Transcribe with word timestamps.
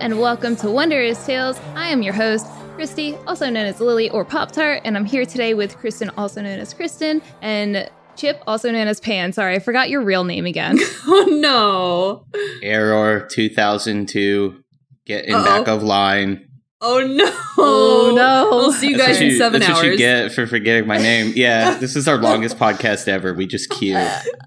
And 0.00 0.18
welcome 0.18 0.56
to 0.56 0.70
Wondrous 0.70 1.26
Tails. 1.26 1.60
I 1.74 1.88
am 1.88 2.00
your 2.00 2.14
host, 2.14 2.46
Christy, 2.74 3.16
also 3.26 3.50
known 3.50 3.66
as 3.66 3.80
Lily 3.80 4.08
or 4.08 4.24
Pop 4.24 4.50
Tart, 4.50 4.80
and 4.82 4.96
I'm 4.96 5.04
here 5.04 5.26
today 5.26 5.52
with 5.52 5.76
Kristen, 5.76 6.08
also 6.16 6.40
known 6.40 6.58
as 6.58 6.72
Kristen, 6.72 7.20
and 7.42 7.86
Chip, 8.16 8.42
also 8.46 8.70
known 8.70 8.88
as 8.88 8.98
Pan. 8.98 9.34
Sorry, 9.34 9.56
I 9.56 9.58
forgot 9.58 9.90
your 9.90 10.00
real 10.00 10.24
name 10.24 10.46
again. 10.46 10.78
Oh 11.06 11.26
no. 11.30 12.24
Error 12.62 13.28
2002. 13.30 14.64
Get 15.04 15.26
in 15.26 15.34
Uh-oh. 15.34 15.44
back 15.44 15.68
of 15.68 15.82
line. 15.82 16.48
Oh 16.82 17.06
no. 17.06 17.30
Oh, 17.58 18.12
no. 18.16 18.48
We'll 18.50 18.72
see 18.72 18.88
you 18.90 18.96
That's 18.96 19.08
guys 19.10 19.16
what 19.18 19.22
in 19.24 19.30
you, 19.32 19.36
seven 19.38 19.60
that's 19.60 19.70
hours. 19.72 19.82
what 19.82 19.86
you 19.92 19.98
get 19.98 20.32
for 20.32 20.46
forgetting 20.46 20.86
my 20.86 20.96
name. 20.96 21.32
Yeah, 21.36 21.74
this 21.78 21.94
is 21.94 22.08
our 22.08 22.16
longest 22.16 22.56
podcast 22.58 23.06
ever. 23.06 23.34
We 23.34 23.46
just 23.46 23.68
queue, 23.70 23.96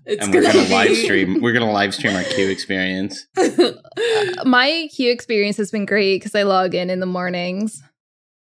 It's 0.06 0.24
and 0.26 0.34
we're 0.34 0.42
gonna 0.42 0.64
be- 0.66 0.72
live 0.72 0.98
stream. 0.98 1.42
We're 1.42 1.54
gonna 1.54 1.72
live 1.72 1.94
stream 1.94 2.16
our 2.16 2.24
queue 2.24 2.50
experience. 2.50 3.28
Uh, 4.36 4.44
my 4.46 4.88
Q 4.96 5.12
experience 5.12 5.58
has 5.58 5.70
been 5.70 5.86
great 5.86 6.18
because 6.22 6.34
I 6.34 6.44
log 6.44 6.74
in 6.74 6.90
in 6.90 7.00
the 7.00 7.06
mornings. 7.06 7.82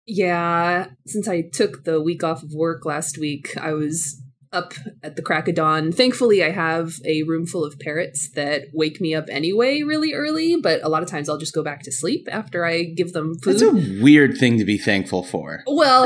yeah. 0.07 0.87
Since 1.05 1.27
I 1.27 1.41
took 1.41 1.83
the 1.83 2.01
week 2.01 2.23
off 2.23 2.41
of 2.43 2.51
work 2.53 2.85
last 2.85 3.17
week, 3.17 3.55
I 3.57 3.73
was 3.73 4.19
up 4.53 4.73
at 5.01 5.15
the 5.15 5.21
crack 5.21 5.47
of 5.47 5.55
dawn. 5.55 5.91
Thankfully, 5.91 6.43
I 6.43 6.51
have 6.51 6.93
a 7.05 7.23
room 7.23 7.45
full 7.45 7.65
of 7.65 7.79
parrots 7.79 8.29
that 8.35 8.67
wake 8.73 9.01
me 9.01 9.13
up 9.13 9.25
anyway 9.29 9.81
really 9.81 10.13
early, 10.13 10.55
but 10.55 10.83
a 10.83 10.89
lot 10.89 11.03
of 11.03 11.09
times 11.09 11.27
I'll 11.27 11.37
just 11.37 11.53
go 11.53 11.63
back 11.63 11.81
to 11.83 11.91
sleep 11.91 12.27
after 12.31 12.65
I 12.65 12.83
give 12.83 13.13
them 13.13 13.35
food. 13.39 13.59
That's 13.59 13.63
a 13.63 14.01
weird 14.03 14.37
thing 14.37 14.57
to 14.59 14.65
be 14.65 14.77
thankful 14.77 15.23
for. 15.23 15.63
Well, 15.67 16.05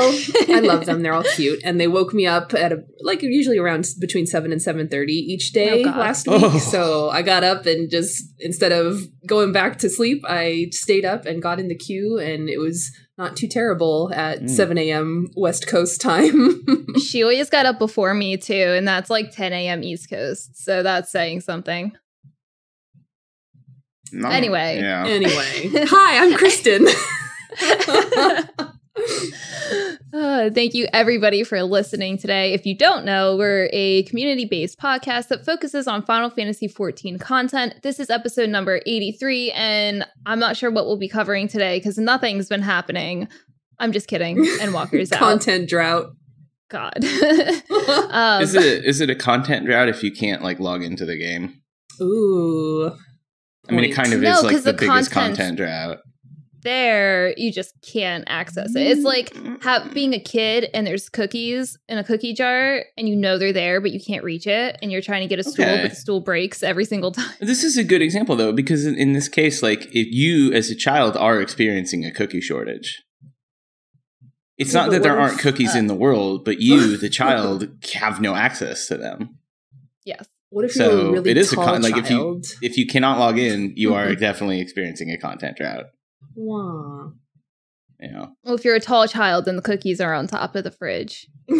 I 0.49 0.59
love 0.61 0.85
them. 0.85 1.01
They're 1.07 1.13
all 1.13 1.23
cute, 1.23 1.61
and 1.63 1.79
they 1.79 1.87
woke 1.87 2.13
me 2.13 2.25
up 2.25 2.53
at 2.53 2.71
a 2.71 2.83
like 3.01 3.21
usually 3.21 3.57
around 3.57 3.85
between 3.99 4.25
seven 4.25 4.51
and 4.51 4.61
seven 4.61 4.87
thirty 4.87 5.13
each 5.13 5.51
day 5.51 5.83
Oh, 5.83 5.89
last 5.89 6.27
week. 6.27 6.41
Oh. 6.43 6.57
So 6.57 7.09
I 7.09 7.21
got 7.21 7.43
up 7.43 7.65
and 7.65 7.89
just 7.89 8.23
instead 8.39 8.71
of 8.71 9.01
going 9.25 9.51
back 9.51 9.77
to 9.79 9.89
sleep, 9.89 10.23
I 10.27 10.67
stayed 10.71 11.05
up 11.05 11.25
and 11.25 11.41
got 11.41 11.59
in 11.59 11.67
the 11.67 11.75
queue, 11.75 12.17
and 12.17 12.49
it 12.49 12.57
was 12.59 12.91
not 13.17 13.35
too 13.35 13.47
terrible 13.47 14.11
at 14.13 14.41
Mm. 14.41 14.49
seven 14.49 14.77
a.m. 14.77 15.27
West 15.35 15.67
Coast 15.67 15.99
time. 16.01 16.63
She 16.99 17.21
always 17.23 17.49
got 17.49 17.65
up 17.65 17.77
before 17.79 18.13
me 18.13 18.37
too, 18.37 18.53
and 18.75 18.87
that's 18.87 19.09
like 19.09 19.31
10 19.31 19.53
a.m. 19.53 19.83
East 19.83 20.09
Coast. 20.09 20.55
So 20.63 20.83
that's 20.83 21.11
saying 21.11 21.41
something. 21.41 21.91
No, 24.11 24.29
Anyway. 24.29 24.79
yeah. 24.81 25.05
anyway, 25.05 25.85
hi, 25.87 26.23
I'm 26.23 26.33
Kristen. 26.37 26.87
Uh, 30.13 30.49
thank 30.49 30.73
you, 30.73 30.87
everybody, 30.93 31.43
for 31.43 31.61
listening 31.61 32.17
today. 32.17 32.53
If 32.53 32.65
you 32.65 32.75
don't 32.77 33.03
know, 33.03 33.35
we're 33.35 33.69
a 33.73 34.03
community 34.03 34.45
based 34.45 34.79
podcast 34.79 35.27
that 35.27 35.43
focuses 35.45 35.85
on 35.87 36.01
Final 36.03 36.29
Fantasy 36.29 36.69
XIV 36.69 37.19
content. 37.19 37.73
This 37.83 37.99
is 37.99 38.09
episode 38.09 38.49
number 38.49 38.79
83, 38.85 39.51
and 39.51 40.05
I'm 40.25 40.39
not 40.39 40.55
sure 40.55 40.71
what 40.71 40.85
we'll 40.85 40.97
be 40.97 41.09
covering 41.09 41.49
today 41.49 41.77
because 41.77 41.97
nothing's 41.97 42.47
been 42.47 42.61
happening. 42.61 43.27
I'm 43.79 43.91
just 43.91 44.07
kidding. 44.07 44.37
Endwalker's 44.37 45.11
out. 45.11 45.19
Content 45.19 45.67
drought. 45.67 46.11
God. 46.69 46.93
um, 48.09 48.41
Is 48.41 48.55
it 48.55 48.85
is 48.85 49.01
it 49.01 49.09
a 49.09 49.15
content 49.15 49.65
drought 49.65 49.89
if 49.89 50.03
you 50.03 50.11
can't 50.11 50.41
like 50.41 50.59
log 50.59 50.83
into 50.83 51.05
the 51.05 51.17
game? 51.17 51.61
Ooh. 52.01 52.91
I 53.69 53.73
mean, 53.73 53.83
it 53.83 53.93
kind 53.93 54.13
of 54.13 54.21
No, 54.21 54.31
is 54.37 54.43
like 54.43 54.53
'cause 54.55 54.63
the, 54.63 54.71
the 54.71 54.77
biggest 54.77 55.11
content 55.11 55.57
drought. 55.57 55.97
There, 56.67 57.33
you 57.37 57.51
just 57.51 57.73
can't 57.81 58.23
access 58.27 58.75
it. 58.75 58.81
It's 58.85 59.03
like 59.03 59.33
have, 59.63 59.93
being 59.93 60.13
a 60.13 60.19
kid 60.19 60.69
and 60.73 60.85
there's 60.85 61.09
cookies 61.09 61.77
in 61.89 61.97
a 61.97 62.03
cookie 62.03 62.33
jar 62.33 62.83
and 62.97 63.07
you 63.09 63.15
know 63.15 63.37
they're 63.37 63.53
there, 63.53 63.81
but 63.81 63.91
you 63.91 63.99
can't 63.99 64.23
reach 64.23 64.45
it, 64.45 64.77
and 64.81 64.91
you're 64.91 65.01
trying 65.01 65.21
to 65.21 65.27
get 65.27 65.39
a 65.39 65.43
stool, 65.43 65.65
Okay. 65.65 65.81
but 65.81 65.89
the 65.91 65.95
stool 65.95 66.19
breaks 66.19 66.61
every 66.63 66.85
single 66.85 67.11
time. 67.19 67.31
This 67.39 67.63
is 67.63 67.77
a 67.77 67.83
good 67.83 68.01
example 68.01 68.35
though, 68.35 68.51
because 68.53 68.85
in, 68.85 68.95
in 68.95 69.13
this 69.13 69.27
case, 69.29 69.63
like 69.63 69.85
if 69.87 70.07
you 70.11 70.53
as 70.53 70.69
a 70.69 70.75
child 70.75 71.17
are 71.17 71.41
experiencing 71.41 72.05
a 72.05 72.11
cookie 72.11 72.41
shortage, 72.41 73.01
it's 74.57 74.73
Yeah, 74.73 74.81
not 74.81 74.91
that 74.91 75.03
there 75.03 75.13
if- 75.13 75.19
aren't 75.19 75.39
cookies 75.39 75.75
uh. 75.75 75.79
in 75.79 75.87
the 75.87 75.95
world, 75.95 76.43
but 76.45 76.59
you, 76.61 76.97
the 76.97 77.09
child, 77.09 77.67
have 77.93 78.19
no 78.21 78.35
access 78.35 78.87
to 78.87 78.97
them. 78.97 79.37
Yes. 80.05 80.25
What 80.49 80.63
if 80.63 80.75
you're 80.77 80.89
So 80.89 81.07
a 81.07 81.11
really 81.11 81.31
it 81.31 81.37
is 81.37 81.51
a 81.51 81.55
tall 81.55 81.65
con- 81.65 81.81
like 81.81 81.97
if 81.97 82.09
you 82.09 82.41
if 82.61 82.77
you 82.77 82.87
cannot 82.87 83.19
log 83.19 83.37
in, 83.37 83.73
you 83.75 83.93
are 83.93 84.15
definitely 84.15 84.61
experiencing 84.61 85.11
a 85.11 85.17
content 85.17 85.57
drought. 85.57 85.87
Wah. 86.37 87.09
You 87.99 88.11
know, 88.11 88.31
Well, 88.43 88.53
if 88.55 88.63
you're 88.63 88.75
a 88.75 88.79
tall 88.79 89.07
child, 89.07 89.45
then 89.45 89.55
the 89.55 89.61
cookies 89.61 89.99
are 89.99 90.13
on 90.13 90.27
top 90.27 90.55
of 90.55 90.63
the 90.63 90.71
fridge. 90.71 91.27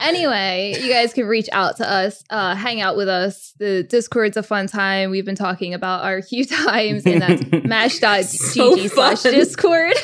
Anyway, 0.00 0.74
you 0.82 0.92
guys 0.92 1.12
can 1.12 1.24
reach 1.24 1.48
out 1.52 1.76
to 1.76 1.88
us, 1.88 2.24
uh, 2.28 2.56
hang 2.56 2.80
out 2.80 2.96
with 2.96 3.08
us. 3.08 3.54
The 3.60 3.84
Discord's 3.84 4.36
a 4.36 4.42
fun 4.42 4.66
time. 4.66 5.10
We've 5.10 5.24
been 5.24 5.36
talking 5.36 5.74
about 5.74 6.02
our 6.04 6.22
queue 6.28 6.44
times, 6.44 7.06
and 7.06 7.22
that's 7.22 7.42
mash.gg 7.64 8.24
So 8.24 8.76
slash. 8.88 9.22
Discord. 9.22 9.94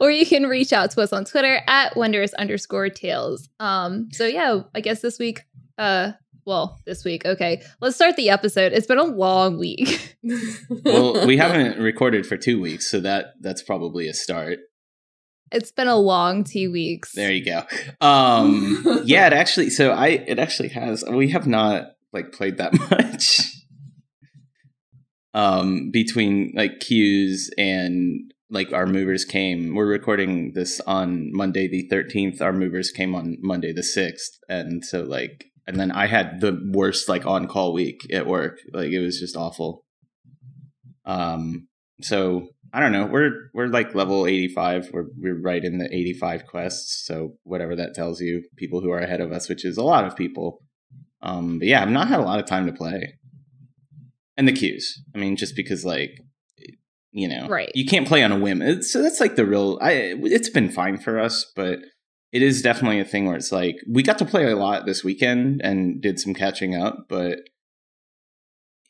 or 0.00 0.10
you 0.10 0.24
can 0.24 0.44
reach 0.44 0.72
out 0.72 0.92
to 0.92 1.00
us 1.00 1.12
on 1.12 1.24
Twitter 1.24 1.60
at 1.66 1.96
wondrous 1.96 2.32
underscore 2.34 2.90
tails. 2.90 3.48
Um, 3.58 4.08
so 4.12 4.24
yeah, 4.26 4.60
I 4.72 4.80
guess 4.80 5.00
this 5.00 5.18
week, 5.18 5.42
uh, 5.78 6.12
well, 6.44 6.80
this 6.84 7.04
week, 7.04 7.24
okay, 7.24 7.62
let's 7.80 7.96
start 7.96 8.16
the 8.16 8.30
episode. 8.30 8.72
It's 8.72 8.86
been 8.86 8.98
a 8.98 9.04
long 9.04 9.58
week. 9.58 10.16
well, 10.84 11.26
we 11.26 11.36
haven't 11.38 11.78
recorded 11.78 12.26
for 12.26 12.36
two 12.36 12.60
weeks, 12.60 12.90
so 12.90 13.00
that 13.00 13.34
that's 13.40 13.62
probably 13.62 14.08
a 14.08 14.14
start. 14.14 14.58
It's 15.52 15.70
been 15.70 15.88
a 15.88 15.96
long 15.96 16.44
two 16.44 16.72
weeks. 16.72 17.12
There 17.12 17.32
you 17.32 17.44
go. 17.44 17.62
Um, 18.00 18.82
yeah, 19.04 19.26
it 19.28 19.32
actually. 19.32 19.70
So 19.70 19.92
I, 19.92 20.08
it 20.08 20.38
actually 20.38 20.70
has. 20.70 21.04
We 21.08 21.30
have 21.30 21.46
not 21.46 21.92
like 22.12 22.32
played 22.32 22.58
that 22.58 22.72
much. 22.90 23.40
Um, 25.32 25.90
between 25.90 26.52
like 26.54 26.80
cues 26.80 27.50
and 27.58 28.32
like 28.50 28.72
our 28.72 28.86
movers 28.86 29.24
came. 29.24 29.74
We're 29.74 29.86
recording 29.86 30.52
this 30.54 30.80
on 30.86 31.30
Monday 31.32 31.68
the 31.68 31.86
thirteenth. 31.88 32.40
Our 32.40 32.52
movers 32.52 32.90
came 32.90 33.14
on 33.14 33.36
Monday 33.40 33.72
the 33.72 33.82
sixth, 33.82 34.38
and 34.48 34.84
so 34.84 35.02
like, 35.02 35.46
and 35.66 35.78
then 35.78 35.90
I 35.90 36.06
had 36.06 36.40
the 36.40 36.58
worst 36.72 37.08
like 37.08 37.26
on 37.26 37.46
call 37.48 37.72
week 37.72 38.06
at 38.12 38.26
work. 38.26 38.58
Like 38.72 38.90
it 38.90 39.00
was 39.00 39.18
just 39.18 39.36
awful. 39.36 39.84
Um, 41.04 41.68
so 42.00 42.48
I 42.72 42.80
don't 42.80 42.92
know. 42.92 43.06
We're 43.06 43.50
we're 43.54 43.68
like 43.68 43.94
level 43.94 44.26
eighty 44.26 44.48
five. 44.48 44.90
We're 44.92 45.06
we're 45.16 45.40
right 45.40 45.64
in 45.64 45.78
the 45.78 45.86
eighty 45.94 46.12
five 46.12 46.46
quests. 46.46 47.04
So 47.06 47.34
whatever 47.44 47.76
that 47.76 47.94
tells 47.94 48.20
you, 48.20 48.42
people 48.56 48.80
who 48.80 48.90
are 48.90 48.98
ahead 48.98 49.20
of 49.20 49.32
us, 49.32 49.48
which 49.48 49.64
is 49.64 49.76
a 49.76 49.82
lot 49.82 50.04
of 50.04 50.16
people. 50.16 50.60
Um, 51.22 51.58
but 51.58 51.68
yeah, 51.68 51.82
I've 51.82 51.90
not 51.90 52.08
had 52.08 52.20
a 52.20 52.24
lot 52.24 52.40
of 52.40 52.46
time 52.46 52.66
to 52.66 52.72
play. 52.72 53.14
And 54.36 54.48
the 54.48 54.52
queues. 54.52 55.00
I 55.14 55.18
mean, 55.18 55.36
just 55.36 55.54
because 55.54 55.84
like 55.84 56.18
you 57.14 57.28
know, 57.28 57.46
Right. 57.46 57.70
You 57.74 57.86
can't 57.86 58.08
play 58.08 58.24
on 58.24 58.32
a 58.32 58.38
whim. 58.38 58.60
It's, 58.60 58.92
so 58.92 59.00
that's 59.00 59.20
like 59.20 59.36
the 59.36 59.46
real. 59.46 59.78
I 59.80 60.14
it's 60.18 60.50
been 60.50 60.68
fine 60.68 60.98
for 60.98 61.20
us, 61.20 61.50
but 61.54 61.78
it 62.34 62.42
is 62.42 62.60
definitely 62.60 62.98
a 62.98 63.04
thing 63.04 63.26
where 63.26 63.36
it's 63.36 63.52
like 63.52 63.76
we 63.88 64.02
got 64.02 64.18
to 64.18 64.24
play 64.24 64.50
a 64.50 64.56
lot 64.56 64.84
this 64.86 65.04
weekend 65.04 65.62
and 65.62 66.02
did 66.02 66.18
some 66.18 66.34
catching 66.34 66.74
up, 66.74 67.06
but 67.08 67.38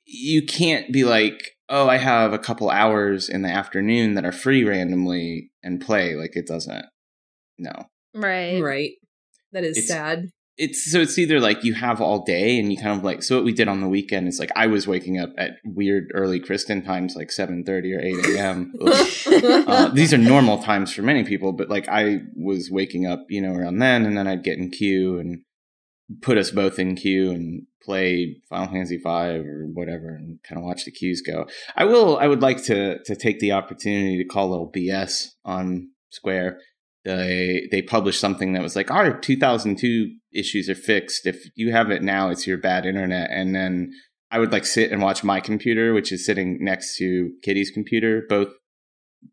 you 0.06 0.44
can't 0.44 0.92
be 0.92 1.04
like, 1.04 1.52
oh, 1.68 1.88
I 1.88 1.98
have 1.98 2.32
a 2.32 2.38
couple 2.38 2.70
hours 2.70 3.28
in 3.28 3.42
the 3.42 3.50
afternoon 3.50 4.14
that 4.14 4.24
are 4.24 4.32
free 4.32 4.64
randomly 4.64 5.50
and 5.62 5.80
play. 5.80 6.14
Like 6.14 6.36
it 6.36 6.46
doesn't. 6.46 6.86
No. 7.58 7.72
Right. 8.14 8.60
right. 8.62 8.92
That 9.52 9.64
is 9.64 9.76
It's- 9.76 9.88
sad. 9.88 10.30
It's 10.56 10.90
so 10.90 11.00
it's 11.00 11.18
either 11.18 11.40
like 11.40 11.64
you 11.64 11.74
have 11.74 12.00
all 12.00 12.24
day 12.24 12.60
and 12.60 12.72
you 12.72 12.78
kind 12.78 12.96
of 12.96 13.04
like 13.04 13.22
so 13.22 13.36
what 13.36 13.44
we 13.44 13.52
did 13.52 13.66
on 13.66 13.80
the 13.80 13.88
weekend 13.88 14.28
is 14.28 14.38
like 14.38 14.52
I 14.54 14.68
was 14.68 14.86
waking 14.86 15.18
up 15.18 15.30
at 15.36 15.56
weird 15.64 16.12
early 16.14 16.38
Kristen 16.38 16.82
times 16.82 17.16
like 17.16 17.32
seven 17.32 17.64
thirty 17.64 17.92
or 17.92 18.00
eight 18.00 18.24
a.m. 18.36 18.72
Uh, 19.66 19.88
these 19.88 20.12
are 20.12 20.18
normal 20.18 20.62
times 20.62 20.92
for 20.92 21.02
many 21.02 21.24
people, 21.24 21.52
but 21.52 21.68
like 21.68 21.88
I 21.88 22.20
was 22.36 22.70
waking 22.70 23.06
up, 23.06 23.24
you 23.28 23.40
know, 23.40 23.54
around 23.54 23.78
then, 23.78 24.04
and 24.06 24.16
then 24.16 24.28
I'd 24.28 24.44
get 24.44 24.58
in 24.58 24.70
queue 24.70 25.18
and 25.18 25.42
put 26.22 26.38
us 26.38 26.50
both 26.50 26.78
in 26.78 26.96
queue 26.96 27.30
and 27.30 27.66
play 27.82 28.36
Final 28.48 28.68
Fantasy 28.68 28.96
V 28.96 29.08
or 29.08 29.68
whatever, 29.72 30.08
and 30.08 30.38
kind 30.42 30.58
of 30.58 30.64
watch 30.64 30.84
the 30.84 30.90
queues 30.90 31.22
go. 31.22 31.46
I 31.76 31.84
will. 31.84 32.18
I 32.18 32.26
would 32.26 32.42
like 32.42 32.62
to 32.64 32.98
to 33.04 33.16
take 33.16 33.40
the 33.40 33.52
opportunity 33.52 34.18
to 34.18 34.28
call 34.28 34.48
a 34.48 34.50
little 34.50 34.72
BS 34.72 35.28
on 35.44 35.90
Square. 36.10 36.58
They 37.04 37.68
they 37.70 37.82
published 37.82 38.20
something 38.20 38.54
that 38.54 38.62
was 38.62 38.76
like 38.76 38.90
our 38.90 39.18
2002 39.18 40.14
issues 40.32 40.68
are 40.68 40.74
fixed. 40.74 41.26
If 41.26 41.44
you 41.54 41.72
have 41.72 41.90
it 41.90 42.02
now, 42.02 42.30
it's 42.30 42.46
your 42.46 42.58
bad 42.58 42.86
internet, 42.86 43.30
and 43.30 43.54
then. 43.54 43.92
I 44.30 44.40
would 44.40 44.50
like 44.50 44.66
sit 44.66 44.90
and 44.90 45.00
watch 45.00 45.22
my 45.22 45.38
computer, 45.38 45.94
which 45.94 46.10
is 46.10 46.26
sitting 46.26 46.58
next 46.60 46.96
to 46.96 47.30
Kitty's 47.44 47.70
computer, 47.70 48.24
both 48.28 48.48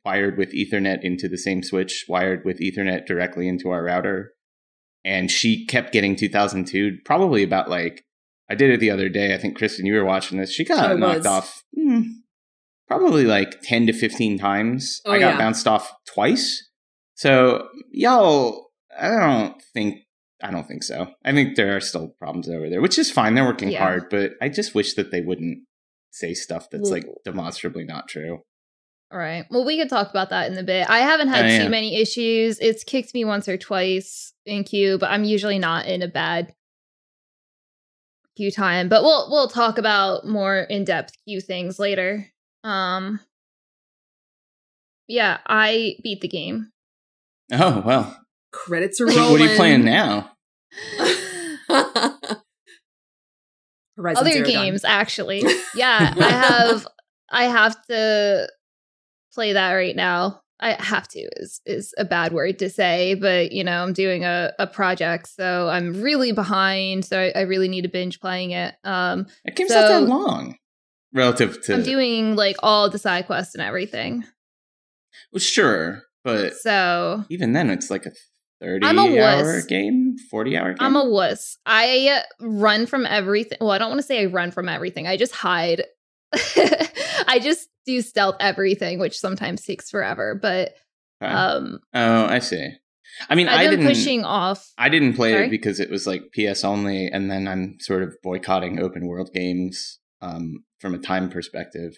wired 0.06 0.38
with 0.38 0.53
Ethernet 0.53 1.03
into 1.03 1.27
the 1.27 1.38
same 1.38 1.63
switch, 1.63 2.06
wired 2.07 2.44
with 2.45 2.59
Ethernet 2.59 3.06
directly 3.06 3.47
into 3.47 3.69
our 3.69 3.83
router. 3.83 4.33
And 5.03 5.31
she 5.31 5.65
kept 5.65 5.91
getting 5.91 6.15
2002, 6.15 7.00
probably 7.06 7.44
about 7.44 7.69
like, 7.69 8.03
I 8.50 8.56
did 8.56 8.69
it 8.69 8.79
the 8.79 8.91
other 8.91 9.09
day. 9.09 9.33
I 9.33 9.38
think, 9.38 9.57
Kristen, 9.57 9.85
you 9.85 9.95
were 9.95 10.06
watching 10.06 10.38
this. 10.38 10.51
She 10.51 10.65
got 10.65 10.91
I 10.91 10.94
knocked 10.94 11.19
was. 11.19 11.25
off 11.25 11.63
hmm, 11.75 12.01
probably 12.88 13.25
like 13.25 13.62
10 13.62 13.88
to 13.88 13.94
15 13.94 14.38
times. 14.38 15.01
Oh, 15.06 15.12
I 15.12 15.19
got 15.19 15.33
yeah. 15.33 15.38
bounced 15.38 15.68
off 15.68 15.91
twice. 16.06 16.69
So, 17.21 17.68
y'all, 17.91 18.71
I 19.00 19.07
don't 19.09 19.62
think 19.75 20.00
I 20.41 20.50
don't 20.50 20.68
think 20.68 20.81
so. 20.81 21.06
I 21.23 21.33
think 21.33 21.56
there 21.56 21.77
are 21.77 21.79
still 21.79 22.15
problems 22.18 22.50
over 22.50 22.68
there, 22.68 22.81
which 22.81 22.97
is 22.97 23.12
fine. 23.12 23.35
They're 23.35 23.45
working 23.45 23.69
Yeah. 23.69 23.77
hard, 23.77 24.09
but 24.09 24.31
I 24.41 24.50
just 24.50 24.73
wish 24.73 24.95
that 24.95 25.12
they 25.12 25.21
wouldn't 25.21 25.59
say 26.09 26.33
stuff 26.33 26.71
that's 26.71 26.89
like 26.89 27.06
demonstrably 27.23 27.83
not 27.83 28.07
true. 28.07 28.41
All 29.12 29.19
right. 29.19 29.45
Well, 29.51 29.63
we 29.65 29.77
could 29.77 29.88
talk 29.88 30.09
about 30.09 30.31
that 30.31 30.51
in 30.51 30.57
a 30.57 30.63
bit. 30.63 30.89
I 30.89 31.01
haven't 31.01 31.27
had 31.27 31.45
Oh, 31.45 31.47
yeah. 31.47 31.63
too 31.65 31.69
many 31.69 32.01
issues. 32.01 32.57
It's 32.57 32.83
kicked 32.83 33.13
me 33.13 33.23
once 33.23 33.47
or 33.47 33.56
twice 33.56 34.33
in 34.47 34.63
queue, 34.63 34.97
but 34.97 35.12
I'm 35.12 35.23
usually 35.23 35.59
not 35.59 35.85
in 35.85 36.01
a 36.01 36.07
bad 36.07 36.56
queue 38.35 38.50
time. 38.50 38.89
But 38.89 39.03
we'll 39.03 39.29
we'll 39.29 39.47
talk 39.47 39.77
about 39.77 40.25
more 40.25 40.57
in 40.57 40.85
depth 40.85 41.13
queue 41.27 41.39
things 41.39 41.77
later. 41.77 42.31
Um. 42.63 43.19
Yeah, 45.07 45.38
I 45.45 45.97
beat 46.01 46.21
the 46.21 46.27
game. 46.27 46.71
Oh 47.51 47.81
well. 47.86 48.18
Credits 48.51 49.00
are 49.01 49.06
rolling. 49.07 49.31
what 49.31 49.42
are 49.42 49.45
you 49.45 49.56
playing 49.56 49.86
now? 49.86 50.31
Other 54.03 54.31
Zero 54.31 54.44
Dawn. 54.45 54.51
games, 54.51 54.83
actually. 54.86 55.44
Yeah, 55.75 56.13
I 56.19 56.30
have. 56.30 56.88
I 57.30 57.44
have 57.45 57.81
to 57.88 58.50
play 59.33 59.53
that 59.53 59.74
right 59.74 59.95
now. 59.95 60.42
I 60.59 60.71
have 60.74 61.07
to 61.09 61.19
is 61.38 61.62
is 61.65 61.94
a 61.98 62.03
bad 62.06 62.33
word 62.33 62.59
to 62.59 62.69
say, 62.69 63.13
but 63.15 63.51
you 63.54 63.63
know 63.63 63.81
I'm 63.83 63.94
doing 63.94 64.25
a, 64.25 64.51
a 64.59 64.68
project, 64.68 65.27
so 65.30 65.69
I'm 65.69 66.01
really 66.01 66.33
behind. 66.33 67.06
So 67.06 67.19
I, 67.19 67.31
I 67.36 67.42
really 67.44 67.68
need 67.69 67.83
to 67.83 67.88
binge 67.89 68.19
playing 68.19 68.51
it. 68.51 68.75
Um, 68.83 69.27
That 69.45 69.56
game's 69.56 69.69
not 69.71 69.88
that 69.88 70.00
So- 70.01 70.06
long 70.06 70.57
relative 71.13 71.62
to. 71.63 71.75
I'm 71.75 71.83
doing 71.83 72.36
like 72.36 72.57
all 72.62 72.89
the 72.89 73.00
side 73.00 73.27
quests 73.27 73.56
and 73.56 73.62
everything. 73.63 74.25
well, 75.31 75.39
sure, 75.39 76.01
but 76.23 76.56
So 76.56 77.25
even 77.29 77.53
then, 77.53 77.69
it's 77.69 77.89
like 77.89 78.06
a 78.06 78.12
thirty 78.62 78.85
I'm 78.85 78.97
a 79.00 79.01
hour 79.21 79.44
wuss. 79.56 79.65
game, 79.65 80.15
forty 80.29 80.57
hour 80.57 80.69
game. 80.73 80.77
I'm 80.79 80.95
a 80.95 81.06
wuss. 81.09 81.57
I 81.65 82.23
run 82.39 82.85
from 82.85 83.06
everything. 83.06 83.57
Well, 83.62 83.71
I 83.71 83.77
don't 83.77 83.89
want 83.89 84.00
to 84.01 84.06
say 84.07 84.21
I 84.21 84.25
run 84.25 84.51
from 84.51 84.69
everything. 84.69 85.07
I 85.07 85.18
just 85.18 85.33
hide. 85.33 85.83
I 86.33 87.39
just 87.41 87.69
do 87.85 88.01
stealth 88.01 88.35
everything, 88.39 89.00
which 89.00 89.18
sometimes 89.19 89.63
takes 89.63 89.89
forever. 89.89 90.38
But 90.41 90.73
Okay. 91.23 91.31
um, 91.31 91.79
oh, 91.94 92.25
I 92.25 92.39
see. 92.39 92.71
I 93.29 93.35
mean, 93.35 93.47
I 93.47 93.56
I've 93.57 93.69
been 93.69 93.79
didn't. 93.81 93.94
pushing 93.94 94.23
off. 94.23 94.71
I 94.77 94.89
didn't 94.89 95.13
play 95.13 95.33
Sorry? 95.33 95.47
it 95.47 95.50
because 95.51 95.79
it 95.79 95.91
was 95.91 96.07
like 96.07 96.23
PS 96.33 96.63
only, 96.63 97.07
and 97.07 97.29
then 97.29 97.47
I'm 97.47 97.77
sort 97.79 98.01
of 98.03 98.15
boycotting 98.23 98.79
open 98.79 99.06
world 99.06 99.29
games 99.33 100.00
um, 100.21 100.63
from 100.79 100.95
a 100.95 100.97
time 100.97 101.29
perspective. 101.29 101.94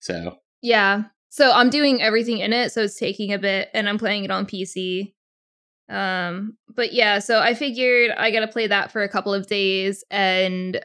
So 0.00 0.36
Yeah. 0.62 1.04
So 1.36 1.50
I'm 1.50 1.68
doing 1.68 2.00
everything 2.00 2.38
in 2.38 2.52
it, 2.52 2.70
so 2.70 2.82
it's 2.82 2.96
taking 2.96 3.32
a 3.32 3.38
bit, 3.40 3.68
and 3.74 3.88
I'm 3.88 3.98
playing 3.98 4.22
it 4.24 4.30
on 4.30 4.46
PC. 4.46 5.14
Um, 5.88 6.56
but 6.72 6.92
yeah, 6.92 7.18
so 7.18 7.40
I 7.40 7.54
figured 7.54 8.12
I 8.16 8.30
gotta 8.30 8.46
play 8.46 8.68
that 8.68 8.92
for 8.92 9.02
a 9.02 9.08
couple 9.08 9.34
of 9.34 9.48
days, 9.48 10.04
and 10.12 10.80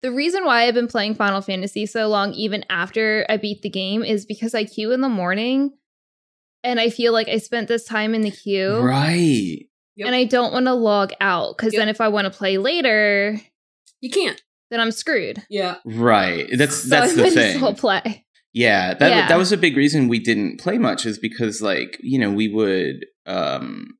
the 0.00 0.10
reason 0.12 0.46
why 0.46 0.66
I've 0.66 0.72
been 0.72 0.88
playing 0.88 1.14
Final 1.14 1.42
Fantasy 1.42 1.84
so 1.84 2.08
long, 2.08 2.32
even 2.32 2.64
after 2.70 3.26
I 3.28 3.36
beat 3.36 3.60
the 3.60 3.68
game, 3.68 4.02
is 4.02 4.24
because 4.24 4.54
I 4.54 4.64
queue 4.64 4.92
in 4.92 5.02
the 5.02 5.10
morning, 5.10 5.72
and 6.64 6.80
I 6.80 6.88
feel 6.88 7.12
like 7.12 7.28
I 7.28 7.36
spent 7.36 7.68
this 7.68 7.84
time 7.84 8.14
in 8.14 8.22
the 8.22 8.30
queue, 8.30 8.78
right, 8.78 9.58
Yep. 9.96 10.06
and 10.06 10.14
I 10.16 10.24
don't 10.24 10.54
want 10.54 10.64
to 10.66 10.72
log 10.72 11.12
out 11.20 11.54
because 11.56 11.74
Yep. 11.74 11.80
then 11.82 11.88
if 11.90 12.00
I 12.00 12.08
want 12.08 12.24
to 12.24 12.30
play 12.36 12.56
later, 12.56 13.38
You 14.00 14.08
can't. 14.10 14.42
then 14.70 14.80
I'm 14.80 14.90
screwed. 14.90 15.42
Yeah. 15.50 15.76
right. 15.84 16.46
That's 16.56 16.76
So 16.84 16.88
that's 16.88 17.12
I 17.12 17.14
the 17.16 17.22
might 17.22 17.28
as 17.28 17.52
thing. 17.52 17.60
well 17.60 17.74
play. 17.74 18.25
Yeah, 18.56 18.94
that 18.94 19.10
Yeah. 19.10 19.28
that 19.28 19.36
was 19.36 19.52
a 19.52 19.58
big 19.58 19.76
reason 19.76 20.08
we 20.08 20.18
didn't 20.18 20.60
play 20.60 20.78
much 20.78 21.04
is 21.04 21.18
because 21.18 21.60
like, 21.60 21.98
you 22.00 22.18
know, 22.18 22.32
we 22.32 22.48
would 22.48 23.04
um 23.26 23.98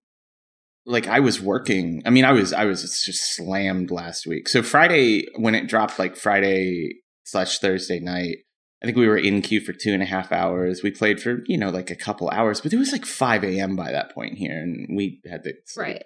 like 0.87 1.06
I 1.06 1.20
was 1.20 1.43
working. 1.43 2.00
I 2.06 2.11
mean, 2.11 2.25
I 2.25 2.32
was 2.32 2.55
I 2.55 2.64
was 2.64 2.81
just 3.05 3.37
slammed 3.37 3.91
last 3.91 4.26
week. 4.26 4.49
So 4.49 4.62
Friday 4.62 5.26
when 5.37 5.55
it 5.55 5.69
dropped 5.69 5.99
like 5.99 6.17
Friday 6.17 6.88
slash 7.25 7.58
Thursday 7.58 8.00
night, 8.00 8.38
I 8.82 8.87
think 8.87 8.97
we 8.97 9.06
were 9.06 9.19
in 9.19 9.43
queue 9.43 9.61
for 9.61 9.75
two 9.75 9.93
and 9.93 10.03
a 10.03 10.06
half 10.06 10.32
hours. 10.32 10.82
We 10.82 10.91
played 10.91 11.20
for, 11.20 11.41
you 11.47 11.58
know, 11.58 11.69
like 11.69 11.91
a 11.91 11.97
couple 11.97 12.31
hours, 12.31 12.62
but 12.62 12.73
it 12.73 12.79
was 12.79 12.93
like 12.93 13.05
five 13.05 13.44
AM 13.44 13.76
by 13.76 13.93
that 13.93 14.14
point 14.14 14.38
here 14.38 14.58
and 14.58 14.97
we 14.97 15.20
had 15.31 15.43
to 15.44 15.53
sleep. 15.67 15.87
Right. 15.87 16.05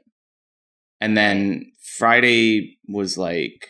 And 1.00 1.16
then 1.16 1.70
Friday 1.98 2.78
was 2.88 3.16
like 3.16 3.68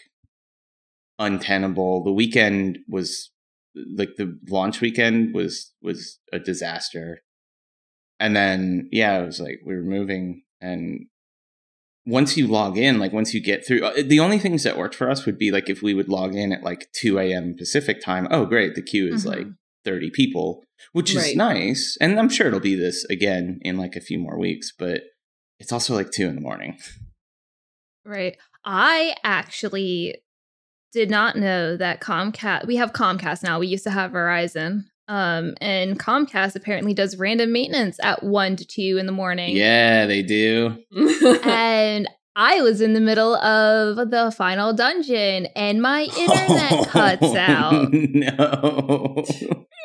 untenable. 1.18 2.02
The 2.02 2.12
weekend 2.12 2.78
was 2.88 3.30
like 3.74 4.16
the 4.16 4.38
launch 4.48 4.80
weekend 4.80 5.34
was 5.34 5.72
was 5.82 6.18
a 6.32 6.38
disaster. 6.38 7.22
And 8.18 8.36
then 8.36 8.88
yeah, 8.92 9.18
it 9.20 9.26
was 9.26 9.40
like 9.40 9.60
we 9.64 9.74
were 9.74 9.82
moving 9.82 10.42
and 10.60 11.06
once 12.06 12.36
you 12.36 12.46
log 12.46 12.78
in, 12.78 12.98
like 12.98 13.12
once 13.12 13.34
you 13.34 13.42
get 13.42 13.66
through, 13.66 13.84
uh, 13.84 13.92
the 14.04 14.20
only 14.20 14.38
things 14.38 14.62
that 14.64 14.78
worked 14.78 14.94
for 14.94 15.10
us 15.10 15.26
would 15.26 15.38
be 15.38 15.50
like 15.50 15.68
if 15.68 15.82
we 15.82 15.94
would 15.94 16.08
log 16.08 16.34
in 16.34 16.50
at 16.52 16.62
like 16.62 16.88
2 16.94 17.18
a.m. 17.18 17.54
Pacific 17.56 18.02
time. 18.02 18.26
Oh, 18.30 18.46
great. 18.46 18.74
The 18.74 18.82
queue 18.82 19.06
is 19.12 19.24
Mhm. 19.24 19.28
like 19.28 19.46
30 19.84 20.10
people, 20.10 20.64
which 20.92 21.14
is 21.14 21.36
nice. 21.36 21.96
And 22.00 22.18
I'm 22.18 22.30
sure 22.30 22.46
it'll 22.48 22.58
be 22.58 22.74
this 22.74 23.04
again 23.04 23.58
in 23.62 23.76
like 23.76 23.96
a 23.96 24.00
few 24.00 24.18
more 24.18 24.38
weeks, 24.38 24.72
but 24.76 25.02
it's 25.58 25.72
also 25.72 25.94
like 25.94 26.10
2 26.10 26.26
in 26.26 26.34
the 26.34 26.40
morning. 26.40 26.78
Right. 28.04 28.36
I 28.64 29.14
actually 29.22 30.16
did 30.92 31.10
not 31.10 31.36
know 31.36 31.76
that 31.76 32.00
Comcast 32.00 32.66
we 32.66 32.76
have 32.76 32.92
Comcast 32.92 33.42
now. 33.42 33.58
We 33.58 33.66
used 33.68 33.84
to 33.84 33.90
have 33.90 34.12
Verizon. 34.12 34.84
Um 35.08 35.54
and 35.60 35.98
Comcast 35.98 36.54
apparently 36.56 36.94
does 36.94 37.16
random 37.16 37.52
maintenance 37.52 37.98
at 38.02 38.22
1 38.22 38.56
to 38.56 38.64
2 38.66 38.96
in 38.98 39.06
the 39.06 39.12
morning. 39.12 39.56
Yeah, 39.56 40.06
they 40.06 40.22
do. 40.22 40.76
And 41.42 42.08
I 42.36 42.60
was 42.62 42.80
in 42.80 42.94
the 42.94 43.00
middle 43.00 43.34
of 43.36 43.96
the 44.10 44.32
final 44.36 44.72
dungeon 44.72 45.46
and 45.56 45.82
my 45.82 46.02
internet 46.18 46.88
cuts 46.88 47.34
out. 47.34 47.88
No. 47.92 49.24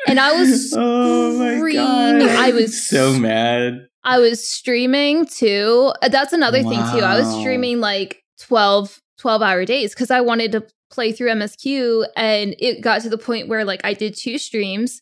And 0.08 0.20
I 0.20 0.34
was 0.34 0.74
oh 0.78 1.40
my 1.40 1.74
god. 1.74 2.22
I 2.22 2.52
was 2.52 2.88
so 2.88 3.14
mad. 3.14 3.88
I 4.04 4.20
was 4.20 4.48
streaming 4.48 5.26
too. 5.26 5.92
That's 6.08 6.32
another 6.34 6.62
thing 6.62 6.80
too. 6.94 7.00
I 7.00 7.20
was 7.20 7.28
streaming 7.40 7.80
like 7.80 8.24
12 8.42 9.02
12 9.20 9.42
hour 9.42 9.66
days 9.66 9.96
cuz 9.96 10.12
I 10.12 10.22
wanted 10.22 10.52
to 10.54 10.66
play 10.92 11.12
through 11.12 11.30
MSQ 11.32 12.06
and 12.16 12.56
it 12.60 12.82
got 12.82 13.02
to 13.02 13.10
the 13.10 13.18
point 13.18 13.48
where 13.48 13.66
like 13.66 13.82
I 13.84 13.94
did 13.94 14.16
two 14.16 14.38
streams 14.38 15.02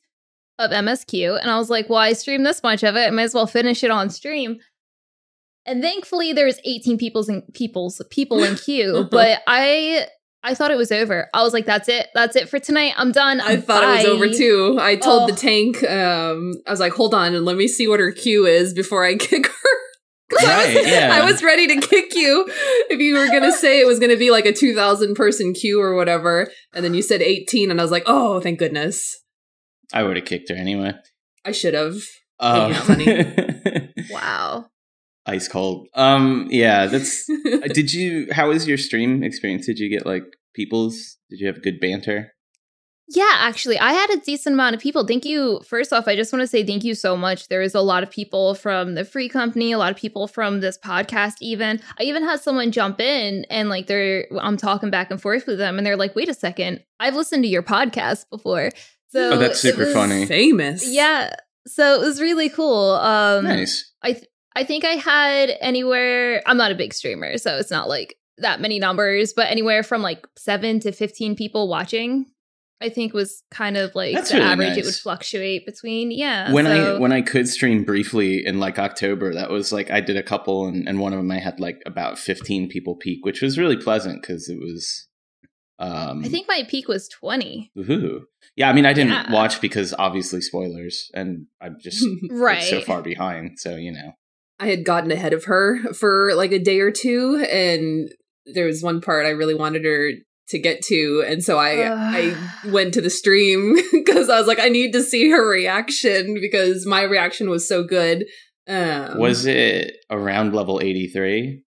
of 0.59 0.71
MSQ 0.71 1.39
and 1.41 1.49
I 1.51 1.57
was 1.57 1.69
like, 1.69 1.89
"Well, 1.89 1.99
I 1.99 2.13
streamed 2.13 2.45
this 2.45 2.61
much 2.63 2.83
of 2.83 2.95
it. 2.95 3.07
I 3.07 3.09
might 3.09 3.23
as 3.23 3.33
well 3.33 3.47
finish 3.47 3.83
it 3.83 3.91
on 3.91 4.09
stream." 4.09 4.59
And 5.65 5.81
thankfully 5.81 6.33
there 6.33 6.45
was 6.45 6.59
18 6.65 6.97
people's 6.97 7.29
in 7.29 7.41
people's 7.53 8.01
people 8.11 8.43
in 8.43 8.55
queue, 8.55 9.07
but 9.11 9.41
I 9.47 10.07
I 10.45 10.55
thought 10.55 10.71
it 10.71 10.77
was 10.77 10.91
over. 10.91 11.29
I 11.33 11.41
was 11.41 11.53
like, 11.53 11.65
"That's 11.65 11.87
it. 11.87 12.07
That's 12.13 12.35
it 12.35 12.49
for 12.49 12.59
tonight. 12.59 12.93
I'm 12.97 13.11
done." 13.13 13.39
I 13.41 13.55
thought 13.57 13.83
it 13.83 13.97
was 13.97 14.05
over 14.05 14.29
too. 14.29 14.77
I 14.79 14.95
told 14.97 15.29
the 15.29 15.33
Oh. 15.33 15.37
tank, 15.37 15.83
um, 15.89 16.53
I 16.67 16.71
was 16.71 16.79
like, 16.81 16.93
hold 16.93 17.13
on 17.13 17.33
and 17.33 17.45
let 17.45 17.55
me 17.55 17.67
see 17.67 17.87
what 17.87 17.99
her 18.01 18.11
queue 18.11 18.45
is 18.45 18.73
before 18.73 19.05
I 19.05 19.15
kick 19.27 19.47
her. 19.47 19.53
'Cause 20.33 20.45
I, 20.49 20.65
was, 20.65 20.75
Right, 20.75 20.87
yeah. 20.87 21.09
I 21.13 21.25
was 21.25 21.43
ready 21.43 21.67
to 21.67 21.79
kick 21.87 22.13
you 22.15 22.45
if 22.89 22.99
you 22.99 23.15
were 23.17 23.27
going 23.27 23.43
to 23.43 23.51
say 23.51 23.79
it 23.79 23.87
was 23.87 23.99
going 23.99 24.11
to 24.11 24.17
be 24.17 24.31
like 24.31 24.45
a 24.45 24.53
2,000 24.53 25.15
person 25.15 25.53
queue 25.53 25.81
or 25.81 25.95
whatever. 25.95 26.49
And 26.73 26.83
then 26.83 26.93
you 26.93 27.01
said 27.01 27.21
18, 27.21 27.71
and 27.71 27.79
I 27.79 27.83
was 27.83 27.91
like, 27.91 28.03
oh, 28.05 28.39
thank 28.39 28.59
goodness. 28.59 29.21
I 29.93 30.03
would 30.03 30.15
have 30.15 30.25
kicked 30.25 30.49
her 30.49 30.55
anyway. 30.55 30.93
I 31.45 31.51
should 31.51 31.73
have. 31.73 31.95
Oh, 32.39 32.69
Wow. 34.09 34.65
ice 35.25 35.47
cold. 35.47 35.87
Um, 35.93 36.47
yeah, 36.49 36.87
that's. 36.87 37.25
did 37.73 37.93
you? 37.93 38.27
How 38.31 38.49
was 38.49 38.67
your 38.67 38.77
stream 38.77 39.23
experience? 39.23 39.65
Did 39.65 39.79
you 39.79 39.89
get 39.89 40.05
like 40.05 40.23
people's? 40.55 41.17
Did 41.29 41.39
you 41.39 41.47
have 41.47 41.61
good 41.63 41.79
banter? 41.79 42.33
Yeah, 43.09 43.29
actually, 43.35 43.77
I 43.77 43.91
had 43.93 44.09
a 44.11 44.17
decent 44.21 44.53
amount 44.53 44.75
of 44.75 44.81
people. 44.81 45.05
Thank 45.05 45.25
you. 45.25 45.61
First 45.67 45.91
off, 45.91 46.07
I 46.07 46.15
just 46.15 46.31
want 46.31 46.41
to 46.41 46.47
say 46.47 46.65
thank 46.65 46.83
you 46.83 46.95
so 46.95 47.17
much. 47.17 47.47
There 47.49 47.61
is 47.61 47.75
a 47.75 47.81
lot 47.81 48.01
of 48.01 48.09
people 48.09 48.55
from 48.55 48.95
the 48.95 49.03
free 49.03 49.27
company, 49.29 49.71
a 49.73 49.77
lot 49.77 49.91
of 49.91 49.97
people 49.97 50.25
from 50.27 50.61
this 50.61 50.77
podcast, 50.77 51.33
even. 51.41 51.81
I 51.99 52.03
even 52.03 52.23
had 52.23 52.39
someone 52.39 52.71
jump 52.71 53.01
in 53.01 53.45
and 53.49 53.67
like 53.69 53.87
they're, 53.87 54.25
I'm 54.39 54.55
talking 54.57 54.89
back 54.89 55.11
and 55.11 55.21
forth 55.21 55.45
with 55.47 55.57
them, 55.57 55.77
and 55.77 55.85
they're 55.85 55.97
like, 55.97 56.15
wait 56.15 56.29
a 56.29 56.33
second, 56.33 56.81
I've 56.99 57.15
listened 57.15 57.43
to 57.43 57.49
your 57.49 57.61
podcast 57.63 58.29
before. 58.29 58.71
So 59.09 59.33
Oh, 59.33 59.37
that's 59.37 59.59
super 59.59 59.83
was- 59.85 59.93
funny. 59.93 60.25
Famous. 60.25 60.87
Yeah. 60.87 61.35
So 61.67 61.95
it 61.95 62.05
was 62.05 62.19
really 62.21 62.49
cool. 62.49 62.91
Um, 62.93 63.43
nice. 63.45 63.91
I 64.01 64.13
th- 64.13 64.25
I 64.55 64.63
think 64.63 64.85
I 64.85 64.91
had 64.93 65.51
anywhere. 65.61 66.41
I'm 66.45 66.57
not 66.57 66.71
a 66.71 66.75
big 66.75 66.93
streamer, 66.93 67.37
so 67.37 67.57
it's 67.57 67.71
not 67.71 67.89
like 67.89 68.15
that 68.37 68.61
many 68.61 68.79
numbers, 68.79 69.33
but 69.33 69.49
anywhere 69.51 69.81
from 69.83 70.01
like 70.01 70.25
seven 70.37 70.79
to 70.81 70.91
15 70.91 71.35
people 71.35 71.67
watching, 71.67 72.25
I 72.83 72.89
think 72.89 73.13
was 73.13 73.41
kind 73.49 73.77
of 73.77 73.95
like 73.95 74.13
That's 74.13 74.29
the 74.31 74.37
really 74.39 74.49
average 74.49 74.77
it 74.77 74.85
would 74.85 74.93
fluctuate 74.93 75.65
between. 75.65 76.11
Yeah. 76.11 76.51
when 76.51 76.65
so- 76.65 76.95
I 76.97 76.99
when 76.99 77.11
I 77.13 77.21
could 77.21 77.47
stream 77.47 77.83
briefly 77.85 78.45
in 78.45 78.59
like 78.59 78.77
October, 78.77 79.33
that 79.33 79.49
was 79.49 79.71
like 79.71 79.89
I 79.89 80.01
did 80.01 80.17
a 80.17 80.23
couple, 80.23 80.67
and, 80.67 80.87
and 80.87 80.99
one 80.99 81.13
of 81.13 81.17
them 81.19 81.31
I 81.31 81.39
had 81.39 81.59
like 81.59 81.81
about 81.85 82.19
fifteen 82.19 82.67
people 82.67 82.95
peak, 82.95 83.25
which 83.25 83.41
was 83.41 83.57
really 83.57 83.77
pleasant 83.77 84.21
because 84.21 84.49
it 84.49 84.59
was. 84.59 85.07
Um, 85.79 86.23
I 86.23 86.27
think 86.29 86.47
my 86.47 86.63
peak 86.69 86.87
was 86.87 87.09
20. 87.09 87.71
Woohoo. 87.75 88.21
Yeah, 88.55 88.69
I 88.69 88.73
mean, 88.73 88.85
I 88.85 88.93
didn't 88.93 89.11
Yeah. 89.13 89.33
watch 89.33 89.59
because 89.59 89.93
obviously 89.97 90.39
spoilers, 90.39 91.09
and 91.13 91.47
I'm 91.59 91.77
just 91.81 92.05
like, 92.29 92.61
so 92.69 92.79
far 92.81 93.01
behind. 93.01 93.59
So 93.59 93.75
you 93.75 93.91
know, 93.91 94.11
I 94.59 94.67
had 94.67 94.85
gotten 94.85 95.11
ahead 95.11 95.33
of 95.33 95.45
her 95.45 95.79
for 95.93 96.35
like 96.35 96.51
a 96.51 96.59
day 96.59 96.79
or 96.79 96.91
two, 96.91 97.43
and 97.51 98.09
there 98.45 98.65
was 98.65 98.83
one 98.83 99.01
part 99.01 99.25
I 99.25 99.29
really 99.31 99.55
wanted 99.55 99.83
her 99.85 100.11
to 100.49 100.59
get 100.59 100.81
to, 100.83 101.23
and 101.27 101.43
so 101.43 101.57
I 101.57 101.87
I 101.91 102.35
went 102.69 102.93
to 102.95 103.01
the 103.01 103.09
stream 103.09 103.75
because 103.91 104.29
I 104.29 104.37
was 104.37 104.47
like, 104.47 104.59
I 104.59 104.69
need 104.69 104.91
to 104.93 105.01
see 105.03 105.29
her 105.29 105.47
reaction 105.47 106.35
because 106.39 106.85
my 106.85 107.01
reaction 107.01 107.49
was 107.49 107.67
so 107.67 107.83
good. 107.83 108.25
Um, 108.67 109.17
was 109.17 109.45
it 109.45 109.91
around 110.09 110.53
level 110.53 110.79
eighty 110.81 111.07
three? 111.07 111.63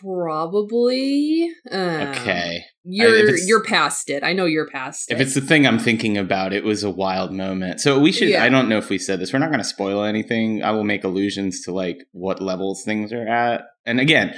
probably 0.00 1.48
um, 1.70 1.78
Okay, 1.80 2.64
You're 2.84 3.14
if 3.14 3.24
it's- 3.28 3.46
you're 3.48 3.62
past 3.64 4.10
it. 4.10 4.22
I 4.22 4.32
know 4.32 4.44
you're 4.44 4.68
past 4.68 5.10
it. 5.10 5.14
if 5.14 5.20
it's 5.20 5.34
the 5.34 5.40
thing 5.40 5.66
I'm 5.66 5.78
thinking 5.78 6.16
about, 6.18 6.52
it 6.52 6.64
was 6.64 6.82
a 6.84 6.90
wild 6.90 7.32
moment. 7.32 7.80
So 7.80 7.98
we 7.98 8.12
should. 8.12 8.28
Yeah. 8.28 8.44
I 8.44 8.48
don't 8.48 8.68
know 8.68 8.78
if 8.78 8.88
we 8.90 8.98
said 8.98 9.20
this. 9.20 9.32
We're 9.32 9.38
not 9.38 9.48
going 9.50 9.60
to 9.60 9.64
spoil 9.64 10.04
anything. 10.04 10.62
I 10.62 10.70
will 10.72 10.84
make 10.84 11.04
allusions 11.04 11.62
to 11.62 11.72
like 11.72 11.98
what 12.12 12.42
levels 12.42 12.82
things 12.84 13.12
are 13.12 13.26
at, 13.26 13.62
and 13.86 14.00
again. 14.00 14.34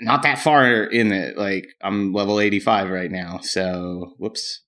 Not 0.00 0.22
that 0.22 0.38
far 0.38 0.84
in 0.84 1.12
it. 1.12 1.36
Like 1.38 1.66
I'm 1.82 2.12
level 2.12 2.40
85 2.40 2.90
right 2.90 3.10
now. 3.10 3.38
So, 3.42 4.14
whoops. 4.18 4.62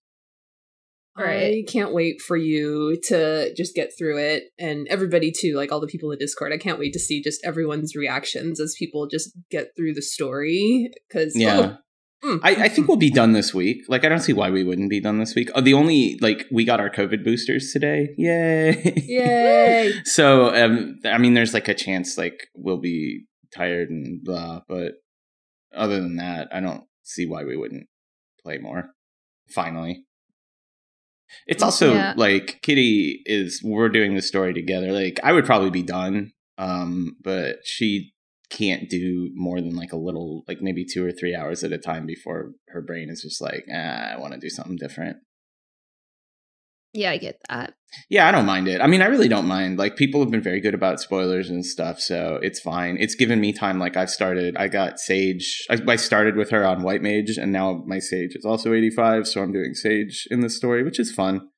Right. 1.19 1.65
I 1.67 1.71
can't 1.71 1.95
wait 1.95 2.21
for 2.21 2.37
you 2.37 3.01
to 3.05 3.55
just 3.55 3.75
get 3.75 3.91
through 3.99 4.19
it 4.19 4.45
and 4.59 4.87
everybody 4.89 5.33
too, 5.33 5.55
like 5.57 5.73
all 5.73 5.81
the 5.81 5.87
people 5.87 6.11
in 6.13 6.19
Discord. 6.19 6.53
I 6.53 6.59
can't 6.59 6.79
wait 6.79 6.93
to 6.93 6.99
see 6.99 7.23
just 7.23 7.41
everyone's 7.43 7.97
reactions 7.97 8.61
as 8.61 8.77
people 8.79 9.07
just 9.07 9.31
get 9.51 9.69
through 9.75 9.95
the 9.95 10.03
story. 10.03 10.91
Cause 11.11 11.33
Yeah. 11.35 11.77
oh, 12.23 12.29
mm, 12.29 12.41
I, 12.43 12.65
I 12.65 12.69
think 12.69 12.87
we'll 12.87 12.99
be 12.99 13.11
done 13.11 13.33
this 13.33 13.55
week. 13.55 13.79
Like, 13.89 14.05
I 14.05 14.11
don't 14.11 14.21
see 14.21 14.35
why 14.35 14.51
we 14.51 14.63
wouldn't 14.63 14.91
be 14.91 15.01
done 15.01 15.19
this 15.19 15.35
week. 15.35 15.49
Oh, 15.55 15.63
the 15.63 15.73
only 15.73 16.19
like 16.21 16.45
we 16.53 16.67
got 16.67 16.81
our 16.81 16.91
COVID 16.91 17.25
boosters 17.25 17.73
today. 17.73 18.11
Yay! 18.19 18.93
Yay. 19.07 19.95
so, 20.05 20.55
um, 20.55 20.99
I 21.07 21.17
mean, 21.17 21.33
there's 21.33 21.55
like 21.55 21.69
a 21.69 21.75
chance 21.75 22.19
like 22.19 22.49
we'll 22.55 22.81
be 22.81 23.25
tired 23.55 23.89
and 23.89 24.23
blah, 24.23 24.61
but 24.69 24.93
other 25.77 26.01
than 26.01 26.17
that, 26.17 26.49
I 26.53 26.61
don't 26.61 26.85
see 27.03 27.27
why 27.27 27.45
we 27.45 27.57
wouldn't 27.57 27.87
play 28.43 28.59
more. 28.59 28.91
Finally, 29.49 30.05
it's 31.47 31.63
also 31.63 31.95
Yeah. 31.95 32.15
like 32.17 32.61
Kitty 32.63 33.23
is. 33.27 33.61
We're 33.63 33.89
doing 33.89 34.15
the 34.15 34.23
story 34.23 34.53
together. 34.55 34.93
Like, 34.93 35.21
I 35.23 35.33
would 35.33 35.45
probably 35.45 35.71
be 35.71 35.83
done, 35.83 36.33
um, 36.59 37.17
but 37.23 37.59
she 37.65 38.13
can't 38.49 38.89
do 38.89 39.31
more 39.35 39.61
than 39.61 39.75
like 39.75 39.93
a 39.93 39.97
little 39.97 40.45
like 40.47 40.59
maybe 40.63 40.85
two 40.85 41.05
or 41.05 41.11
three 41.11 41.35
hours 41.35 41.65
at 41.65 41.73
a 41.73 41.79
time 41.79 42.07
before 42.07 42.53
her 42.69 42.81
brain 42.81 43.11
is 43.11 43.21
just 43.21 43.41
like 43.41 43.65
ah, 43.75 44.13
i 44.13 44.17
want 44.17 44.33
to 44.35 44.39
do 44.39 44.49
something 44.49 44.77
different 44.77 45.17
yeah, 46.97 47.11
I 47.11 47.19
get 47.19 47.39
that. 47.49 47.75
yeah 48.11 48.29
i 48.29 48.33
don't 48.33 48.45
mind 48.47 48.69
it 48.69 48.81
i 48.81 48.87
mean 48.87 49.01
i 49.01 49.07
really 49.07 49.29
don't 49.29 49.47
mind 49.47 49.79
like 49.79 49.97
people 49.97 50.21
have 50.21 50.31
been 50.31 50.43
very 50.43 50.61
good 50.61 50.75
about 50.75 51.01
spoilers 51.01 51.49
and 51.49 51.65
stuff 51.65 52.01
so 52.01 52.39
it's 52.43 52.61
fine 52.61 52.97
it's 53.01 53.15
given 53.15 53.41
me 53.41 53.53
time 53.53 53.79
like 53.79 53.97
i've 53.97 54.11
started 54.11 54.57
i 54.57 54.67
got 54.69 54.99
sage 54.99 55.65
I, 55.71 55.79
I 55.89 55.97
started 55.97 56.37
with 56.37 56.51
her 56.51 56.65
on 56.65 56.83
white 56.83 57.01
mage 57.03 57.39
and 57.39 57.53
now 57.53 57.83
my 57.87 57.99
sage 58.01 58.35
is 58.35 58.45
also 58.45 58.75
85 58.75 59.27
so 59.29 59.43
i'm 59.43 59.53
doing 59.53 59.75
sage 59.75 60.27
in 60.31 60.41
the 60.41 60.51
story 60.51 60.83
which 60.83 60.99
is 60.99 61.13
fun 61.13 61.49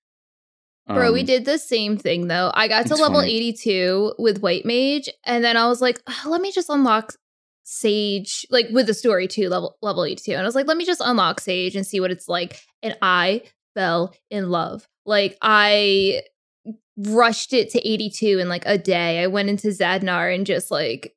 Bro, 0.87 1.13
we 1.13 1.21
Um, 1.21 1.27
did 1.27 1.45
the 1.45 1.59
same 1.59 1.99
thing 1.99 2.29
though. 2.29 2.51
I 2.55 2.67
got 2.67 2.87
to 2.87 2.95
level 2.97 3.21
funny. 3.21 3.37
82 3.37 4.15
with 4.19 4.41
White 4.41 4.65
Mage, 4.65 5.11
and 5.27 5.45
then 5.45 5.55
I 5.59 5.67
was 5.69 5.83
like, 5.83 6.01
"Ah, 6.07 6.23
let 6.27 6.41
me 6.41 6.51
just 6.51 6.71
unlock 6.71 7.13
Sage, 7.65 8.47
like 8.49 8.69
with 8.73 8.87
the 8.87 8.95
story 8.95 9.29
too, 9.29 9.51
level 9.51 9.77
level 9.83 10.03
82. 10.07 10.33
And 10.33 10.41
I 10.41 10.45
was 10.45 10.55
like, 10.55 10.67
let 10.67 10.79
me 10.79 10.87
just 10.87 11.03
unlock 11.05 11.41
Sage 11.41 11.77
and 11.77 11.87
see 11.87 12.01
what 12.01 12.11
it's 12.11 12.27
like. 12.27 12.63
And 12.83 12.97
I 13.03 13.43
fell 13.79 14.15
in 14.31 14.51
love. 14.51 14.87
Like 15.07 15.37
I 15.41 16.23
rushed 16.97 17.53
it 17.53 17.71
to 17.71 17.89
82 17.89 18.39
in 18.39 18.49
like 18.49 18.65
a 18.67 18.77
day. 18.79 19.23
I 19.23 19.29
went 19.29 19.49
into 19.49 19.69
Zadnor 19.69 20.35
and 20.35 20.47
just 20.47 20.71
like 20.71 21.15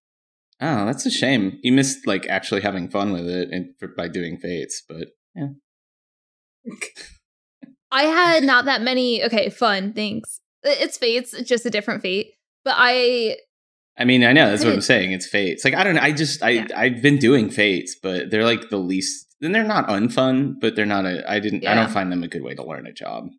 oh 0.63 0.85
that's 0.85 1.07
a 1.07 1.11
shame 1.11 1.57
you 1.63 1.71
missed 1.71 2.05
like 2.05 2.27
actually 2.27 2.61
having 2.61 2.87
fun 2.87 3.11
with 3.11 3.27
it 3.27 3.49
and 3.51 3.73
for, 3.79 3.87
by 3.87 4.07
doing 4.07 4.37
fates 4.37 4.83
but 4.87 5.07
yeah. 5.33 5.47
I 7.91 8.03
had 8.03 8.43
not 8.43 8.65
that 8.65 8.81
many 8.81 9.23
okay, 9.25 9.49
fun, 9.49 9.93
thanks. 9.93 10.39
It's 10.63 10.97
fates, 10.97 11.33
it's 11.33 11.49
just 11.49 11.65
a 11.65 11.69
different 11.69 12.01
fate. 12.01 12.33
But 12.63 12.75
I 12.77 13.37
I 13.97 14.05
mean, 14.05 14.23
I 14.23 14.31
know 14.31 14.49
that's 14.49 14.63
what 14.63 14.73
I'm 14.73 14.81
saying. 14.81 15.11
It's 15.11 15.27
fates. 15.27 15.65
Like 15.65 15.73
I 15.73 15.83
don't 15.83 15.95
know. 15.95 16.01
I 16.01 16.11
just 16.11 16.41
I 16.41 16.49
Yeah. 16.51 16.67
I've 16.75 17.01
been 17.01 17.17
doing 17.17 17.49
fates, 17.49 17.95
but 18.01 18.31
they're 18.31 18.45
like 18.45 18.69
the 18.69 18.77
least. 18.77 19.30
And 19.41 19.55
they're 19.55 19.63
not 19.63 19.87
unfun, 19.87 20.59
but 20.59 20.75
they're 20.75 20.85
not 20.85 21.05
a. 21.05 21.29
I 21.29 21.39
didn't. 21.39 21.65
I 21.65 21.73
don't 21.75 21.89
find 21.91 22.11
them 22.11 22.23
a 22.23 22.27
good 22.27 22.43
way 22.43 22.53
to 22.55 22.63
learn 22.63 22.85
a 22.85 22.93
job. 22.93 23.29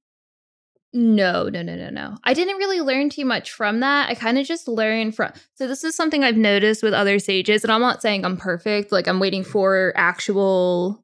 No, 0.94 1.48
no, 1.48 1.62
no, 1.62 1.74
no, 1.74 1.88
no. 1.88 2.18
I 2.24 2.34
didn't 2.34 2.56
really 2.56 2.80
learn 2.80 3.08
too 3.08 3.24
much 3.24 3.50
from 3.52 3.80
that. 3.80 4.10
I 4.10 4.14
kind 4.14 4.36
of 4.36 4.46
just 4.46 4.68
learned 4.68 5.14
from. 5.16 5.32
So, 5.54 5.66
this 5.68 5.84
is 5.84 5.94
something 5.94 6.22
I've 6.24 6.36
noticed 6.36 6.82
with 6.82 6.92
other 6.92 7.18
sages, 7.18 7.62
and 7.64 7.72
I'm 7.72 7.80
not 7.80 8.02
saying 8.02 8.24
I'm 8.24 8.36
perfect. 8.36 8.92
Like, 8.92 9.06
I'm 9.08 9.20
waiting 9.20 9.44
for 9.44 9.92
actual 9.96 11.02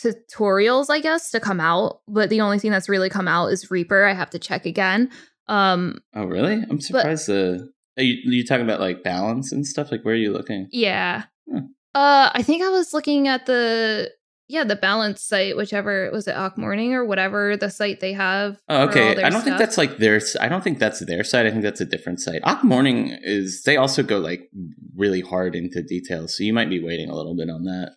tutorials, 0.00 0.90
I 0.90 1.00
guess, 1.00 1.30
to 1.32 1.40
come 1.40 1.60
out. 1.60 2.00
But 2.06 2.30
the 2.30 2.40
only 2.40 2.58
thing 2.58 2.70
that's 2.70 2.88
really 2.88 3.10
come 3.10 3.26
out 3.28 3.48
is 3.48 3.70
Reaper. 3.70 4.04
I 4.04 4.12
have 4.12 4.30
to 4.30 4.38
check 4.38 4.66
again. 4.66 5.10
Um, 5.48 5.98
Oh, 6.14 6.24
really? 6.24 6.62
I'm 6.70 6.80
surprised. 6.80 7.26
the 7.26 7.72
are 7.96 8.02
you 8.02 8.16
you 8.30 8.44
talking 8.44 8.64
about 8.64 8.80
like 8.80 9.02
balance 9.02 9.50
and 9.50 9.66
stuff? 9.66 9.90
Like 9.90 10.04
where 10.04 10.14
are 10.14 10.18
you 10.18 10.32
looking? 10.32 10.68
yeah. 10.70 11.24
Hmm. 11.50 11.58
Uh, 11.98 12.30
I 12.32 12.44
think 12.44 12.62
I 12.62 12.68
was 12.68 12.94
looking 12.94 13.26
at 13.26 13.46
the 13.46 14.12
yeah 14.46 14.62
the 14.62 14.76
balance 14.76 15.20
site, 15.20 15.56
whichever 15.56 16.08
was 16.12 16.28
it 16.28 16.36
Akh 16.36 16.56
Morning 16.56 16.94
or 16.94 17.04
whatever 17.04 17.56
the 17.56 17.70
site 17.70 17.98
they 17.98 18.12
have. 18.12 18.60
Oh, 18.68 18.84
okay. 18.84 19.20
I 19.20 19.28
don't 19.30 19.42
think 19.42 19.58
that's 19.58 19.76
like 19.76 19.96
their. 19.96 20.20
I 20.40 20.48
don't 20.48 20.62
think 20.62 20.78
that's 20.78 21.04
their 21.04 21.24
site. 21.24 21.46
I 21.46 21.50
think 21.50 21.64
that's 21.64 21.80
a 21.80 21.84
different 21.84 22.20
site. 22.20 22.40
Akh 22.44 22.62
Morning 22.62 23.18
is. 23.22 23.64
They 23.64 23.76
also 23.76 24.04
go 24.04 24.18
like 24.18 24.48
really 24.94 25.22
hard 25.22 25.56
into 25.56 25.82
details, 25.82 26.36
so 26.36 26.44
you 26.44 26.52
might 26.52 26.70
be 26.70 26.80
waiting 26.80 27.10
a 27.10 27.16
little 27.16 27.34
bit 27.34 27.50
on 27.50 27.64
that. 27.64 27.96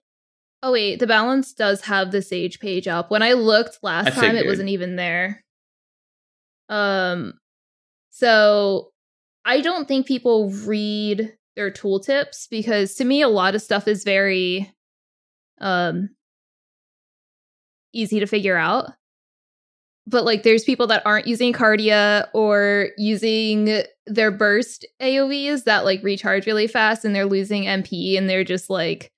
Oh 0.64 0.72
wait, 0.72 0.98
the 1.00 1.06
balance 1.06 1.54
does 1.54 1.82
have 1.82 2.10
the 2.10 2.24
Sage 2.24 2.60
page 2.60 2.88
up. 2.88 3.12
When 3.12 3.22
I 3.22 3.34
looked 3.34 3.78
last 3.84 4.18
I 4.18 4.22
time, 4.22 4.36
it 4.36 4.48
wasn't 4.48 4.70
even 4.70 4.96
there. 4.96 5.44
Um, 6.70 7.34
so 8.10 8.94
I 9.46 9.62
don't 9.62 9.88
think 9.88 10.08
people 10.08 10.50
read 10.50 11.38
their 11.56 11.72
tooltips 11.72 12.48
because 12.50 12.96
to 12.96 13.06
me, 13.06 13.22
a 13.22 13.28
lot 13.30 13.56
of 13.56 13.62
stuff 13.62 13.88
is 13.88 14.04
very, 14.04 14.72
um, 15.60 16.10
easy 17.94 18.20
to 18.20 18.26
figure 18.28 18.58
out. 18.58 18.92
But 20.08 20.26
like, 20.26 20.44
there's 20.44 20.64
people 20.64 20.88
that 20.88 21.06
aren't 21.06 21.28
using 21.28 21.54
Cardia 21.54 22.28
or 22.34 22.90
using 22.98 23.84
their 24.08 24.32
burst 24.32 24.86
AOVs 25.02 25.66
that 25.66 25.86
like 25.86 26.02
recharge 26.04 26.48
really 26.48 26.68
fast, 26.68 27.06
and 27.06 27.16
they're 27.16 27.26
losing 27.26 27.64
MP, 27.64 28.18
and 28.18 28.30
they're 28.30 28.44
just 28.44 28.70
like. 28.70 29.12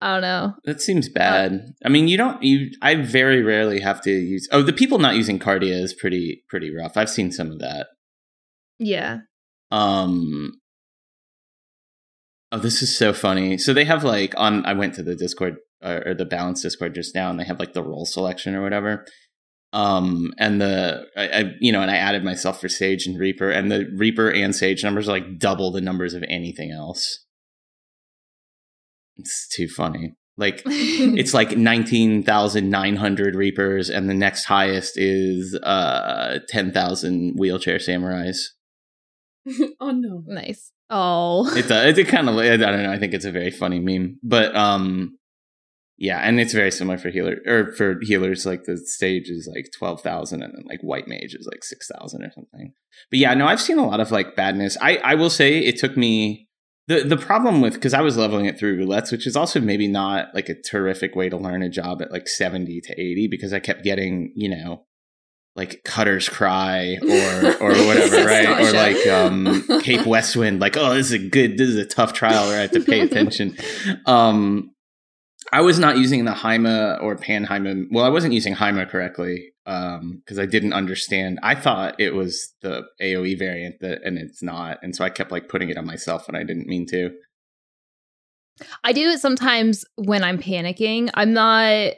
I 0.00 0.12
don't 0.12 0.22
know. 0.22 0.54
That 0.64 0.80
seems 0.80 1.08
bad. 1.08 1.74
I 1.84 1.88
mean, 1.88 2.06
you 2.06 2.16
don't. 2.16 2.40
You. 2.40 2.70
I 2.82 2.94
very 2.94 3.42
rarely 3.42 3.80
have 3.80 4.00
to 4.02 4.12
use. 4.12 4.48
Oh, 4.52 4.62
the 4.62 4.72
people 4.72 5.00
not 5.00 5.16
using 5.16 5.40
Cardia 5.40 5.72
is 5.72 5.92
pretty 5.92 6.44
pretty 6.48 6.72
rough. 6.72 6.96
I've 6.96 7.10
seen 7.10 7.32
some 7.32 7.50
of 7.50 7.58
that. 7.58 7.88
Yeah. 8.78 9.18
Um. 9.72 10.52
Oh, 12.50 12.58
this 12.58 12.82
is 12.82 12.96
so 12.96 13.12
funny. 13.12 13.58
So 13.58 13.74
they 13.74 13.84
have 13.84 14.04
like 14.04 14.34
on. 14.36 14.64
I 14.64 14.72
went 14.72 14.94
to 14.94 15.02
the 15.02 15.14
Discord 15.14 15.56
uh, 15.82 16.00
or 16.06 16.14
the 16.14 16.24
Balance 16.24 16.62
Discord 16.62 16.94
just 16.94 17.14
now, 17.14 17.30
and 17.30 17.38
they 17.38 17.44
have 17.44 17.60
like 17.60 17.74
the 17.74 17.82
role 17.82 18.06
selection 18.06 18.54
or 18.54 18.62
whatever. 18.62 19.04
Um, 19.72 20.32
and 20.38 20.60
the 20.60 21.06
I, 21.16 21.28
I 21.28 21.44
you 21.60 21.72
know, 21.72 21.82
and 21.82 21.90
I 21.90 21.96
added 21.96 22.24
myself 22.24 22.60
for 22.60 22.68
Sage 22.68 23.06
and 23.06 23.18
Reaper, 23.18 23.50
and 23.50 23.70
the 23.70 23.86
Reaper 23.96 24.30
and 24.30 24.54
Sage 24.54 24.82
numbers 24.82 25.08
are 25.08 25.12
like 25.12 25.38
double 25.38 25.70
the 25.70 25.82
numbers 25.82 26.14
of 26.14 26.24
anything 26.28 26.70
else. 26.70 27.24
It's 29.18 29.46
too 29.48 29.68
funny. 29.68 30.14
Like 30.38 30.62
it's 30.66 31.34
like 31.34 31.56
19,900 31.58 33.34
Reapers, 33.34 33.90
and 33.90 34.08
the 34.08 34.14
next 34.14 34.44
highest 34.44 34.96
is 34.96 35.54
uh 35.62 36.38
10,000 36.48 37.34
wheelchair 37.36 37.76
samurais. 37.76 38.38
oh 39.80 39.90
no. 39.90 40.22
nice. 40.26 40.72
Oh. 40.90 41.48
It 41.56 41.68
does. 41.68 41.98
It 41.98 42.08
kind 42.08 42.28
of. 42.28 42.36
I 42.36 42.56
don't 42.56 42.82
know. 42.82 42.92
I 42.92 42.98
think 42.98 43.14
it's 43.14 43.24
a 43.24 43.32
very 43.32 43.50
funny 43.50 43.78
meme, 43.78 44.18
but 44.22 44.54
um, 44.56 45.18
yeah, 45.96 46.18
and 46.18 46.40
it's 46.40 46.52
very 46.52 46.70
similar 46.70 46.96
for 46.98 47.10
healer 47.10 47.36
or 47.46 47.72
for 47.72 47.98
healers. 48.02 48.46
Like 48.46 48.64
the 48.64 48.76
sage 48.76 49.28
is 49.28 49.50
like 49.52 49.70
twelve 49.76 50.00
thousand, 50.00 50.42
and 50.42 50.54
then 50.54 50.64
like 50.68 50.80
white 50.80 51.08
mage 51.08 51.34
is 51.34 51.48
like 51.50 51.64
six 51.64 51.88
thousand 51.88 52.22
or 52.24 52.30
something. 52.32 52.72
But 53.10 53.18
yeah, 53.18 53.34
no, 53.34 53.46
I've 53.46 53.60
seen 53.60 53.78
a 53.78 53.86
lot 53.86 54.00
of 54.00 54.10
like 54.10 54.36
badness. 54.36 54.76
I 54.80 54.96
I 54.98 55.14
will 55.14 55.30
say 55.30 55.58
it 55.58 55.78
took 55.78 55.96
me 55.96 56.46
The 56.88 57.04
the 57.04 57.18
problem 57.18 57.60
with 57.60 57.74
because 57.74 57.92
I 57.92 58.00
was 58.00 58.16
leveling 58.16 58.46
it 58.46 58.58
through 58.58 58.78
roulettes, 58.78 59.12
which 59.12 59.26
is 59.26 59.36
also 59.36 59.60
maybe 59.60 59.88
not 59.88 60.34
like 60.34 60.48
a 60.48 60.54
terrific 60.54 61.14
way 61.14 61.28
to 61.28 61.36
learn 61.36 61.62
a 61.62 61.68
job 61.68 62.00
at 62.00 62.10
like 62.10 62.28
seventy 62.28 62.80
to 62.80 62.92
eighty, 62.98 63.28
because 63.28 63.52
I 63.52 63.60
kept 63.60 63.84
getting 63.84 64.32
you 64.34 64.48
know 64.48 64.86
like 65.58 65.82
Cutter's 65.84 66.28
Cry 66.28 66.96
or 67.02 67.56
or 67.60 67.70
whatever, 67.86 68.24
right? 68.24 68.60
Or 68.60 68.72
like 68.72 69.06
um, 69.08 69.82
Cape 69.82 70.06
Westwind, 70.06 70.60
like 70.60 70.76
oh, 70.76 70.94
this 70.94 71.06
is 71.06 71.12
a 71.12 71.18
good, 71.18 71.58
this 71.58 71.68
is 71.68 71.76
a 71.76 71.84
tough 71.84 72.12
trial 72.12 72.46
where 72.46 72.58
I 72.58 72.62
have 72.62 72.70
to 72.70 72.80
pay 72.80 73.00
attention. 73.00 73.56
Um, 74.06 74.70
I 75.52 75.60
was 75.62 75.78
not 75.78 75.96
using 75.96 76.24
the 76.24 76.32
Haima 76.32 77.02
or 77.02 77.16
Panhaima. 77.16 77.86
Well, 77.90 78.04
I 78.04 78.08
wasn't 78.10 78.34
using 78.34 78.54
Haima 78.54 78.88
correctly 78.88 79.52
because 79.64 80.38
um, 80.38 80.38
I 80.38 80.46
didn't 80.46 80.72
understand. 80.72 81.38
I 81.42 81.54
thought 81.54 81.98
it 81.98 82.14
was 82.14 82.54
the 82.60 82.84
AOE 83.02 83.38
variant 83.38 83.80
that, 83.80 84.00
and 84.04 84.18
it's 84.18 84.42
not, 84.42 84.78
and 84.82 84.94
so 84.94 85.04
I 85.04 85.10
kept 85.10 85.30
like 85.30 85.48
putting 85.48 85.70
it 85.70 85.78
on 85.78 85.86
myself 85.86 86.28
when 86.28 86.36
I 86.36 86.44
didn't 86.44 86.66
mean 86.66 86.86
to. 86.86 87.10
I 88.84 88.92
do 88.92 89.08
it 89.08 89.20
sometimes 89.20 89.84
when 89.96 90.22
I'm 90.22 90.38
panicking. 90.38 91.10
I'm 91.14 91.32
not 91.32 91.94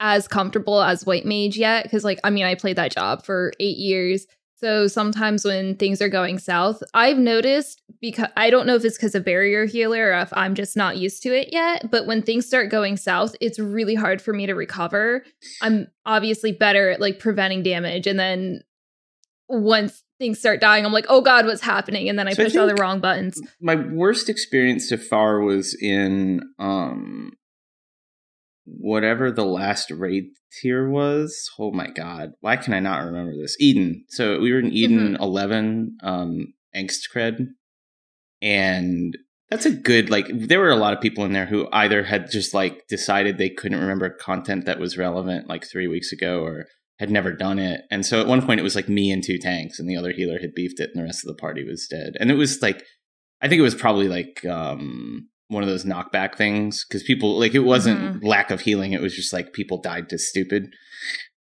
as 0.00 0.26
comfortable 0.26 0.82
as 0.82 1.04
White 1.04 1.26
Mage 1.26 1.56
yet 1.56 1.84
because, 1.84 2.04
like, 2.04 2.18
I 2.24 2.30
mean, 2.30 2.44
I 2.44 2.54
played 2.54 2.76
that 2.76 2.92
job 2.92 3.24
for 3.24 3.52
eight 3.60 3.76
years. 3.76 4.26
So 4.56 4.88
sometimes 4.88 5.44
when 5.44 5.76
things 5.76 6.02
are 6.02 6.08
going 6.08 6.38
south, 6.38 6.82
I've 6.92 7.16
noticed 7.16 7.82
because 8.00 8.28
I 8.36 8.50
don't 8.50 8.66
know 8.66 8.74
if 8.74 8.84
it's 8.84 8.96
because 8.96 9.14
of 9.14 9.24
barrier 9.24 9.64
healer 9.64 10.10
or 10.10 10.20
if 10.20 10.30
I'm 10.34 10.54
just 10.54 10.76
not 10.76 10.98
used 10.98 11.22
to 11.22 11.34
it 11.34 11.48
yet, 11.50 11.90
but 11.90 12.06
when 12.06 12.20
things 12.20 12.46
start 12.46 12.70
going 12.70 12.98
south, 12.98 13.34
it's 13.40 13.58
really 13.58 13.94
hard 13.94 14.20
for 14.20 14.34
me 14.34 14.46
to 14.46 14.54
recover. 14.54 15.24
I'm 15.62 15.88
obviously 16.04 16.52
better 16.52 16.90
at 16.90 17.00
like 17.00 17.18
preventing 17.18 17.62
damage. 17.62 18.06
And 18.06 18.18
then 18.18 18.60
once 19.48 20.02
things 20.18 20.38
start 20.38 20.60
dying, 20.60 20.84
I'm 20.84 20.92
like, 20.92 21.06
oh 21.08 21.22
God, 21.22 21.46
what's 21.46 21.62
happening? 21.62 22.10
And 22.10 22.18
then 22.18 22.28
I 22.28 22.32
so 22.34 22.44
push 22.44 22.56
all 22.56 22.66
the 22.66 22.74
wrong 22.74 23.00
buttons. 23.00 23.40
My 23.62 23.76
worst 23.76 24.28
experience 24.28 24.90
so 24.90 24.98
far 24.98 25.40
was 25.40 25.74
in 25.80 26.42
um 26.58 27.32
whatever 28.64 29.30
the 29.30 29.44
last 29.44 29.90
raid 29.90 30.24
tier 30.60 30.88
was. 30.88 31.48
Oh 31.58 31.72
my 31.72 31.88
god, 31.88 32.32
why 32.40 32.56
can 32.56 32.74
I 32.74 32.80
not 32.80 33.04
remember 33.04 33.36
this? 33.36 33.56
Eden. 33.60 34.04
So 34.08 34.38
we 34.40 34.52
were 34.52 34.60
in 34.60 34.72
Eden 34.72 35.14
mm-hmm. 35.14 35.22
11, 35.22 35.98
um, 36.02 36.54
Angst 36.74 37.08
Cred, 37.14 37.46
and 38.42 39.16
that's 39.50 39.66
a 39.66 39.72
good 39.72 40.10
like. 40.10 40.26
There 40.32 40.60
were 40.60 40.70
a 40.70 40.76
lot 40.76 40.94
of 40.94 41.00
people 41.00 41.24
in 41.24 41.32
there 41.32 41.46
who 41.46 41.68
either 41.72 42.04
had 42.04 42.30
just 42.30 42.54
like 42.54 42.86
decided 42.88 43.36
they 43.36 43.50
couldn't 43.50 43.80
remember 43.80 44.10
content 44.10 44.66
that 44.66 44.78
was 44.78 44.98
relevant 44.98 45.48
like 45.48 45.64
three 45.66 45.88
weeks 45.88 46.12
ago, 46.12 46.40
or 46.40 46.66
had 47.00 47.10
never 47.10 47.32
done 47.32 47.58
it. 47.58 47.82
And 47.90 48.04
so 48.04 48.20
at 48.20 48.26
one 48.26 48.44
point 48.44 48.60
it 48.60 48.62
was 48.62 48.76
like 48.76 48.88
me 48.88 49.10
and 49.10 49.24
two 49.24 49.38
tanks, 49.38 49.78
and 49.78 49.88
the 49.88 49.96
other 49.96 50.12
healer 50.12 50.38
had 50.38 50.54
beefed 50.54 50.80
it, 50.80 50.90
and 50.92 51.00
the 51.00 51.06
rest 51.06 51.24
of 51.24 51.28
the 51.28 51.40
party 51.40 51.64
was 51.64 51.88
dead. 51.90 52.12
And 52.20 52.30
it 52.30 52.34
was 52.34 52.60
like, 52.62 52.84
I 53.40 53.48
think 53.48 53.58
it 53.58 53.62
was 53.62 53.74
probably 53.74 54.06
like 54.06 54.44
um 54.44 55.28
one 55.50 55.64
of 55.64 55.68
those 55.68 55.84
knockback 55.84 56.36
things 56.36 56.84
because 56.88 57.02
people 57.02 57.38
like 57.38 57.54
it 57.54 57.60
wasn't 57.60 58.00
mm-hmm. 58.00 58.26
lack 58.26 58.50
of 58.50 58.60
healing 58.60 58.92
it 58.92 59.02
was 59.02 59.14
just 59.14 59.32
like 59.32 59.52
people 59.52 59.80
died 59.80 60.08
to 60.08 60.18
stupid. 60.18 60.72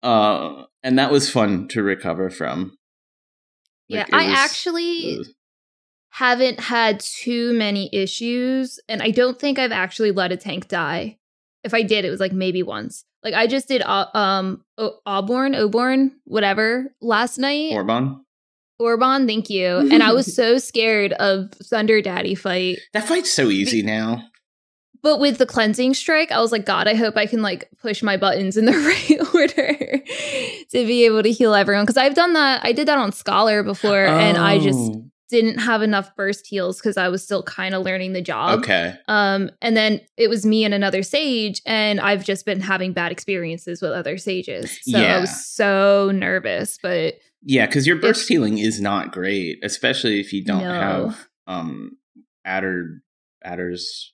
Uh 0.04 0.66
and 0.84 1.00
that 1.00 1.12
was 1.12 1.30
fun 1.30 1.68
to 1.70 1.82
recover 1.82 2.30
from. 2.30 2.78
Like, 3.90 4.08
yeah 4.10 4.18
i 4.18 4.28
was, 4.28 4.38
actually 4.38 5.18
was... 5.18 5.34
haven't 6.10 6.60
had 6.60 7.00
too 7.00 7.54
many 7.54 7.90
issues 7.94 8.80
and 8.88 9.02
i 9.02 9.12
don't 9.12 9.40
think 9.40 9.60
i've 9.60 9.72
actually 9.72 10.12
let 10.12 10.32
a 10.32 10.38
tank 10.38 10.68
die. 10.68 11.18
If 11.64 11.74
i 11.74 11.82
did 11.82 12.06
it 12.06 12.10
was 12.10 12.20
like 12.20 12.34
maybe 12.34 12.62
once. 12.62 13.06
Like 13.24 13.34
i 13.34 13.48
just 13.48 13.70
did 13.70 13.82
uh, 13.82 14.08
um 14.14 14.66
o- 14.78 15.00
auburn 15.06 15.54
oborn 15.54 16.12
whatever 16.26 16.94
last 17.02 17.38
night. 17.38 17.72
Orbonne 17.72 18.23
Orbonne, 18.84 19.28
thank 19.28 19.50
you. 19.50 19.78
And 19.78 20.04
I 20.04 20.14
was 20.14 20.34
so 20.36 20.58
scared 20.58 21.14
of 21.14 21.52
Thunder 21.52 22.02
Daddy 22.02 22.36
fight. 22.36 22.80
That 22.94 23.08
fight's 23.08 23.32
so 23.32 23.50
easy 23.50 23.82
Be- 23.82 23.88
now. 23.88 24.24
But 25.02 25.20
with 25.20 25.38
the 25.38 25.46
cleansing 25.46 25.96
strike, 25.96 26.32
I 26.32 26.40
was 26.40 26.54
like, 26.54 26.66
God, 26.66 26.88
I 26.88 26.94
hope 26.94 27.18
I 27.18 27.26
can 27.26 27.42
like 27.42 27.70
push 27.82 28.02
my 28.02 28.16
buttons 28.16 28.56
in 28.56 28.66
the 28.66 28.72
right 28.72 29.36
order 29.36 30.04
to 30.72 30.88
be 30.88 31.06
able 31.06 31.24
to 31.24 31.32
heal 31.32 31.54
everyone. 31.54 31.84
Because 31.84 31.98
I've 31.98 32.16
done 32.16 32.34
that. 32.34 32.64
I 32.64 32.72
did 32.72 32.88
that 32.88 32.98
on 32.98 33.12
Scholar 33.12 33.64
before, 33.64 34.06
oh. 34.08 34.18
and 34.18 34.38
I 34.38 34.60
just 34.60 34.80
oh. 34.80 35.06
Didn't 35.30 35.60
have 35.60 35.82
enough 35.82 36.16
burst 36.16 36.48
heals 36.48 36.80
because 36.80 36.98
I 36.98 37.10
was 37.10 37.24
still 37.24 37.44
kind 37.44 37.74
of 37.74 37.84
learning 37.84 38.14
the 38.14 38.22
job. 38.22 38.60
Okay. 38.60 38.96
Um, 39.08 39.50
and 39.62 39.76
then 39.76 40.02
it 40.18 40.30
was 40.30 40.46
me 40.46 40.64
and 40.64 40.74
another 40.74 41.04
sage, 41.04 41.62
and 41.66 42.00
I've 42.00 42.24
just 42.24 42.46
been 42.46 42.60
having 42.60 42.94
bad 42.94 43.12
experiences 43.12 43.82
with 43.82 43.92
other 43.92 44.18
sages. 44.18 44.80
So 44.84 45.00
yeah. 45.00 45.18
I 45.18 45.20
was 45.20 45.46
so 45.46 46.12
nervous, 46.14 46.78
but 46.82 47.16
yeah, 47.46 47.66
because 47.66 47.86
your 47.86 47.98
burst 47.98 48.28
healing 48.28 48.58
is 48.58 48.80
not 48.80 49.12
great, 49.12 49.60
especially 49.64 50.20
if 50.20 50.32
you 50.34 50.44
don't 50.44 50.64
no. 50.64 50.72
have 50.72 51.28
um 51.48 51.98
adder 52.46 53.02
adders 53.44 54.14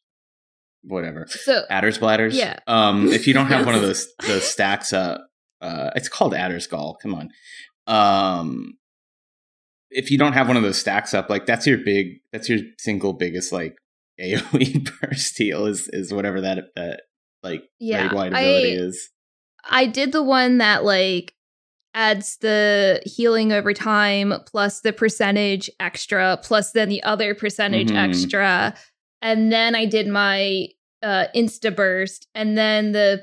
whatever. 0.84 1.28
So 1.28 1.64
adders 1.70 1.98
bladders. 1.98 2.36
Yeah. 2.36 2.60
Um 2.66 3.10
if 3.10 3.28
you 3.28 3.34
don't 3.34 3.48
have 3.48 3.66
one 3.66 3.76
of 3.76 3.82
those 3.84 4.08
those 4.26 4.44
stacks 4.44 4.94
up, 4.94 5.28
uh 5.62 5.92
it's 5.96 6.10
called 6.10 6.34
adder's 6.34 6.68
gall. 6.68 6.98
Come 7.02 7.14
on. 7.14 7.30
Um 7.86 8.74
if 9.92 10.12
you 10.12 10.18
don't 10.18 10.34
have 10.34 10.48
one 10.48 10.58
of 10.58 10.64
those 10.64 10.80
stacks 10.80 11.14
up, 11.14 11.30
like 11.30 11.46
that's 11.46 11.66
your 11.66 11.78
big 11.78 12.20
that's 12.32 12.50
your 12.50 12.60
single 12.78 13.14
biggest 13.14 13.52
like 13.52 13.76
AoE 14.22 14.90
burst 15.02 15.38
heal 15.38 15.66
is 15.66 15.90
is 15.94 16.14
whatever 16.14 16.42
that 16.42 16.66
that 16.76 17.02
like 17.44 17.64
yeah, 17.80 18.04
raid 18.04 18.14
wide 18.14 18.34
ability 18.34 18.74
I, 18.74 18.82
is. 18.82 19.10
I 19.70 19.86
did 19.86 20.12
the 20.12 20.24
one 20.24 20.58
that 20.60 20.84
like 20.84 21.34
adds 21.94 22.38
the 22.38 23.02
healing 23.06 23.52
over 23.52 23.74
time 23.74 24.34
plus 24.46 24.82
the 24.82 24.94
percentage 24.94 25.70
extra 25.80 26.38
plus 26.42 26.72
then 26.72 26.90
the 26.90 27.02
other 27.04 27.34
percentage 27.34 27.88
mm-hmm. 27.88 27.98
extra 27.98 28.76
and 29.22 29.52
then 29.52 29.76
i 29.76 29.86
did 29.86 30.08
my 30.08 30.68
uh 31.02 31.26
insta 31.36 31.76
burst 31.76 32.28
and 32.36 32.58
then 32.58 32.92
the 32.92 33.22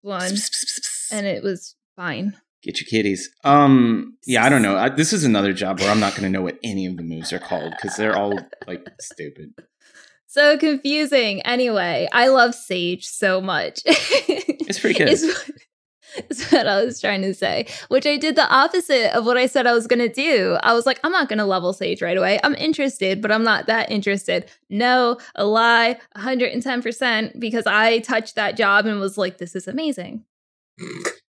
one 0.00 0.32
and 1.12 1.26
it 1.26 1.42
was 1.42 1.76
fine 1.96 2.34
get 2.62 2.80
your 2.80 2.86
kitties 2.86 3.30
um 3.44 4.16
yeah 4.26 4.44
i 4.44 4.48
don't 4.48 4.62
know 4.62 4.76
I, 4.76 4.88
this 5.00 5.12
is 5.12 5.24
another 5.24 5.52
job 5.52 5.80
where 5.80 5.90
i'm 5.90 6.00
not 6.00 6.12
going 6.12 6.24
to 6.24 6.30
know 6.30 6.42
what 6.42 6.58
any 6.62 6.86
of 6.86 6.96
the 6.96 7.02
moves 7.02 7.32
are 7.32 7.38
called 7.38 7.72
because 7.72 7.96
they're 7.96 8.16
all 8.16 8.38
like 8.66 8.86
stupid 9.00 9.54
so 10.26 10.58
confusing 10.58 11.40
anyway 11.42 12.08
i 12.12 12.28
love 12.28 12.54
sage 12.54 13.06
so 13.06 13.40
much 13.40 13.80
it's 13.86 14.78
pretty 14.78 14.98
good 14.98 15.08
it's, 15.08 15.50
is 16.28 16.50
what 16.50 16.66
I 16.66 16.84
was 16.84 17.00
trying 17.00 17.22
to 17.22 17.34
say, 17.34 17.66
which 17.88 18.06
I 18.06 18.16
did 18.16 18.36
the 18.36 18.48
opposite 18.48 19.16
of 19.16 19.24
what 19.26 19.36
I 19.36 19.46
said 19.46 19.66
I 19.66 19.72
was 19.72 19.86
going 19.86 20.00
to 20.00 20.08
do. 20.08 20.56
I 20.62 20.74
was 20.74 20.86
like, 20.86 21.00
I'm 21.04 21.12
not 21.12 21.28
going 21.28 21.38
to 21.38 21.44
level 21.44 21.72
Sage 21.72 22.02
right 22.02 22.16
away. 22.16 22.38
I'm 22.42 22.54
interested, 22.56 23.22
but 23.22 23.30
I'm 23.30 23.44
not 23.44 23.66
that 23.66 23.90
interested. 23.90 24.50
No, 24.68 25.18
a 25.34 25.44
lie, 25.44 25.98
110%, 26.16 27.38
because 27.38 27.66
I 27.66 28.00
touched 28.00 28.34
that 28.34 28.56
job 28.56 28.86
and 28.86 29.00
was 29.00 29.18
like, 29.18 29.38
this 29.38 29.54
is 29.54 29.68
amazing. 29.68 30.24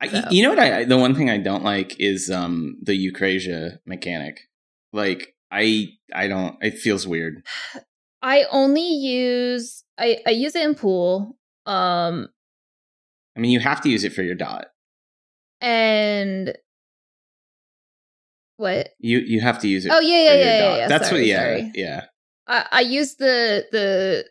I, 0.00 0.26
You 0.30 0.42
know 0.42 0.50
what? 0.50 0.58
I 0.58 0.84
the 0.84 0.98
one 0.98 1.14
thing 1.14 1.30
I 1.30 1.38
don't 1.38 1.64
like 1.64 1.98
is 1.98 2.30
um 2.30 2.78
the 2.82 2.92
Eucrasia 2.92 3.78
mechanic. 3.86 4.40
Like 4.92 5.34
I 5.50 5.88
I 6.14 6.28
don't. 6.28 6.56
It 6.62 6.78
feels 6.78 7.06
weird. 7.06 7.44
I 8.22 8.44
only 8.50 8.86
use 8.86 9.84
I 9.98 10.18
I 10.26 10.30
use 10.30 10.54
it 10.54 10.64
in 10.64 10.74
pool. 10.74 11.36
Um, 11.64 12.28
I 13.36 13.40
mean, 13.40 13.50
you 13.50 13.60
have 13.60 13.80
to 13.82 13.88
use 13.88 14.04
it 14.04 14.12
for 14.12 14.22
your 14.22 14.34
dot. 14.34 14.66
And 15.60 16.56
what? 18.56 18.90
You 18.98 19.18
you 19.18 19.40
have 19.40 19.58
to 19.60 19.68
use 19.68 19.86
it. 19.86 19.92
Oh 19.94 20.00
yeah 20.00 20.16
yeah 20.16 20.34
yeah, 20.34 20.58
yeah, 20.58 20.76
yeah, 20.76 20.88
That's 20.88 21.08
sorry, 21.08 21.22
what. 21.22 21.26
Yeah 21.26 21.42
sorry. 21.42 21.72
yeah. 21.74 22.04
I, 22.48 22.66
I 22.72 22.80
use 22.80 23.16
the 23.16 23.66
the 23.72 24.28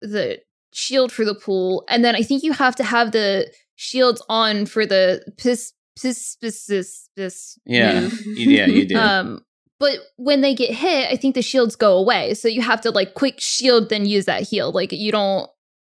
the 0.00 0.40
shield 0.72 1.12
for 1.12 1.24
the 1.24 1.34
pool, 1.34 1.84
and 1.88 2.04
then 2.04 2.14
I 2.14 2.22
think 2.22 2.42
you 2.42 2.52
have 2.52 2.76
to 2.76 2.84
have 2.84 3.12
the 3.12 3.50
shields 3.78 4.20
on 4.28 4.66
for 4.66 4.84
the 4.84 5.22
piss 5.38 5.72
piss 6.00 6.36
piss 6.40 6.66
piss. 6.66 7.08
piss 7.16 7.58
yeah, 7.64 8.10
yeah, 8.26 8.66
you 8.66 8.86
do. 8.86 8.96
Um, 8.96 9.44
but 9.80 9.98
when 10.16 10.40
they 10.40 10.54
get 10.54 10.74
hit, 10.74 11.08
I 11.10 11.16
think 11.16 11.36
the 11.36 11.42
shields 11.42 11.76
go 11.76 11.96
away. 11.96 12.34
So 12.34 12.48
you 12.48 12.62
have 12.62 12.80
to 12.82 12.90
like 12.90 13.14
quick 13.14 13.36
shield, 13.38 13.88
then 13.88 14.06
use 14.06 14.24
that 14.24 14.42
heal. 14.42 14.72
Like 14.72 14.92
you 14.92 15.12
don't 15.12 15.48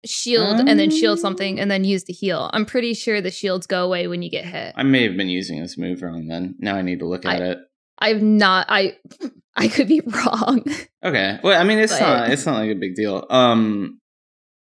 shield 0.05 0.61
um, 0.61 0.69
and 0.69 0.79
then 0.79 0.91
shield 0.91 1.19
something 1.19 1.59
and 1.59 1.71
then 1.71 1.85
use 1.85 2.05
the 2.05 2.13
heal. 2.13 2.49
I'm 2.53 2.65
pretty 2.65 2.95
sure 2.95 3.21
the 3.21 3.31
shields 3.31 3.67
go 3.67 3.85
away 3.85 4.07
when 4.07 4.23
you 4.23 4.31
get 4.31 4.45
hit. 4.45 4.73
I 4.77 4.85
may 4.85 5.03
have 5.03 5.17
been 5.17 5.29
using 5.29 5.61
this 5.61 5.77
move 5.77 6.03
wrong 6.03 6.29
then. 6.29 6.55
Now 6.59 6.77
I 6.77 6.83
need 6.83 7.01
to 7.01 7.07
look 7.07 7.27
at 7.27 7.43
I, 7.43 7.45
it. 7.45 7.59
I've 7.99 8.23
not 8.23 8.67
I 8.69 8.97
I 9.57 9.67
could 9.67 9.89
be 9.89 10.01
wrong. 10.07 10.65
Okay. 11.05 11.41
Well, 11.43 11.61
I 11.61 11.65
mean 11.65 11.79
it's 11.79 11.99
but, 11.99 12.01
not 12.01 12.31
it's 12.31 12.47
not 12.47 12.59
like 12.59 12.71
a 12.71 12.79
big 12.79 12.95
deal. 12.95 13.27
Um 13.31 14.01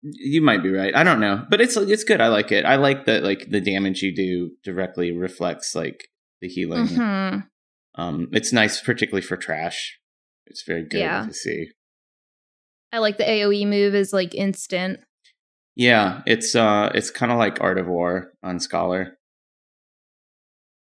you 0.02 0.42
might 0.42 0.62
be 0.62 0.70
right. 0.70 0.94
I 0.94 1.04
don't 1.04 1.20
know. 1.20 1.44
But 1.50 1.61
it's 1.61 1.76
it's 1.76 2.04
good. 2.04 2.20
I 2.20 2.28
like 2.28 2.52
it. 2.52 2.64
I 2.64 2.76
like 2.76 3.06
that 3.06 3.24
like 3.24 3.50
the 3.50 3.61
damage 3.61 4.02
you 4.02 4.14
do 4.14 4.52
directly 4.64 5.12
reflects 5.12 5.74
like 5.74 6.08
the 6.40 6.48
healing. 6.48 6.87
Mm-hmm. 6.87 8.00
Um 8.00 8.28
it's 8.32 8.52
nice 8.52 8.80
particularly 8.80 9.26
for 9.26 9.37
trash. 9.37 9.98
It's 10.46 10.62
very 10.66 10.84
good 10.84 11.00
yeah. 11.00 11.26
to 11.26 11.34
see. 11.34 11.68
I 12.92 12.98
like 12.98 13.18
the 13.18 13.24
AoE 13.24 13.66
move 13.66 13.94
is 13.94 14.12
like 14.12 14.34
instant. 14.34 15.00
Yeah, 15.74 16.22
it's 16.26 16.54
uh 16.54 16.90
it's 16.94 17.11
kind 17.11 17.32
of 17.32 17.38
like 17.38 17.61
Art 17.61 17.78
of 17.78 17.87
War 17.87 18.32
on 18.42 18.61
Scholar. 18.61 19.17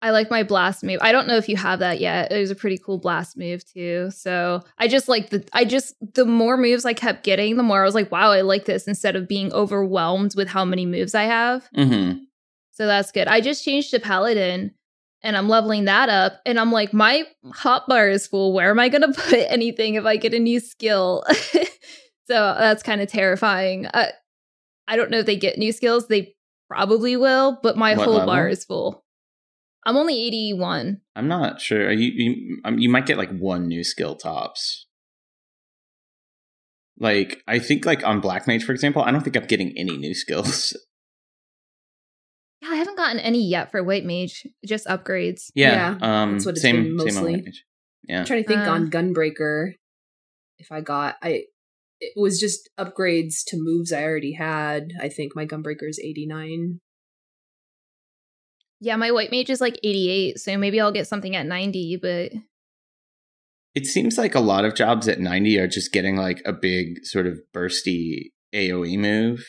I 0.01 0.11
like 0.11 0.31
my 0.31 0.45
blast 0.45 0.85
move. 0.85 0.99
I 1.01 1.11
don't 1.11 1.27
know 1.27 1.37
if 1.37 1.49
you 1.49 1.57
have 1.57 1.81
that 1.81 1.99
yet. 2.01 2.31
It 2.31 2.39
was 2.39 2.53
a 2.53 2.55
pretty 2.55 2.79
cool 2.79 2.99
blast 2.99 3.37
move 3.37 3.65
too. 3.65 4.11
So 4.13 4.63
I 4.79 4.87
just 4.87 5.09
like 5.09 5.31
the 5.31 5.45
I 5.53 5.65
just 5.65 5.95
the 6.15 6.25
more 6.25 6.57
moves 6.57 6.85
I 6.85 6.93
kept 6.93 7.25
getting, 7.25 7.57
the 7.57 7.65
more 7.65 7.83
I 7.83 7.85
was 7.85 7.97
like, 7.97 8.13
wow, 8.13 8.31
I 8.31 8.43
like 8.43 8.65
this 8.65 8.87
instead 8.87 9.17
of 9.17 9.27
being 9.27 9.53
overwhelmed 9.53 10.35
with 10.37 10.49
how 10.49 10.65
many 10.65 10.87
moves 10.87 11.15
I 11.17 11.25
have. 11.25 11.69
Mm-hmm. 11.77 12.19
So 12.73 12.87
that's 12.87 13.11
good. 13.11 13.27
I 13.27 13.41
just 13.41 13.65
changed 13.65 13.91
to 13.91 13.99
paladin 13.99 14.73
and 15.23 15.37
I'm 15.37 15.49
leveling 15.49 15.87
that 15.87 16.09
up 16.09 16.41
and 16.47 16.61
I'm 16.61 16.71
like, 16.71 16.93
my 16.93 17.25
hotbar 17.47 18.13
is 18.13 18.29
full. 18.29 18.53
Where 18.53 18.71
am 18.71 18.79
I 18.79 18.89
gonna 18.89 19.13
put 19.13 19.33
anything 19.49 19.95
if 19.95 20.05
I 20.05 20.17
get 20.17 20.33
a 20.33 20.39
new 20.39 20.61
skill? 20.61 21.25
so 21.33 21.67
that's 22.29 22.85
kind 22.85 23.01
of 23.01 23.09
terrifying. 23.09 23.87
Uh, 23.87 24.13
I 24.87 24.97
don't 24.97 25.11
know 25.11 25.19
if 25.19 25.27
they 25.27 25.37
get 25.37 25.59
new 25.59 25.73
skills. 25.73 26.07
They 26.07 26.37
probably 26.69 27.17
will, 27.17 27.59
but 27.65 27.77
my 27.77 27.97
What 27.97 28.05
whole 28.05 28.15
level? 28.15 28.27
bar 28.29 28.49
is 28.49 28.65
full. 28.65 29.05
I'm 29.89 29.97
only 29.97 30.23
81. 30.27 31.01
I'm 31.17 31.29
not 31.29 31.63
sure. 31.63 31.91
You 31.91 32.11
you, 32.15 32.61
um, 32.65 32.79
you 32.79 32.91
might 32.91 33.07
get 33.07 33.17
like 33.17 33.31
one 33.37 33.67
new 33.69 33.83
skill 33.83 34.17
tops. 34.17 34.87
Like 36.99 37.43
I 37.49 37.59
think 37.59 37.87
like 37.87 38.05
on 38.05 38.21
Black 38.21 38.47
Mage, 38.47 38.65
for 38.65 38.73
example, 38.73 39.03
I 39.03 39.11
don't 39.13 39.23
think 39.23 39.37
I'm 39.37 39.47
getting 39.47 39.73
any 39.79 39.97
new 39.97 40.15
skills. 40.15 40.77
Yeah, 42.61 42.71
I 42.71 42.75
haven't 42.75 42.97
gotten 42.97 43.21
any 43.21 43.49
yet 43.49 43.71
for 43.71 43.85
White 43.85 44.05
Mage, 44.05 44.45
just 44.67 44.85
upgrades. 44.89 45.43
Yeah, 45.55 45.97
Yeah, 46.01 46.23
um, 46.23 46.33
that's 46.33 46.45
what 46.45 46.53
it's 46.57 46.61
same 46.63 46.97
been 46.97 46.99
same 46.99 47.07
on 47.09 47.15
mostly. 47.15 47.33
White 47.35 47.45
Mage. 47.45 47.65
Yeah, 48.03 48.19
I'm 48.19 48.27
trying 48.27 48.43
to 48.43 48.49
think 48.49 48.61
Uh. 48.67 48.71
on 48.71 48.91
Gunbreaker 48.91 49.75
if 50.59 50.73
I 50.73 50.81
got 50.81 51.15
I 51.23 51.45
it 52.01 52.13
was 52.17 52.41
just 52.41 52.69
upgrades 52.77 53.45
to 53.47 53.57
moves 53.61 53.93
I 53.93 54.03
already 54.03 54.33
had. 54.33 54.89
I 55.01 55.09
think 55.09 55.37
my 55.37 55.47
Gunbreaker 55.47 55.89
is 55.89 56.01
89. 56.05 56.81
Yeah, 58.81 58.97
my 58.97 59.11
White 59.11 59.31
Mage 59.31 59.51
is 59.51 59.61
like 59.61 59.79
88, 59.83 60.39
so 60.39 60.57
maybe 60.57 60.81
I'll 60.81 60.93
get 60.93 61.09
something 61.09 61.35
at 61.35 61.47
90, 61.47 61.97
but 62.01 62.33
it 63.75 63.87
seems 63.87 64.17
like 64.19 64.35
a 64.35 64.41
lot 64.41 64.65
of 64.65 64.75
jobs 64.75 65.09
at 65.09 65.21
90 65.21 65.59
are 65.59 65.69
just 65.69 65.93
getting 65.93 66.17
like 66.17 66.41
a 66.45 66.53
big 66.53 67.05
sort 67.05 67.27
of 67.27 67.39
bursty 67.55 68.31
AOE 68.55 68.97
move. 68.99 69.45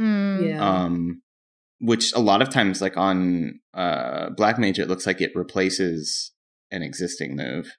mm, 0.00 0.48
Yeah. 0.48 0.84
um 0.84 1.22
which 1.80 2.12
a 2.14 2.20
lot 2.20 2.40
of 2.42 2.48
times 2.48 2.80
like 2.80 2.96
on 2.96 3.58
uh 3.74 4.30
black 4.30 4.56
mage 4.58 4.78
it 4.78 4.88
looks 4.88 5.04
like 5.06 5.20
it 5.20 5.32
replaces 5.34 6.30
an 6.70 6.82
existing 6.82 7.34
move 7.36 7.72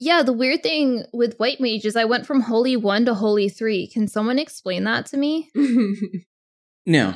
Yeah, 0.00 0.22
the 0.22 0.32
weird 0.32 0.62
thing 0.62 1.04
with 1.12 1.36
White 1.38 1.60
Mage 1.60 1.84
is 1.86 1.96
I 1.96 2.04
went 2.04 2.26
from 2.26 2.42
Holy 2.42 2.76
1 2.76 3.06
to 3.06 3.14
Holy 3.14 3.48
3. 3.48 3.86
Can 3.88 4.08
someone 4.08 4.38
explain 4.38 4.84
that 4.84 5.06
to 5.06 5.16
me? 5.16 5.50
no 6.86 7.14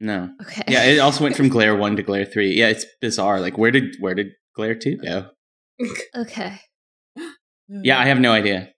no 0.00 0.30
Okay. 0.42 0.62
yeah 0.68 0.84
it 0.84 0.98
also 0.98 1.22
went 1.24 1.36
from 1.36 1.48
glare 1.48 1.76
1 1.76 1.96
to 1.96 2.02
glare 2.02 2.24
3 2.24 2.54
yeah 2.54 2.68
it's 2.68 2.86
bizarre 3.00 3.40
like 3.40 3.58
where 3.58 3.70
did 3.70 3.96
where 4.00 4.14
did 4.14 4.28
glare 4.56 4.74
2 4.74 4.96
go 4.96 5.26
okay. 6.16 6.58
yeah 7.68 7.98
i 7.98 8.06
have 8.06 8.20
no 8.20 8.32
idea 8.32 8.70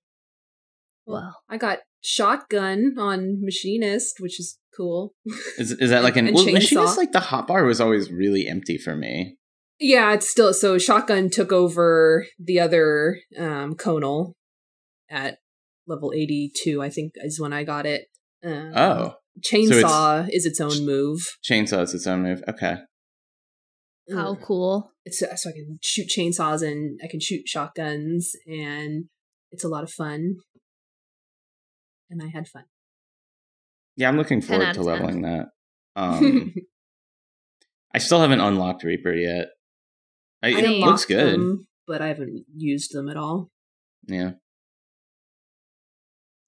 Well, 1.07 1.35
I 1.49 1.57
got 1.59 1.79
shotgun 2.01 2.95
on 2.99 3.41
machinist, 3.43 4.17
which 4.21 4.39
is 4.39 4.59
cool. 4.77 5.15
is, 5.59 5.73
is 5.73 5.91
that 5.91 6.03
like 6.05 6.17
an 6.17 6.29
And 6.29 6.35
well 6.37 6.45
chainsaw. 6.47 6.53
machinist 6.55 6.97
like 6.97 7.13
the 7.13 7.21
hot 7.31 7.47
bar 7.47 7.65
was 7.65 7.81
always 7.81 8.11
really 8.11 8.47
empty 8.49 8.79
for 8.79 8.95
me 8.97 9.37
Yeah, 9.81 10.13
it's 10.15 10.29
still 10.31 10.55
so 10.55 10.79
shotgun 10.79 11.29
took 11.31 11.51
over 11.53 12.27
the 12.39 12.61
other 12.61 13.19
um 13.39 13.75
conal 13.75 14.35
at 15.11 15.39
level 15.87 16.13
82, 16.15 16.81
I 16.81 16.89
think 16.89 17.13
is 17.17 17.41
when 17.41 17.53
I 17.53 17.65
got 17.65 17.85
it. 17.87 18.07
Um, 18.45 18.73
oh 18.75 19.15
chainsaw 19.41 20.29
is 20.33 20.45
its 20.47 20.61
own 20.61 20.85
move. 20.85 21.21
chainsaw 21.49 21.83
is 21.83 21.95
its 21.95 22.07
own 22.07 22.23
move 22.23 22.43
okay 22.49 22.79
how 24.13 24.35
Mm. 24.35 24.43
cool. 24.43 24.91
It's 25.05 25.21
so 25.21 25.27
I 25.49 25.53
can 25.53 25.79
shoot 25.83 26.09
chainsaws 26.09 26.61
and 26.67 26.99
I 27.03 27.07
can 27.09 27.21
shoot 27.21 27.49
shotguns 27.49 28.33
and 28.47 29.05
it's 29.53 29.63
a 29.65 29.69
lot 29.69 29.85
of 29.85 29.91
fun. 29.93 30.37
And 32.11 32.21
I 32.23 32.27
had 32.27 32.49
fun. 32.49 32.65
yeah 33.97 34.09
i'm 34.09 34.17
looking 34.17 34.41
forward 34.43 34.75
to 34.75 34.81
of 34.81 34.87
10. 34.87 34.95
leveling 34.95 35.23
that 35.23 35.49
um 35.97 36.53
i 37.95 37.99
still 37.99 38.21
haven't 38.21 38.41
unlocked 38.41 38.83
reaper 38.85 39.13
yet 39.13 39.49
I, 40.43 40.49
I 40.49 40.51
it 40.61 40.81
looks 40.81 41.05
good 41.05 41.39
them, 41.39 41.67
but 41.87 42.03
I 42.03 42.09
haven't 42.09 42.45
used 42.57 42.93
them 42.95 43.09
at 43.09 43.17
all. 43.17 43.49
yeah 44.09 44.33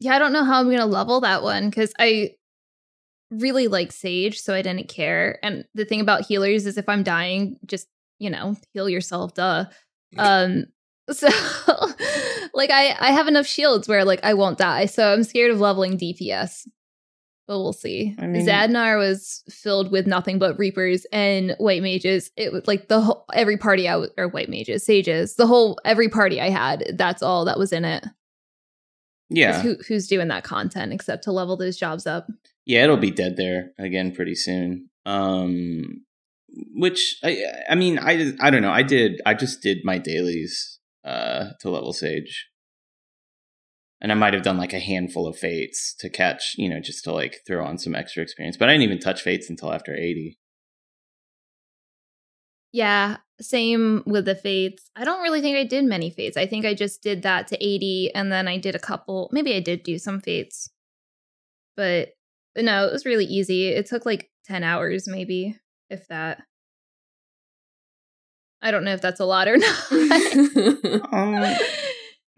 Yeah, 0.01 0.17
I 0.17 0.19
don't 0.19 0.33
know 0.33 0.45
how 0.45 0.59
I'm 0.59 0.67
going 0.67 0.79
to 0.79 0.87
level 0.87 1.21
that 1.21 1.43
one 1.43 1.71
because 1.71 1.93
I 1.99 2.33
really 3.41 3.69
like 3.69 3.93
Sage, 3.93 4.41
so 4.41 4.55
I 4.55 4.63
didn't 4.63 4.89
care. 4.89 5.39
And 5.43 5.65
the 5.75 5.85
thing 5.85 6.01
about 6.01 6.27
healers 6.27 6.67
is 6.67 6.79
if 6.79 6.89
I'm 6.89 7.03
dying, 7.03 7.59
just, 7.67 7.89
you 8.19 8.31
know, 8.31 8.57
heal 8.73 8.89
yourself, 8.89 9.35
duh. 9.35 9.67
Um, 10.17 10.67
so 11.11 11.29
like 12.55 12.71
I 12.71 12.97
I 12.99 13.11
have 13.13 13.29
enough 13.29 13.47
shields 13.47 13.89
where 13.89 14.05
like 14.05 14.21
I 14.25 14.35
won't 14.35 14.59
die. 14.59 14.87
So 14.87 15.13
I'm 15.13 15.25
scared 15.25 15.51
of 15.51 15.61
leveling 15.61 15.99
DPS. 15.99 16.67
But 17.47 17.59
we'll 17.59 17.75
see. 17.75 18.15
I 18.19 18.27
mean- 18.27 18.47
Zadnor 18.47 18.97
was 18.97 19.43
filled 19.51 19.91
with 19.91 20.07
nothing 20.07 20.39
but 20.39 20.59
reapers 20.59 21.05
and 21.13 21.55
white 21.59 21.83
mages. 21.83 22.31
It 22.39 22.53
was 22.55 22.67
like 22.67 22.89
the 22.89 23.03
whole 23.03 23.27
every 23.35 23.59
party 23.59 23.87
I 23.87 23.97
was 23.97 24.11
or 24.17 24.29
white 24.29 24.49
mages, 24.49 24.87
sages. 24.87 25.35
The 25.35 25.47
whole 25.47 25.79
every 25.85 26.09
party 26.09 26.41
I 26.41 26.49
had, 26.49 26.95
that's 26.97 27.23
all 27.23 27.45
that 27.45 27.59
was 27.59 27.71
in 27.73 27.85
it. 27.85 28.03
Yeah 29.31 29.63
Who, 29.63 29.77
who's 29.89 30.07
doing 30.07 30.29
that 30.29 30.45
content 30.45 30.93
except 30.93 31.25
to 31.25 31.33
level 31.33 31.57
those 31.57 31.77
jobs 31.77 32.07
up? 32.07 32.29
Yeah, 32.67 32.85
it'll 32.85 32.97
be 32.97 33.11
dead 33.11 33.37
there 33.37 33.73
again 33.79 34.15
pretty 34.15 34.35
soon. 34.35 34.89
Um, 35.05 36.05
which 36.75 37.19
I, 37.23 37.45
I 37.69 37.75
mean, 37.75 37.99
I, 37.99 38.33
I 38.41 38.51
don't 38.51 38.63
know. 38.63 38.71
I 38.71 38.83
did, 38.83 39.21
I 39.27 39.35
just 39.35 39.61
did 39.63 39.85
my 39.85 39.99
dailies 39.99 40.79
uh 41.05 41.51
to 41.61 41.69
level 41.69 41.93
sage, 41.93 42.49
and 44.01 44.11
I 44.11 44.15
might 44.15 44.35
have 44.35 44.43
done 44.43 44.57
like 44.57 44.73
a 44.73 44.79
handful 44.81 45.27
of 45.27 45.37
fates 45.37 45.95
to 45.99 46.09
catch, 46.09 46.55
you 46.57 46.69
know, 46.69 46.81
just 46.81 47.05
to 47.05 47.13
like 47.13 47.41
throw 47.47 47.65
on 47.65 47.79
some 47.79 47.95
extra 47.95 48.23
experience. 48.23 48.57
But 48.57 48.69
I 48.69 48.73
didn't 48.73 48.85
even 48.85 48.99
touch 48.99 49.23
fates 49.23 49.51
until 49.51 49.73
after 49.73 49.95
eighty. 49.95 50.39
Yeah, 52.73 53.19
same 53.41 54.03
with 54.07 54.27
the 54.27 54.35
fates. 54.35 54.91
I 54.95 55.05
don't 55.05 55.23
really 55.23 55.41
think 55.41 55.57
I 55.57 55.65
did 55.65 55.85
many 55.85 56.11
fates. 56.11 56.37
I 56.37 56.47
think 56.47 56.65
I 56.65 56.75
just 56.75 57.03
did 57.03 57.23
that 57.23 57.49
to 57.49 57.57
80 57.57 58.13
and 58.15 58.31
then 58.31 58.47
I 58.47 58.59
did 58.59 58.75
a 58.75 58.81
couple. 58.81 59.29
Maybe 59.33 59.55
I 59.55 59.61
did 59.61 59.83
do 59.83 59.99
some 59.99 60.21
fates. 60.21 60.71
But 61.77 62.11
no, 62.57 62.87
it 62.87 62.93
was 62.93 63.05
really 63.05 63.25
easy. 63.25 63.69
It 63.69 63.87
took 63.87 64.07
like 64.07 64.31
10 64.47 64.63
hours 64.63 65.09
maybe, 65.09 65.59
if 65.91 66.07
that. 66.09 66.43
I 68.63 68.71
don't 68.71 68.85
know 68.85 68.95
if 68.95 69.03
that's 69.03 69.21
a 69.21 69.25
lot 69.25 69.49
or 69.49 69.57
not. 69.59 69.91
Um, 71.13 71.45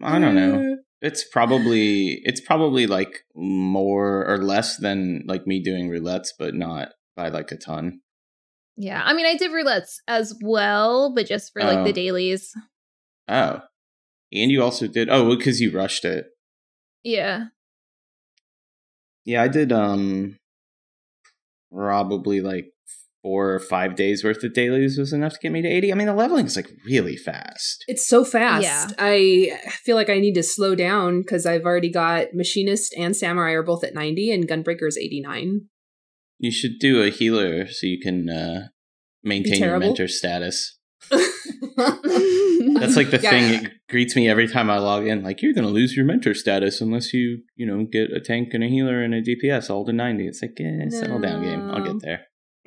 I 0.03 0.19
don't 0.19 0.35
know. 0.35 0.77
It's 1.01 1.25
probably 1.25 2.21
it's 2.25 2.41
probably 2.41 2.87
like 2.87 3.25
more 3.35 4.27
or 4.27 4.39
less 4.39 4.77
than 4.77 5.23
like 5.27 5.47
me 5.47 5.63
doing 5.63 5.89
roulettes, 5.89 6.29
but 6.39 6.55
not 6.55 6.89
by 7.17 7.29
like 7.29 7.51
a 7.53 7.57
ton. 7.57 8.01
Yeah, 8.77 9.03
I 9.05 9.15
mean, 9.15 9.27
I 9.27 9.37
did 9.37 9.51
roulettes 9.53 9.97
as 10.07 10.35
well, 10.43 11.13
but 11.15 11.27
just 11.27 11.53
for 11.53 11.63
like 11.63 11.79
Oh. 11.79 11.85
the 11.85 11.93
dailies. 11.93 12.53
Oh, 13.29 13.61
and 14.33 14.51
you 14.51 14.63
also 14.63 14.87
did 14.87 15.09
oh 15.11 15.35
because 15.37 15.61
you 15.61 15.71
rushed 15.71 16.05
it. 16.05 16.27
Yeah. 17.03 17.47
Yeah, 19.25 19.43
I 19.43 19.49
did 19.49 19.73
um 19.73 20.39
probably 21.73 22.41
like 22.41 22.67
four 23.23 23.53
or 23.55 23.59
five 23.59 23.97
days 23.97 24.23
worth 24.23 24.45
of 24.45 24.53
dailies 24.55 24.97
was 24.99 25.13
enough 25.13 25.33
to 25.33 25.39
get 25.43 25.51
me 25.53 25.61
to 25.63 25.69
80. 25.69 25.91
I 25.93 25.95
mean 25.97 26.07
the 26.07 26.15
leveling 26.15 26.47
is 26.47 26.55
like 26.57 26.71
really 26.85 27.17
fast. 27.17 27.85
It's 27.89 28.07
so 28.07 28.25
fast. 28.25 28.63
Yeah. 28.63 28.89
I 28.99 29.59
feel 29.85 29.97
like 29.97 30.09
I 30.11 30.19
need 30.21 30.35
to 30.35 30.43
slow 30.45 30.75
down 30.77 31.23
because 31.23 31.45
I've 31.47 31.65
already 31.65 31.91
got 31.91 32.35
Machinist 32.35 32.95
and 32.97 33.17
Samurai 33.17 33.53
are 33.53 33.65
both 33.65 33.83
at 33.83 33.95
90 33.95 34.31
and 34.31 34.49
Gunbreaker 34.49 34.87
is 34.87 34.97
89. 34.97 35.63
You 36.39 36.51
should 36.51 36.79
do 36.79 37.03
a 37.03 37.11
healer 37.11 37.67
so 37.67 37.87
you 37.87 37.99
can 38.01 38.29
uh 38.29 38.69
maintain 39.23 39.61
your 39.63 39.79
mentor 39.79 40.09
status. 40.09 40.79
That's 41.77 42.97
like 42.97 43.11
the 43.11 43.21
Yeah. 43.23 43.31
thing 43.31 43.65
it 43.65 43.73
greets 43.89 44.15
me 44.17 44.29
every 44.29 44.49
time 44.49 44.71
I 44.71 44.79
log 44.79 45.07
in. 45.07 45.23
Like 45.23 45.43
you're 45.43 45.53
gonna 45.55 45.69
lose 45.69 45.97
your 45.97 46.05
mentor 46.05 46.35
status 46.35 46.81
unless 46.81 47.13
you, 47.13 47.43
you 47.55 47.67
know, 47.67 47.85
get 47.91 48.13
a 48.13 48.21
tank 48.21 48.51
and 48.53 48.63
a 48.65 48.69
healer 48.69 49.03
and 49.03 49.15
a 49.15 49.23
DPS 49.23 49.71
all 49.71 49.85
to 49.87 49.93
90. 49.93 50.27
It's 50.27 50.43
like, 50.43 50.57
eh, 50.61 50.89
settle 50.91 51.21
down 51.21 51.43
game. 51.43 51.71
I'll 51.71 51.85
get 51.85 52.01
there. 52.03 52.27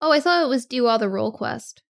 oh, 0.00 0.12
I 0.12 0.20
thought 0.20 0.42
it 0.42 0.48
was 0.48 0.66
do 0.66 0.86
all 0.86 0.98
the 0.98 1.08
role 1.08 1.32
quest. 1.32 1.82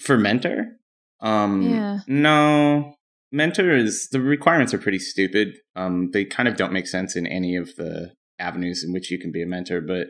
For 0.00 0.16
mentor? 0.18 0.76
Um 1.20 1.62
Yeah. 1.62 2.00
no. 2.06 2.94
Mentor 3.30 3.70
is 3.74 4.08
the 4.10 4.20
requirements 4.20 4.74
are 4.74 4.78
pretty 4.78 4.98
stupid. 4.98 5.54
Um 5.76 6.10
they 6.12 6.24
kind 6.24 6.48
of 6.48 6.56
don't 6.56 6.72
make 6.72 6.86
sense 6.86 7.16
in 7.16 7.26
any 7.26 7.56
of 7.56 7.76
the 7.76 8.12
avenues 8.42 8.84
in 8.84 8.92
which 8.92 9.10
you 9.10 9.18
can 9.18 9.32
be 9.32 9.42
a 9.42 9.46
mentor, 9.46 9.80
but 9.80 10.08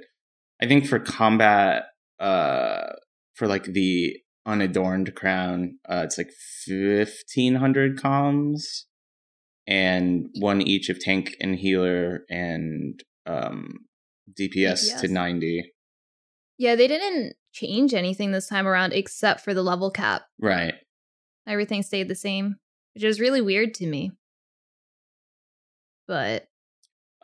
I 0.60 0.66
think 0.66 0.86
for 0.86 0.98
combat 0.98 1.84
uh 2.18 2.94
for 3.34 3.46
like 3.46 3.64
the 3.64 4.16
unadorned 4.46 5.14
crown, 5.14 5.78
uh 5.88 6.02
it's 6.04 6.18
like 6.18 6.30
fifteen 6.66 7.56
hundred 7.56 7.98
comms 7.98 8.84
and 9.66 10.28
one 10.40 10.60
each 10.60 10.88
of 10.88 10.98
tank 10.98 11.36
and 11.40 11.56
healer 11.56 12.24
and 12.28 13.02
um 13.26 13.86
DPS, 14.38 15.00
to 15.00 15.08
ninety. 15.08 15.72
Yeah, 16.58 16.74
they 16.74 16.88
didn't 16.88 17.34
change 17.52 17.92
anything 17.92 18.32
this 18.32 18.48
time 18.48 18.66
around 18.66 18.92
except 18.92 19.40
for 19.40 19.52
the 19.52 19.62
level 19.62 19.90
cap. 19.90 20.22
Right. 20.40 20.74
Everything 21.46 21.82
stayed 21.82 22.08
the 22.08 22.14
same, 22.14 22.56
which 22.94 23.04
is 23.04 23.20
really 23.20 23.40
weird 23.40 23.74
to 23.74 23.86
me. 23.86 24.12
But 26.06 26.46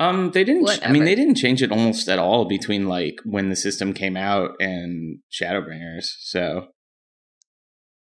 Um, 0.00 0.30
they 0.30 0.44
didn't. 0.44 0.68
I 0.84 0.92
mean, 0.92 1.04
they 1.04 1.16
didn't 1.16 1.34
change 1.34 1.62
it 1.62 1.72
almost 1.72 2.08
at 2.08 2.18
all 2.20 2.44
between 2.44 2.86
like 2.88 3.18
when 3.24 3.48
the 3.48 3.56
system 3.56 3.92
came 3.92 4.16
out 4.16 4.52
and 4.60 5.18
Shadowbringers. 5.32 6.04
So 6.20 6.68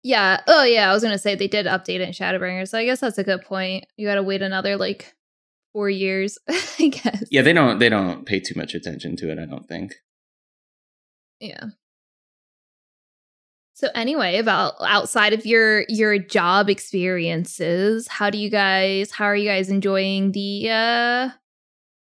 yeah, 0.05 0.41
oh 0.47 0.65
yeah, 0.65 0.91
I 0.91 0.93
was 0.95 1.03
gonna 1.03 1.19
say 1.19 1.35
they 1.35 1.49
did 1.49 1.67
update 1.67 1.97
it 1.97 2.03
in 2.03 2.11
Shadowbringers, 2.11 2.69
so 2.69 2.79
I 2.79 2.85
guess 2.85 3.01
that's 3.01 3.19
a 3.19 3.25
good 3.25 3.43
point. 3.43 3.85
You 3.97 4.07
gotta 4.07 4.23
wait 4.23 4.43
another 4.43 4.77
like 4.77 5.15
four 5.73 5.89
years, 5.91 6.39
I 6.49 6.89
guess. 6.89 7.25
yeah, 7.31 7.43
they 7.43 7.53
don't 7.53 7.79
they 7.79 7.89
don't 7.89 8.27
pay 8.27 8.41
too 8.41 8.55
much 8.57 8.75
attention 8.75 9.17
to 9.17 9.31
it. 9.31 9.39
I 9.39 9.47
don't 9.47 9.67
think. 9.67 9.95
Yeah. 11.41 11.65
So 13.75 13.89
anyway, 13.95 14.39
about 14.39 14.75
outside 14.81 15.33
of 15.33 15.47
your 15.47 15.85
your 15.89 16.19
job 16.19 16.69
experiences, 16.69 18.07
how 18.07 18.31
do 18.31 18.39
you 18.39 18.51
guys 18.51 19.11
how 19.11 19.25
are 19.25 19.37
you 19.37 19.49
guys 19.49 19.69
enjoying 19.69 20.33
the 20.33 20.69
uh 20.71 21.31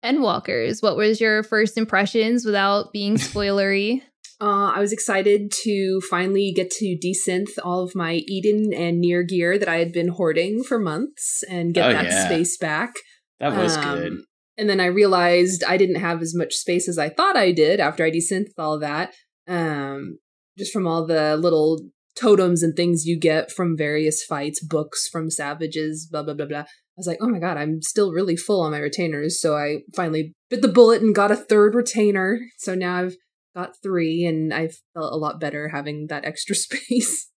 Endwalkers? 0.04 0.82
What 0.82 0.96
was 0.98 1.20
your 1.20 1.44
first 1.44 1.78
impressions 1.78 2.46
without 2.46 2.92
being 2.94 3.16
spoilery? 3.18 4.02
Uh, 4.42 4.72
I 4.74 4.80
was 4.80 4.94
excited 4.94 5.52
to 5.64 6.00
finally 6.10 6.54
get 6.56 6.72
to 6.72 6.98
desynth 7.04 7.52
all 7.62 7.84
of 7.84 7.94
my 7.94 8.14
Eden 8.28 8.72
and 8.74 9.02
Nier 9.02 9.24
gear 9.24 9.58
that 9.60 9.68
I 9.68 9.78
had 9.80 9.92
been 9.92 10.08
hoarding 10.08 10.64
for 10.64 10.80
months 10.80 11.44
and 11.50 11.74
get 11.74 11.90
Oh, 11.90 11.94
that 11.94 12.06
yeah. 12.06 12.26
space 12.26 12.58
back. 12.58 12.94
That 13.42 13.56
was 13.58 13.76
Um, 13.76 14.00
good. 14.00 14.14
And 14.58 14.70
then 14.70 14.80
I 14.80 14.86
realized 14.86 15.64
I 15.66 15.76
didn't 15.78 16.02
have 16.02 16.22
as 16.22 16.34
much 16.36 16.54
space 16.54 16.88
as 16.88 16.98
I 16.98 17.10
thought 17.10 17.36
I 17.36 17.52
did 17.52 17.80
after 17.82 18.06
I 18.06 18.12
desynthed 18.12 18.54
all 18.58 18.80
that. 18.80 19.14
Um, 19.48 20.20
just 20.58 20.72
from 20.72 20.88
all 20.88 21.06
the 21.06 21.36
little 21.38 21.82
totems 22.16 22.64
and 22.64 22.76
things 22.76 23.06
you 23.06 23.18
get 23.18 23.52
from 23.52 23.78
various 23.78 24.24
fights, 24.24 24.62
books 24.64 25.08
from 25.10 25.30
savages, 25.30 26.08
blah, 26.10 26.24
blah, 26.24 26.34
blah, 26.34 26.46
blah. 26.46 26.66
I 27.00 27.02
was 27.02 27.08
like, 27.08 27.20
oh 27.22 27.30
my 27.30 27.40
god, 27.40 27.56
I'm 27.56 27.82
still 27.82 28.12
really 28.12 28.36
full 28.36 28.60
on 28.62 28.72
my 28.72 28.80
retainers. 28.80 29.42
So 29.42 29.56
I 29.56 29.84
finally 29.96 30.34
bit 30.50 30.62
the 30.62 30.68
bullet 30.68 31.02
and 31.02 31.16
got 31.16 31.32
a 31.32 31.36
third 31.38 31.74
retainer. 31.74 32.40
So 32.58 32.76
now 32.76 32.98
I've 32.98 33.16
got 33.56 33.72
three 33.82 34.26
and 34.26 34.54
I 34.54 34.68
felt 34.94 35.14
a 35.14 35.18
lot 35.18 35.40
better 35.40 35.70
having 35.70 36.08
that 36.10 36.26
extra 36.26 36.56
space. 36.58 37.30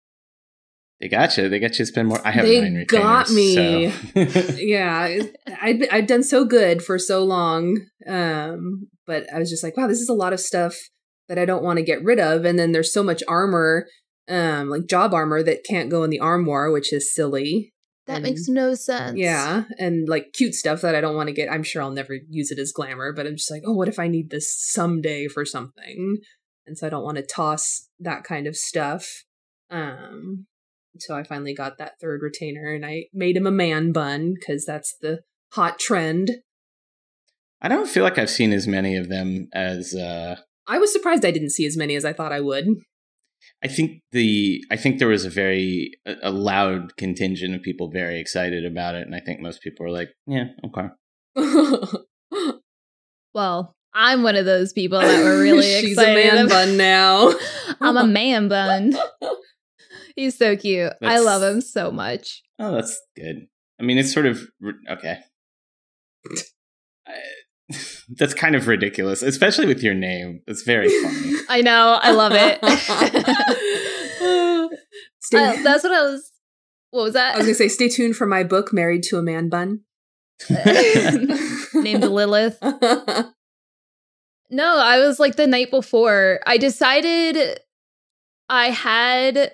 They 1.01 1.09
got 1.09 1.37
you. 1.37 1.48
They 1.48 1.59
got 1.61 1.70
you 1.72 1.77
to 1.79 1.87
spend 1.87 2.09
more. 2.09 2.20
I 2.25 2.31
have 2.33 2.44
They 2.44 2.61
nine 2.61 2.75
retainers. 2.75 2.90
got 2.90 3.31
me. 3.31 3.90
so- 3.90 4.55
yeah 4.57 5.18
I'd, 5.61 5.88
I'd 5.92 6.07
done 6.09 6.22
so 6.25 6.44
good 6.44 6.83
for 6.83 6.98
so 6.98 7.22
long 7.25 7.79
um 8.09 8.88
but 9.07 9.25
i 9.33 9.38
was 9.38 9.48
just 9.51 9.62
like 9.62 9.77
wow 9.77 9.87
this 9.87 10.01
is 10.01 10.09
a 10.09 10.12
lot 10.14 10.33
of 10.33 10.40
stuff 10.40 10.75
that 11.29 11.38
i 11.38 11.44
don't 11.44 11.62
want 11.62 11.77
to 11.79 11.85
get 11.85 12.03
rid 12.03 12.18
of 12.18 12.44
and 12.44 12.59
then 12.59 12.72
there's 12.72 12.92
so 12.92 13.03
much 13.05 13.22
armor 13.29 13.87
um 14.29 14.68
like 14.68 14.87
job 14.88 15.14
armor 15.14 15.40
that 15.42 15.64
can't 15.68 15.88
go 15.90 16.03
in 16.03 16.11
the 16.11 16.18
armoire 16.20 16.70
which 16.72 16.92
is 16.92 17.12
silly 17.14 17.72
That 18.12 18.16
And- 18.16 18.25
makes 18.25 18.48
no 18.48 18.75
sense. 18.75 19.16
yeah 19.18 19.64
and 19.79 20.09
like 20.09 20.33
cute 20.33 20.55
stuff 20.55 20.81
that 20.83 20.94
i 20.94 21.01
don't 21.01 21.16
want 21.16 21.29
to 21.29 21.33
get 21.35 21.51
i'm 21.51 21.62
sure 21.62 21.83
i'll 21.83 21.90
never 21.90 22.14
use 22.29 22.51
it 22.51 22.59
as 22.59 22.72
glamour 22.72 23.12
but 23.12 23.27
i'm 23.27 23.37
just 23.37 23.51
like 23.51 23.62
oh 23.66 23.72
what 23.72 23.88
if 23.88 23.98
i 23.98 24.07
need 24.09 24.31
this 24.31 24.55
someday 24.57 25.27
for 25.29 25.44
something 25.44 26.18
and 26.66 26.77
so 26.79 26.87
i 26.87 26.90
don't 26.90 27.05
want 27.05 27.16
to 27.16 27.22
toss 27.27 27.88
that 27.98 28.22
kind 28.25 28.46
of 28.46 28.57
stuff 28.57 29.25
um 29.70 30.46
so 30.98 31.16
i 31.16 31.22
finally 31.22 31.55
got 31.55 31.79
that 31.79 31.92
third 32.01 32.20
retainer 32.22 32.72
and 32.75 32.85
i 32.87 33.05
made 33.12 33.37
him 33.37 33.46
a 33.46 33.51
man 33.51 33.92
bun 33.92 34.35
because 34.38 34.64
that's 34.64 34.94
the 35.01 35.20
hot 35.53 35.79
trend 35.79 36.31
I 37.64 37.68
don't 37.68 37.88
feel 37.88 38.03
like 38.03 38.18
I've 38.18 38.29
seen 38.29 38.53
as 38.53 38.66
many 38.66 38.96
of 38.96 39.09
them 39.09 39.48
as. 39.53 39.94
uh 39.94 40.37
i 40.66 40.79
was 40.79 40.92
surprised 40.92 41.25
i 41.25 41.31
didn't 41.31 41.51
see 41.51 41.64
as 41.66 41.77
many 41.77 41.94
as 41.96 42.05
i 42.05 42.12
thought 42.12 42.33
i 42.33 42.40
would 42.40 42.66
I 43.64 43.68
think 43.68 44.03
the 44.11 44.62
I 44.70 44.77
think 44.77 44.98
there 44.98 45.09
was 45.09 45.25
a 45.25 45.31
very 45.31 45.92
a, 46.05 46.14
a 46.25 46.31
loud 46.31 46.96
contingent 46.96 47.55
of 47.55 47.62
people 47.62 47.90
very 47.90 48.20
excited 48.20 48.64
about 48.64 48.94
it, 48.96 49.07
and 49.07 49.14
I 49.14 49.20
think 49.20 49.40
most 49.40 49.62
people 49.62 49.85
were 49.87 49.92
like, 49.92 50.11
"Yeah, 50.27 50.46
okay." 50.66 50.88
Well, 53.35 53.75
I'm 53.94 54.22
one 54.22 54.37
of 54.37 54.44
those 54.44 54.72
people 54.72 55.01
that 55.01 55.25
were 55.25 55.38
really 55.42 55.62
she's 55.62 55.92
excited. 55.92 56.33
a 56.33 56.35
man 56.35 56.48
bun 56.48 56.77
now 56.77 57.33
I'm 57.81 57.96
a 57.96 58.07
man 58.07 58.48
bun. 58.48 58.94
He's 60.16 60.37
so 60.37 60.57
cute. 60.57 60.92
I 61.03 61.20
love 61.20 61.42
him 61.42 61.61
so 61.61 61.90
much. 61.90 62.42
Oh, 62.59 62.72
that's 62.72 63.01
good. 63.16 63.46
I 63.81 63.85
mean, 63.85 63.96
it's 63.98 64.12
sort 64.12 64.27
of 64.27 64.42
okay. 64.90 65.18
I, 67.07 67.14
that's 68.16 68.35
kind 68.35 68.54
of 68.54 68.68
ridiculous, 68.68 69.22
especially 69.22 69.66
with 69.66 69.82
your 69.82 69.94
name. 69.94 70.40
It's 70.46 70.62
very 70.62 70.88
funny. 71.02 71.32
I 71.48 71.62
know. 71.62 71.98
I 72.02 72.11
love 72.12 72.32
it. 72.35 72.58
Stay- 75.20 75.38
Uh, 75.38 75.62
that's 75.62 75.85
what 75.85 75.92
I 75.92 76.02
was. 76.02 76.30
What 76.90 77.04
was 77.04 77.12
that? 77.14 77.35
I 77.35 77.38
was 77.38 77.46
gonna 77.46 77.54
say, 77.54 77.68
stay 77.68 77.88
tuned 77.88 78.16
for 78.16 78.26
my 78.26 78.44
book, 78.44 78.72
Married 78.72 79.02
to 79.04 79.16
a 79.18 79.22
Man 79.22 79.48
Bun. 79.48 79.80
Named 80.50 82.02
Lilith. 82.04 82.58
No, 84.50 84.76
I 84.76 84.98
was 84.98 85.18
like 85.18 85.37
the 85.37 85.46
night 85.46 85.70
before. 85.70 86.40
I 86.46 86.58
decided 86.58 87.61
I 88.48 88.70
had. 88.70 89.52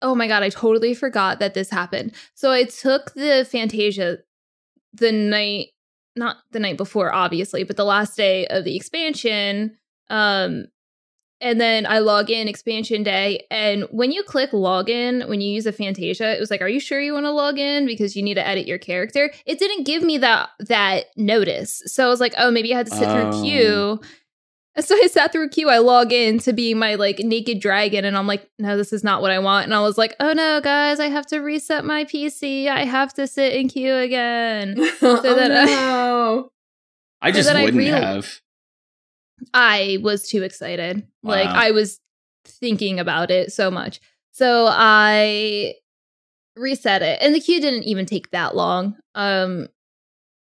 Oh 0.00 0.14
my 0.14 0.28
god, 0.28 0.44
I 0.44 0.50
totally 0.50 0.94
forgot 0.94 1.40
that 1.40 1.54
this 1.54 1.70
happened. 1.70 2.14
So 2.34 2.52
I 2.52 2.64
took 2.64 3.14
the 3.14 3.46
Fantasia 3.50 4.18
the 4.92 5.10
night, 5.10 5.68
not 6.18 6.36
the 6.50 6.60
night 6.60 6.76
before, 6.76 7.12
obviously, 7.14 7.64
but 7.64 7.76
the 7.76 7.84
last 7.84 8.16
day 8.16 8.46
of 8.48 8.64
the 8.64 8.76
expansion. 8.76 9.76
Um, 10.10 10.66
and 11.40 11.60
then 11.60 11.86
I 11.86 12.00
log 12.00 12.30
in 12.30 12.48
expansion 12.48 13.04
day. 13.04 13.46
And 13.48 13.84
when 13.92 14.10
you 14.10 14.24
click 14.24 14.50
login, 14.50 15.28
when 15.28 15.40
you 15.40 15.50
use 15.52 15.66
a 15.66 15.72
Fantasia, 15.72 16.36
it 16.36 16.40
was 16.40 16.50
like, 16.50 16.60
"Are 16.60 16.68
you 16.68 16.80
sure 16.80 17.00
you 17.00 17.12
want 17.12 17.26
to 17.26 17.30
log 17.30 17.58
in 17.60 17.86
because 17.86 18.16
you 18.16 18.24
need 18.24 18.34
to 18.34 18.46
edit 18.46 18.66
your 18.66 18.78
character?" 18.78 19.32
It 19.46 19.58
didn't 19.60 19.84
give 19.86 20.02
me 20.02 20.18
that 20.18 20.48
that 20.58 21.06
notice, 21.16 21.80
so 21.86 22.04
I 22.06 22.08
was 22.08 22.18
like, 22.20 22.34
"Oh, 22.36 22.50
maybe 22.50 22.74
I 22.74 22.78
had 22.78 22.86
to 22.86 22.92
sit 22.96 23.06
Oh. 23.08 23.30
through 23.30 23.42
queue." 23.42 24.00
So 24.82 24.94
I 24.94 25.08
sat 25.08 25.32
through 25.32 25.46
a 25.46 25.48
queue. 25.48 25.68
I 25.68 25.78
log 25.78 26.12
in 26.12 26.38
to 26.40 26.52
be 26.52 26.72
my 26.72 26.94
like 26.94 27.18
naked 27.18 27.60
dragon, 27.60 28.04
and 28.04 28.16
I'm 28.16 28.26
like, 28.26 28.48
"No, 28.58 28.76
this 28.76 28.92
is 28.92 29.02
not 29.02 29.20
what 29.22 29.30
I 29.32 29.38
want." 29.40 29.64
And 29.64 29.74
I 29.74 29.80
was 29.80 29.98
like, 29.98 30.14
"Oh 30.20 30.32
no, 30.32 30.60
guys, 30.60 31.00
I 31.00 31.08
have 31.08 31.26
to 31.26 31.40
reset 31.40 31.84
my 31.84 32.04
PC. 32.04 32.68
I 32.68 32.84
have 32.84 33.12
to 33.14 33.26
sit 33.26 33.54
in 33.54 33.68
queue 33.68 33.96
again." 33.96 34.76
oh, 35.02 35.20
that 35.22 35.50
I- 35.50 35.64
no. 35.64 36.50
I 37.20 37.32
just 37.32 37.48
then 37.52 37.60
wouldn't 37.62 37.78
real- 37.78 37.96
have. 37.96 38.40
I 39.52 39.98
was 40.02 40.28
too 40.28 40.42
excited. 40.42 41.06
Like 41.22 41.48
I 41.48 41.70
was 41.72 42.00
thinking 42.46 43.00
about 43.00 43.30
it 43.30 43.52
so 43.52 43.70
much. 43.70 44.00
So 44.32 44.68
I 44.70 45.74
reset 46.56 47.02
it. 47.02 47.18
And 47.20 47.34
the 47.34 47.40
queue 47.40 47.60
didn't 47.60 47.84
even 47.84 48.06
take 48.06 48.30
that 48.30 48.54
long. 48.56 48.96
Um 49.14 49.68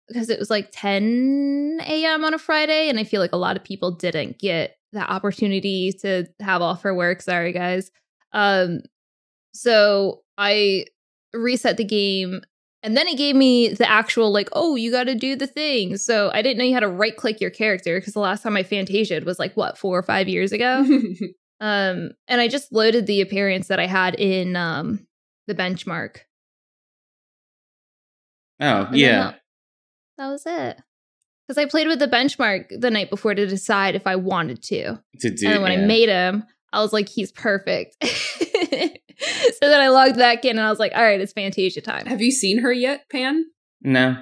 because 0.08 0.30
it 0.30 0.38
was 0.38 0.50
like 0.50 0.68
10 0.72 1.80
a.m. 1.84 2.24
on 2.24 2.34
a 2.34 2.38
Friday 2.38 2.88
and 2.88 2.98
I 2.98 3.04
feel 3.04 3.20
like 3.20 3.32
a 3.32 3.38
lot 3.38 3.56
of 3.56 3.64
people 3.64 3.90
didn't 3.90 4.38
get 4.38 4.76
that 4.92 5.10
opportunity 5.10 5.92
to 6.00 6.26
have 6.40 6.62
off 6.62 6.82
for 6.82 6.94
work. 6.94 7.22
Sorry 7.22 7.52
guys. 7.52 7.90
Um 8.32 8.80
so 9.54 10.22
I 10.38 10.86
reset 11.32 11.76
the 11.76 11.84
game 11.84 12.42
and 12.82 12.96
then 12.96 13.08
it 13.08 13.16
gave 13.16 13.34
me 13.34 13.70
the 13.70 13.90
actual 13.90 14.30
like, 14.30 14.48
oh, 14.52 14.76
you 14.76 14.92
got 14.92 15.04
to 15.04 15.16
do 15.16 15.34
the 15.34 15.48
thing. 15.48 15.96
So 15.96 16.30
I 16.32 16.40
didn't 16.40 16.58
know 16.58 16.64
you 16.64 16.74
had 16.74 16.80
to 16.80 16.88
right 16.88 17.16
click 17.16 17.40
your 17.40 17.50
character 17.50 17.98
because 17.98 18.14
the 18.14 18.20
last 18.20 18.42
time 18.42 18.56
I 18.56 18.62
Fantasia'd 18.62 19.24
was 19.24 19.40
like 19.40 19.56
what 19.56 19.76
four 19.76 19.98
or 19.98 20.04
five 20.04 20.28
years 20.28 20.52
ago. 20.52 20.86
um, 21.60 22.10
and 22.28 22.40
I 22.40 22.46
just 22.46 22.72
loaded 22.72 23.06
the 23.06 23.22
appearance 23.22 23.66
that 23.68 23.80
I 23.80 23.86
had 23.86 24.14
in 24.14 24.54
um 24.54 25.04
the 25.48 25.54
benchmark. 25.54 26.18
Oh 28.60 28.86
And 28.86 28.96
yeah, 28.96 29.18
that, 29.18 29.40
that 30.18 30.28
was 30.28 30.44
it. 30.46 30.80
Because 31.46 31.62
I 31.62 31.66
played 31.66 31.86
with 31.86 32.00
the 32.00 32.08
benchmark 32.08 32.66
the 32.80 32.90
night 32.90 33.08
before 33.08 33.34
to 33.34 33.46
decide 33.46 33.94
if 33.94 34.06
I 34.06 34.16
wanted 34.16 34.62
to. 34.64 35.00
to 35.20 35.30
do. 35.30 35.48
and 35.48 35.62
when 35.62 35.72
yeah. 35.72 35.78
I 35.78 35.86
made 35.86 36.08
him, 36.08 36.44
I 36.72 36.80
was 36.80 36.92
like, 36.92 37.08
he's 37.08 37.30
perfect. 37.30 37.96
so 38.04 38.08
then 39.60 39.80
I 39.80 39.88
logged 39.88 40.16
back 40.16 40.44
in 40.44 40.58
and 40.58 40.66
I 40.66 40.70
was 40.70 40.80
like, 40.80 40.92
all 40.94 41.02
right, 41.02 41.20
it's 41.20 41.32
Fantasia 41.32 41.80
time. 41.80 42.06
Have 42.06 42.20
you 42.20 42.32
seen 42.32 42.58
her 42.58 42.72
yet, 42.72 43.08
Pan? 43.10 43.44
No. 43.80 44.16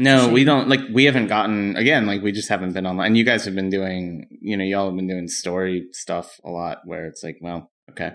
No, 0.00 0.28
we 0.28 0.44
don't 0.44 0.68
like 0.68 0.80
we 0.92 1.06
haven't 1.06 1.26
gotten 1.26 1.76
again, 1.76 2.06
like 2.06 2.22
we 2.22 2.30
just 2.30 2.48
haven't 2.48 2.72
been 2.72 2.86
online. 2.86 3.08
And 3.08 3.16
you 3.16 3.24
guys 3.24 3.44
have 3.46 3.56
been 3.56 3.68
doing, 3.68 4.28
you 4.30 4.56
know, 4.56 4.62
y'all 4.62 4.86
have 4.86 4.96
been 4.96 5.08
doing 5.08 5.26
story 5.26 5.88
stuff 5.90 6.38
a 6.44 6.50
lot 6.50 6.78
where 6.84 7.06
it's 7.06 7.24
like, 7.24 7.38
well, 7.40 7.72
okay. 7.90 8.12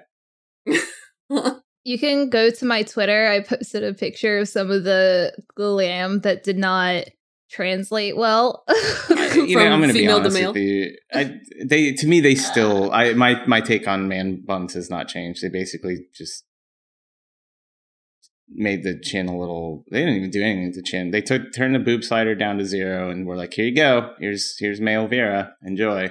You 1.84 2.00
can 2.00 2.30
go 2.30 2.50
to 2.50 2.66
my 2.66 2.84
Twitter. 2.84 3.28
I 3.28 3.42
posted 3.42 3.84
a 3.84 3.94
picture 3.94 4.40
of 4.40 4.48
some 4.48 4.72
of 4.72 4.84
the 4.84 5.34
glam 5.56 6.22
that 6.22 6.44
did 6.44 6.58
not 6.58 7.06
translate 7.54 8.18
well. 8.18 8.64
I, 8.68 9.32
you 9.36 9.58
know, 9.58 9.68
I'm 9.68 9.80
going 9.80 9.90
to 9.90 9.94
be 9.94 10.08
honest 10.08 10.36
with 10.36 10.56
you. 10.56 10.96
I, 11.14 11.40
they 11.64 11.94
to 11.94 12.08
me 12.08 12.20
they 12.20 12.36
still 12.36 12.92
I 12.92 13.14
my 13.14 13.46
my 13.46 13.62
take 13.62 13.88
on 13.88 14.08
man 14.08 14.44
buns 14.46 14.74
has 14.74 14.90
not 14.90 15.08
changed. 15.08 15.44
They 15.44 15.50
basically 15.50 16.08
just 16.14 16.46
made 18.50 18.84
the 18.84 19.00
chin 19.00 19.28
a 19.28 19.38
little. 19.38 19.84
They 19.92 20.00
didn't 20.00 20.16
even 20.16 20.30
do 20.32 20.42
anything 20.42 20.72
to 20.74 20.82
the 20.82 20.84
chin. 20.84 21.12
They 21.12 21.22
took 21.22 21.54
turned 21.54 21.76
the 21.76 21.80
boob 21.80 22.04
slider 22.04 22.36
down 22.36 22.58
to 22.58 22.66
zero 22.66 23.10
and 23.10 23.26
were 23.28 23.36
like, 23.36 23.54
"Here 23.54 23.66
you 23.66 23.76
go. 23.76 24.14
Here's 24.20 24.58
here's 24.58 24.82
male 24.82 25.08
Viera. 25.08 25.52
Enjoy." 25.64 26.10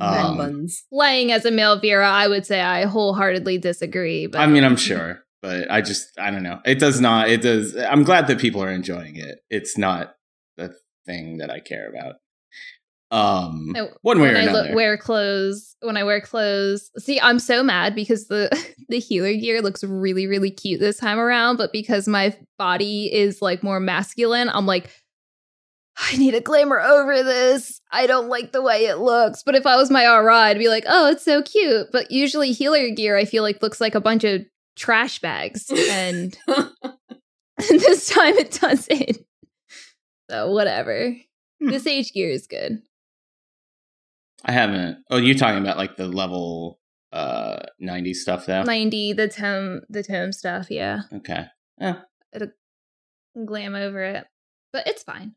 Um, 0.00 0.36
buns. 0.36 0.84
Playing 0.92 1.32
as 1.32 1.44
a 1.44 1.50
male 1.50 1.80
Viera, 1.80 2.06
I 2.06 2.28
would 2.28 2.46
say 2.46 2.60
I 2.60 2.84
wholeheartedly 2.84 3.58
disagree. 3.58 4.26
But 4.26 4.40
I 4.40 4.46
mean, 4.46 4.64
I'm 4.64 4.76
sure, 4.76 5.20
but 5.42 5.70
I 5.70 5.80
just 5.82 6.18
I 6.18 6.30
don't 6.30 6.42
know. 6.42 6.60
It 6.64 6.78
does 6.78 7.00
not. 7.00 7.28
It 7.28 7.42
does. 7.42 7.76
I'm 7.76 8.02
glad 8.04 8.26
that 8.28 8.38
people 8.38 8.62
are 8.62 8.70
enjoying 8.70 9.16
it. 9.16 9.38
It's 9.50 9.76
not 9.76 10.14
the 10.56 10.74
thing 11.06 11.38
that 11.38 11.50
I 11.50 11.60
care 11.60 11.88
about. 11.88 12.16
Um, 13.10 13.72
No, 13.74 13.90
one 14.00 14.20
way 14.20 14.28
when 14.28 14.36
or 14.36 14.38
I 14.38 14.42
another. 14.44 14.68
look, 14.68 14.74
wear 14.74 14.96
clothes, 14.96 15.76
when 15.82 15.98
I 15.98 16.04
wear 16.04 16.22
clothes, 16.22 16.90
see, 16.98 17.20
I'm 17.20 17.38
so 17.38 17.62
mad 17.62 17.94
because 17.94 18.28
the 18.28 18.48
the 18.88 18.98
healer 19.00 19.34
gear 19.34 19.60
looks 19.60 19.84
really, 19.84 20.26
really 20.26 20.50
cute 20.50 20.80
this 20.80 20.96
time 20.96 21.18
around. 21.18 21.58
But 21.58 21.72
because 21.72 22.08
my 22.08 22.34
body 22.58 23.12
is 23.12 23.42
like 23.42 23.62
more 23.62 23.80
masculine, 23.80 24.48
I'm 24.48 24.64
like, 24.64 24.88
I 25.98 26.16
need 26.16 26.34
a 26.34 26.40
glamour 26.40 26.80
over 26.80 27.22
this. 27.22 27.80
I 27.90 28.06
don't 28.06 28.28
like 28.28 28.52
the 28.52 28.62
way 28.62 28.86
it 28.86 28.98
looks. 28.98 29.42
But 29.42 29.54
if 29.54 29.66
I 29.66 29.76
was 29.76 29.90
my 29.90 30.06
RA, 30.06 30.36
I'd 30.36 30.58
be 30.58 30.68
like, 30.68 30.84
oh, 30.86 31.10
it's 31.10 31.24
so 31.24 31.42
cute. 31.42 31.88
But 31.92 32.10
usually 32.10 32.52
healer 32.52 32.88
gear, 32.90 33.16
I 33.16 33.24
feel 33.24 33.42
like 33.42 33.62
looks 33.62 33.80
like 33.80 33.94
a 33.94 34.00
bunch 34.00 34.24
of 34.24 34.42
trash 34.76 35.20
bags, 35.20 35.70
and 35.70 36.36
this 37.68 38.08
time 38.08 38.34
it 38.34 38.58
doesn't. 38.60 39.18
So 40.30 40.50
whatever. 40.50 41.14
Hmm. 41.60 41.68
This 41.68 41.84
sage 41.84 42.12
gear 42.12 42.30
is 42.30 42.46
good. 42.46 42.82
I 44.44 44.52
haven't. 44.52 44.98
Oh, 45.10 45.18
you're 45.18 45.36
talking 45.36 45.60
about 45.60 45.76
like 45.76 45.96
the 45.96 46.08
level 46.08 46.78
uh 47.12 47.58
90 47.78 48.14
stuff 48.14 48.46
though. 48.46 48.62
90 48.62 49.12
the 49.12 49.28
tome 49.28 49.82
the 49.90 50.02
tome 50.02 50.32
stuff 50.32 50.70
yeah 50.70 51.02
okay. 51.12 51.44
Yeah. 51.78 52.00
It'll 52.32 52.48
glam 53.44 53.74
over 53.74 54.02
it 54.02 54.26
but 54.72 54.86
it's 54.86 55.02
fine 55.02 55.34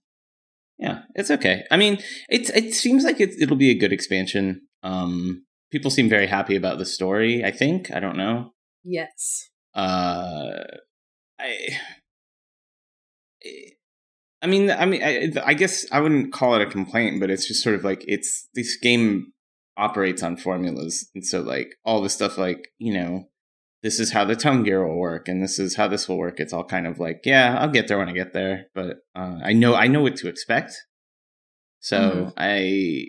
Yeah, 0.77 1.03
it's 1.15 1.31
okay. 1.31 1.63
I 1.71 1.77
mean, 1.77 1.99
it's 2.29 2.49
it 2.49 2.73
seems 2.73 3.03
like 3.03 3.21
it, 3.21 3.33
it'll 3.39 3.55
be 3.55 3.71
a 3.71 3.77
good 3.77 3.93
expansion. 3.93 4.61
Um, 4.83 5.45
people 5.71 5.89
seem 5.89 6.09
very 6.09 6.27
happy 6.27 6.55
about 6.55 6.77
the 6.77 6.85
story. 6.85 7.43
I 7.45 7.51
think. 7.51 7.91
I 7.93 7.99
don't 7.99 8.17
know. 8.17 8.53
yes. 8.83 9.49
Uh, 9.73 10.63
I. 11.39 11.79
I 14.41 14.47
mean, 14.47 14.69
I 14.69 14.85
mean, 14.85 15.03
I, 15.03 15.31
I 15.43 15.53
guess 15.53 15.85
I 15.91 15.99
wouldn't 16.01 16.31
call 16.33 16.55
it 16.55 16.61
a 16.61 16.69
complaint, 16.69 17.19
but 17.19 17.29
it's 17.31 17.47
just 17.47 17.63
sort 17.63 17.75
of 17.75 17.83
like 17.83 18.03
it's 18.07 18.47
this 18.53 18.77
game 18.77 19.31
operates 19.77 20.23
on 20.23 20.37
formulas, 20.37 21.09
and 21.15 21.25
so 21.25 21.41
like 21.41 21.75
all 21.83 22.01
the 22.01 22.09
stuff, 22.09 22.37
like 22.37 22.69
you 22.77 22.93
know, 22.93 23.29
this 23.85 23.99
is 23.99 24.11
how 24.11 24.25
the 24.25 24.35
tome 24.35 24.63
gear 24.63 24.83
will 24.85 24.97
work, 24.97 25.27
and 25.27 25.43
this 25.43 25.59
is 25.59 25.75
how 25.75 25.87
this 25.87 26.09
will 26.09 26.17
work. 26.17 26.39
It's 26.39 26.51
all 26.53 26.63
kind 26.65 26.87
of 26.87 26.97
like, 26.99 27.21
yeah, 27.23 27.55
I'll 27.59 27.69
get 27.69 27.87
there 27.87 27.99
when 27.99 28.09
I 28.09 28.13
get 28.13 28.33
there, 28.33 28.65
but 28.73 28.97
uh, 29.15 29.37
I 29.43 29.53
know 29.53 29.75
I 29.75 29.85
know 29.87 30.01
what 30.01 30.15
to 30.17 30.27
expect. 30.27 30.73
So 31.81 31.99
Mhm. 31.99 32.33
I 32.35 33.05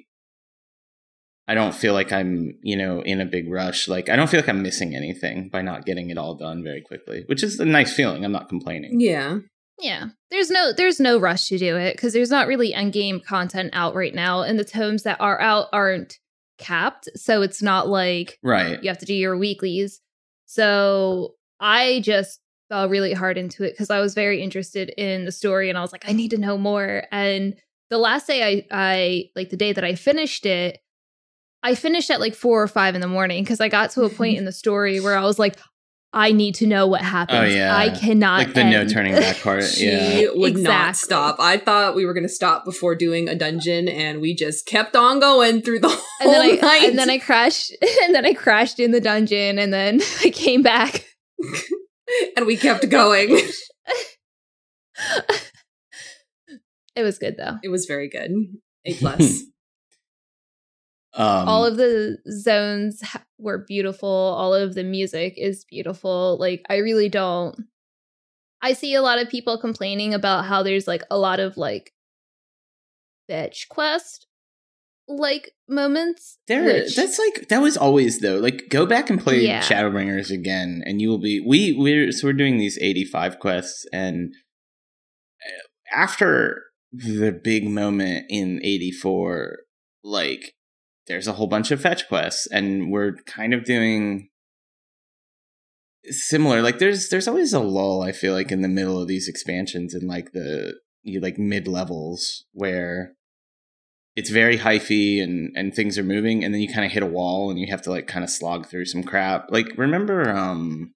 I 1.48 1.54
don't 1.54 1.74
feel 1.74 1.94
like 1.94 2.12
I'm, 2.12 2.58
you 2.62 2.76
know, 2.76 3.00
in 3.02 3.20
a 3.20 3.24
big 3.24 3.48
rush. 3.50 3.88
Like 3.88 4.08
I 4.10 4.16
don't 4.16 4.28
feel 4.28 4.40
like 4.40 4.48
I'm 4.50 4.62
missing 4.62 4.94
anything 4.94 5.48
by 5.48 5.62
not 5.62 5.86
getting 5.86 6.10
it 6.10 6.18
all 6.18 6.34
done 6.34 6.62
very 6.62 6.82
quickly, 6.82 7.22
which 7.26 7.42
is 7.42 7.58
a 7.58 7.64
nice 7.64 7.92
feeling. 7.94 8.24
I'm 8.24 8.32
not 8.32 8.48
complaining. 8.50 9.00
Yeah. 9.00 9.38
yeah 9.78 10.06
there's 10.30 10.50
no 10.50 10.72
there's 10.76 11.00
no 11.00 11.18
rush 11.18 11.46
to 11.48 11.58
do 11.58 11.76
it 11.76 11.94
because 11.96 12.12
there's 12.12 12.30
not 12.30 12.48
really 12.48 12.74
end 12.74 12.92
game 12.92 13.20
content 13.20 13.70
out 13.72 13.94
right 13.94 14.14
now 14.14 14.42
and 14.42 14.58
the 14.58 14.64
tomes 14.64 15.04
that 15.04 15.20
are 15.20 15.40
out 15.40 15.68
aren't 15.72 16.14
capped 16.58 17.08
so 17.14 17.42
it's 17.42 17.62
not 17.62 17.86
like 17.88 18.38
Right. 18.42 18.82
you 18.82 18.88
have 18.88 18.98
to 18.98 19.06
do 19.06 19.14
your 19.14 19.36
weeklies 19.38 20.00
so 20.46 21.34
i 21.60 22.00
just 22.02 22.40
fell 22.68 22.88
really 22.88 23.12
hard 23.12 23.36
into 23.36 23.64
it 23.64 23.72
because 23.72 23.90
i 23.90 24.00
was 24.00 24.14
very 24.14 24.42
interested 24.42 24.88
in 24.96 25.24
the 25.24 25.32
story 25.32 25.68
and 25.68 25.76
i 25.76 25.82
was 25.82 25.92
like 25.92 26.08
i 26.08 26.12
need 26.12 26.30
to 26.30 26.38
know 26.38 26.56
more. 26.56 27.04
And 27.12 27.54
the 27.90 27.98
last 27.98 28.26
day 28.26 28.42
i 28.42 28.66
i 28.70 29.24
like 29.36 29.50
the 29.50 29.56
day 29.56 29.72
that 29.72 29.84
i 29.84 29.94
finished 29.94 30.46
it 30.46 30.78
i 31.62 31.74
finished 31.74 32.10
at 32.10 32.20
like 32.20 32.34
four 32.34 32.62
or 32.62 32.68
five 32.68 32.94
in 32.94 33.00
the 33.00 33.08
morning 33.08 33.44
because 33.44 33.60
i 33.60 33.68
got 33.68 33.90
to 33.90 34.02
a 34.04 34.10
point 34.10 34.38
in 34.38 34.44
the 34.44 34.52
story 34.52 35.00
where 35.00 35.16
i 35.16 35.22
was 35.22 35.38
like 35.38 35.58
i 36.12 36.32
need 36.32 36.54
to 36.54 36.66
know 36.66 36.86
what 36.86 37.00
oh, 37.02 37.04
happens 37.04 37.38
Oh, 37.38 37.44
yeah. 37.56 37.76
i 37.76 37.90
cannot 37.90 38.38
Like 38.38 38.54
the 38.54 38.64
no 38.64 38.86
turning 38.86 39.14
back 39.14 39.40
part. 39.40 39.64
She 39.76 39.86
yeah. 39.86 40.28
would 40.34 40.54
not 40.56 40.90
Exactly. 40.90 40.94
stop. 41.06 41.36
I 41.40 41.56
thought 41.58 41.94
we 41.94 42.04
were 42.06 42.14
going 42.14 42.24
to 42.26 42.28
stop 42.32 42.64
before 42.64 42.94
doing 42.94 43.28
a 43.28 43.34
dungeon, 43.34 43.88
and 43.88 44.20
we 44.20 44.34
just 44.34 44.66
kept 44.66 44.94
on 44.96 45.18
going 45.20 45.60
through 45.62 45.80
the 45.80 45.88
whole 45.88 46.00
and 46.20 46.30
then 46.30 46.40
I 46.40 46.60
night. 46.60 46.88
and 46.88 46.98
then 46.98 47.10
I 47.10 47.18
crashed 47.18 47.72
and 48.04 48.14
then 48.14 48.24
I 48.24 48.32
crashed 48.34 48.78
in 48.80 48.92
the 48.92 49.00
dungeon 49.00 49.58
and 49.58 49.72
then 49.72 50.00
I 50.24 50.30
came 50.30 50.62
back. 50.62 51.04
and 52.36 52.46
we 52.46 52.56
kept 52.56 52.88
going. 52.88 53.38
it 56.94 57.02
was 57.02 57.18
good 57.18 57.36
though. 57.36 57.58
It 57.62 57.68
was 57.68 57.86
very 57.86 58.08
good. 58.08 58.30
A 58.86 58.94
plus. 58.94 59.42
Um, 61.16 61.48
all 61.48 61.64
of 61.64 61.76
the 61.76 62.18
zones 62.30 63.00
ha- 63.02 63.24
were 63.38 63.64
beautiful. 63.66 64.08
All 64.08 64.54
of 64.54 64.74
the 64.74 64.84
music 64.84 65.34
is 65.36 65.64
beautiful. 65.64 66.36
Like 66.38 66.62
I 66.68 66.76
really 66.76 67.08
don't. 67.08 67.56
I 68.62 68.72
see 68.72 68.94
a 68.94 69.02
lot 69.02 69.20
of 69.20 69.28
people 69.28 69.58
complaining 69.58 70.12
about 70.14 70.44
how 70.46 70.62
there's 70.62 70.86
like 70.86 71.02
a 71.10 71.18
lot 71.18 71.40
of 71.40 71.56
like 71.56 71.92
fetch 73.28 73.66
quest 73.68 74.26
like 75.08 75.52
moments. 75.68 76.38
there, 76.48 76.64
which- 76.64 76.96
that's 76.96 77.18
like 77.18 77.48
that 77.48 77.62
was 77.62 77.76
always 77.76 78.18
though. 78.20 78.38
Like, 78.38 78.64
go 78.70 78.86
back 78.86 79.08
and 79.08 79.20
play 79.22 79.40
Yeah. 79.40 79.60
Shadowbringers 79.62 80.30
again, 80.30 80.82
and 80.84 81.00
you 81.00 81.08
will 81.08 81.20
be. 81.20 81.40
We 81.40 81.72
we're 81.72 82.10
so 82.12 82.26
we're 82.26 82.32
doing 82.32 82.58
these 82.58 82.78
eighty 82.80 83.04
five 83.04 83.38
quests, 83.38 83.86
and 83.92 84.34
uh, 85.44 85.96
after 85.96 86.62
the 86.92 87.30
big 87.30 87.68
moment 87.68 88.24
in 88.28 88.58
eighty 88.64 88.90
four, 88.90 89.58
like 90.02 90.54
there's 91.06 91.26
a 91.26 91.32
whole 91.34 91.46
bunch 91.46 91.70
of 91.70 91.80
fetch 91.80 92.08
quests, 92.08 92.46
and 92.46 92.90
we're 92.90 93.14
kind 93.26 93.54
of 93.54 93.64
doing 93.64 94.28
similar. 96.04 96.62
Like, 96.62 96.78
there's 96.78 97.08
there's 97.08 97.28
always 97.28 97.52
a 97.52 97.60
lull. 97.60 98.02
I 98.02 98.12
feel 98.12 98.34
like 98.34 98.50
in 98.50 98.62
the 98.62 98.68
middle 98.68 99.00
of 99.00 99.08
these 99.08 99.28
expansions, 99.28 99.94
and 99.94 100.08
like 100.08 100.32
the 100.32 100.74
you 101.02 101.20
like 101.20 101.38
mid 101.38 101.68
levels 101.68 102.44
where 102.52 103.12
it's 104.16 104.30
very 104.30 104.58
hyphy 104.58 105.22
and 105.22 105.52
and 105.54 105.74
things 105.74 105.96
are 105.96 106.02
moving 106.02 106.42
and 106.42 106.52
then 106.52 106.60
you 106.60 106.72
kind 106.72 106.84
of 106.84 106.90
hit 106.90 107.02
a 107.02 107.06
wall 107.06 107.50
and 107.50 107.58
you 107.60 107.66
have 107.70 107.82
to 107.82 107.90
like 107.90 108.06
kind 108.06 108.24
of 108.24 108.30
slog 108.30 108.66
through 108.66 108.84
some 108.84 109.04
crap 109.04 109.46
like 109.50 109.68
remember 109.76 110.28
um 110.30 110.92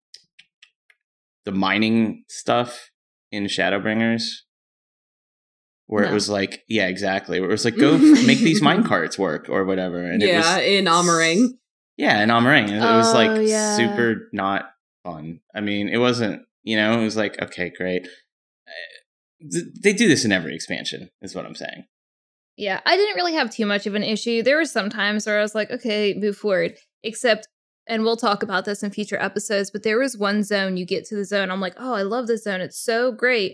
the 1.45 1.53
mining 1.53 2.25
stuff 2.29 2.91
in 3.31 3.45
shadowbringers 3.45 4.25
where 5.91 6.05
it 6.05 6.13
was 6.13 6.29
like 6.29 6.65
yeah 6.69 6.87
exactly 6.87 7.41
where 7.41 7.49
it 7.51 7.53
was 7.53 7.65
like 7.65 7.77
go 7.77 7.99
make 8.31 8.39
these 8.39 8.63
mine 8.63 8.83
carts 8.85 9.19
work 9.19 9.49
or 9.49 9.65
whatever 9.65 9.99
and 10.13 10.23
it 10.23 10.29
yeah, 10.29 10.39
was 10.57 10.65
in 10.65 10.85
Amh 10.87 11.07
Araeng. 11.15 11.49
yeah 11.97 12.23
in 12.23 12.31
Amh 12.31 12.45
Araeng. 12.45 12.69
it 12.71 12.81
was 12.81 13.11
Oh, 13.13 13.19
like 13.23 13.49
yeah. 13.49 13.77
super 13.77 14.29
not 14.33 14.71
fun 15.05 15.41
i 15.55 15.61
mean 15.61 15.89
it 15.89 15.99
wasn't 15.99 16.43
you 16.63 16.77
know 16.77 16.99
it 17.01 17.05
was 17.05 17.17
like 17.17 17.41
okay 17.43 17.71
great 17.77 18.07
Uh, 18.07 19.51
th- 19.53 19.65
they 19.83 19.93
do 19.93 20.09
this 20.09 20.25
in 20.25 20.33
every 20.33 20.55
expansion 20.55 21.11
is 21.23 21.35
what 21.35 21.45
i'm 21.47 21.55
saying 21.55 21.85
Yeah, 22.57 22.81
I 22.85 22.97
didn't 22.97 23.17
really 23.17 23.33
have 23.41 23.51
too 23.51 23.65
much 23.65 23.87
of 23.87 23.95
an 23.95 24.03
issue. 24.05 24.43
There 24.43 24.59
were 24.61 24.67
some 24.79 24.91
times 24.91 25.25
where 25.25 25.39
I 25.39 25.43
was 25.43 25.55
like, 25.55 25.71
okay, 25.71 26.13
move 26.15 26.37
forward. 26.37 26.73
Except, 27.03 27.49
and 27.87 28.03
we'll 28.05 28.19
talk 28.29 28.43
about 28.43 28.65
this 28.67 28.83
in 28.83 28.91
future 28.91 29.17
episodes, 29.29 29.71
but 29.71 29.83
there 29.83 29.99
was 29.99 30.19
one 30.29 30.43
zone 30.43 30.77
you 30.77 30.85
get 30.85 31.07
to 31.07 31.17
the 31.17 31.25
zone. 31.25 31.51
I'm 31.51 31.63
like, 31.67 31.77
oh, 31.79 31.95
I 31.95 32.03
love 32.03 32.27
this 32.27 32.45
zone. 32.45 32.61
It's 32.61 32.79
so 32.79 33.13
great. 33.13 33.53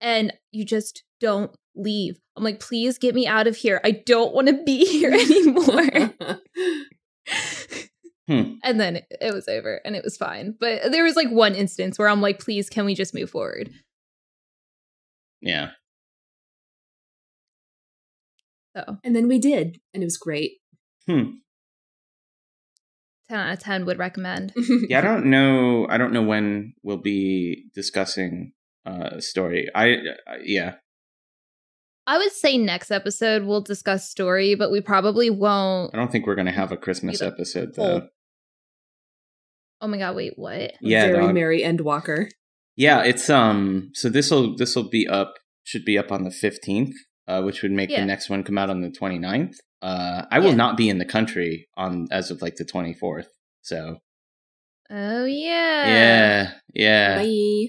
And 0.00 0.32
you 0.50 0.64
just 0.64 1.04
don't 1.20 1.50
leave. 1.78 2.18
I'm 2.36 2.44
like, 2.44 2.60
please 2.60 2.98
get 2.98 3.14
me 3.14 3.26
out 3.26 3.46
of 3.46 3.56
here. 3.56 3.80
I 3.84 3.92
don't 3.92 4.34
want 4.34 4.48
to 4.48 4.62
be 4.64 4.84
here 4.90 5.12
anymore. 5.12 6.14
Hmm. 8.28 8.56
and 8.62 8.78
then 8.78 8.96
it, 8.96 9.06
it 9.22 9.32
was 9.32 9.48
over 9.48 9.80
and 9.86 9.96
it 9.96 10.04
was 10.04 10.18
fine. 10.18 10.54
But 10.60 10.92
there 10.92 11.04
was 11.04 11.16
like 11.16 11.30
one 11.30 11.54
instance 11.54 11.98
where 11.98 12.08
I'm 12.08 12.20
like, 12.20 12.38
please, 12.40 12.68
can 12.68 12.84
we 12.84 12.94
just 12.94 13.14
move 13.14 13.30
forward? 13.30 13.70
yeah 15.40 15.70
So 18.76 18.98
and 19.04 19.14
then 19.16 19.28
we 19.28 19.38
did, 19.38 19.78
and 19.94 20.02
it 20.02 20.06
was 20.06 20.16
great. 20.16 20.52
hmm 21.06 21.30
10 23.30 23.38
out 23.38 23.52
of 23.52 23.58
10 23.60 23.84
would 23.86 23.98
recommend. 23.98 24.52
yeah 24.88 24.98
i 24.98 25.00
don't 25.02 25.26
know 25.26 25.86
i 25.90 25.96
don't 25.98 26.12
know 26.12 26.22
when 26.22 26.72
we'll 26.82 26.96
be 26.96 27.66
discussing 27.74 28.52
uh 28.86 29.20
story 29.20 29.68
i 29.74 29.92
uh, 30.26 30.36
yeah 30.42 30.74
I 32.10 32.16
would 32.16 32.32
say 32.32 32.56
next 32.56 32.90
episode 32.90 33.42
we'll 33.44 33.60
discuss 33.60 34.08
story, 34.10 34.54
but 34.54 34.70
we 34.72 34.80
probably 34.80 35.28
won't. 35.28 35.94
i 35.94 35.98
don't 35.98 36.10
think 36.10 36.26
we're 36.26 36.34
gonna 36.36 36.50
have 36.52 36.72
a 36.72 36.76
christmas 36.76 37.20
Either. 37.20 37.32
episode 37.34 37.68
Oh. 37.76 37.82
though 38.00 38.08
Oh 39.80 39.86
my 39.86 39.98
god, 39.98 40.16
wait, 40.16 40.32
what? 40.36 40.72
yeah 40.80 41.06
Very 41.06 41.26
dog. 41.26 41.34
merry 41.34 41.60
Endwalker. 41.62 42.28
yeah 42.76 43.02
it's 43.02 43.28
um 43.30 43.90
so 43.94 44.08
this 44.08 44.30
will 44.30 44.56
this 44.56 44.74
will 44.74 44.88
be 44.88 45.06
up 45.06 45.34
should 45.64 45.84
be 45.84 45.98
up 45.98 46.10
on 46.10 46.24
the 46.24 46.30
15th 46.30 46.94
uh 47.28 47.42
which 47.42 47.62
would 47.62 47.72
make 47.72 47.90
Yeah. 47.90 48.00
the 48.00 48.06
next 48.06 48.30
one 48.30 48.42
come 48.42 48.56
out 48.58 48.70
on 48.70 48.80
the 48.80 48.88
29th 48.90 49.54
uh 49.82 50.22
i 50.30 50.38
will 50.38 50.50
Yeah. 50.50 50.54
not 50.64 50.76
be 50.76 50.88
in 50.88 50.98
the 50.98 51.04
country 51.04 51.68
on 51.76 52.08
as 52.10 52.30
of 52.30 52.40
like 52.42 52.56
the 52.56 52.64
24th 52.64 53.26
so 53.62 53.98
Oh 54.90 55.26
yeah. 55.26 55.86
yeah 55.86 56.50
yeah 56.74 57.16
Bye. 57.18 57.66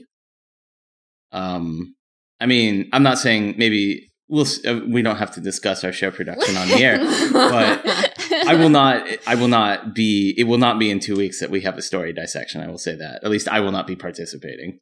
um 1.33 1.93
i 2.39 2.45
mean 2.45 2.87
i'm 2.93 3.03
not 3.03 3.19
saying 3.19 3.55
maybe 3.57 4.08
we'll 4.29 4.45
uh, 4.65 4.79
we 4.87 5.01
don't 5.01 5.17
have 5.17 5.31
to 5.31 5.41
discuss 5.41 5.83
our 5.83 5.91
show 5.91 6.11
production 6.11 6.55
on 6.55 6.67
the 6.69 6.83
air 6.83 6.99
but 7.33 8.19
I 8.47 8.55
will 8.55 8.69
not. 8.69 9.07
I 9.27 9.35
will 9.35 9.47
not 9.47 9.93
be. 9.93 10.33
It 10.37 10.45
will 10.45 10.57
not 10.57 10.79
be 10.79 10.89
in 10.89 10.99
two 10.99 11.15
weeks 11.15 11.39
that 11.39 11.49
we 11.49 11.61
have 11.61 11.77
a 11.77 11.81
story 11.81 12.13
dissection. 12.13 12.61
I 12.61 12.67
will 12.67 12.77
say 12.77 12.95
that. 12.95 13.23
At 13.23 13.29
least 13.29 13.47
I 13.47 13.59
will 13.59 13.71
not 13.71 13.87
be 13.87 13.95
participating. 13.95 14.79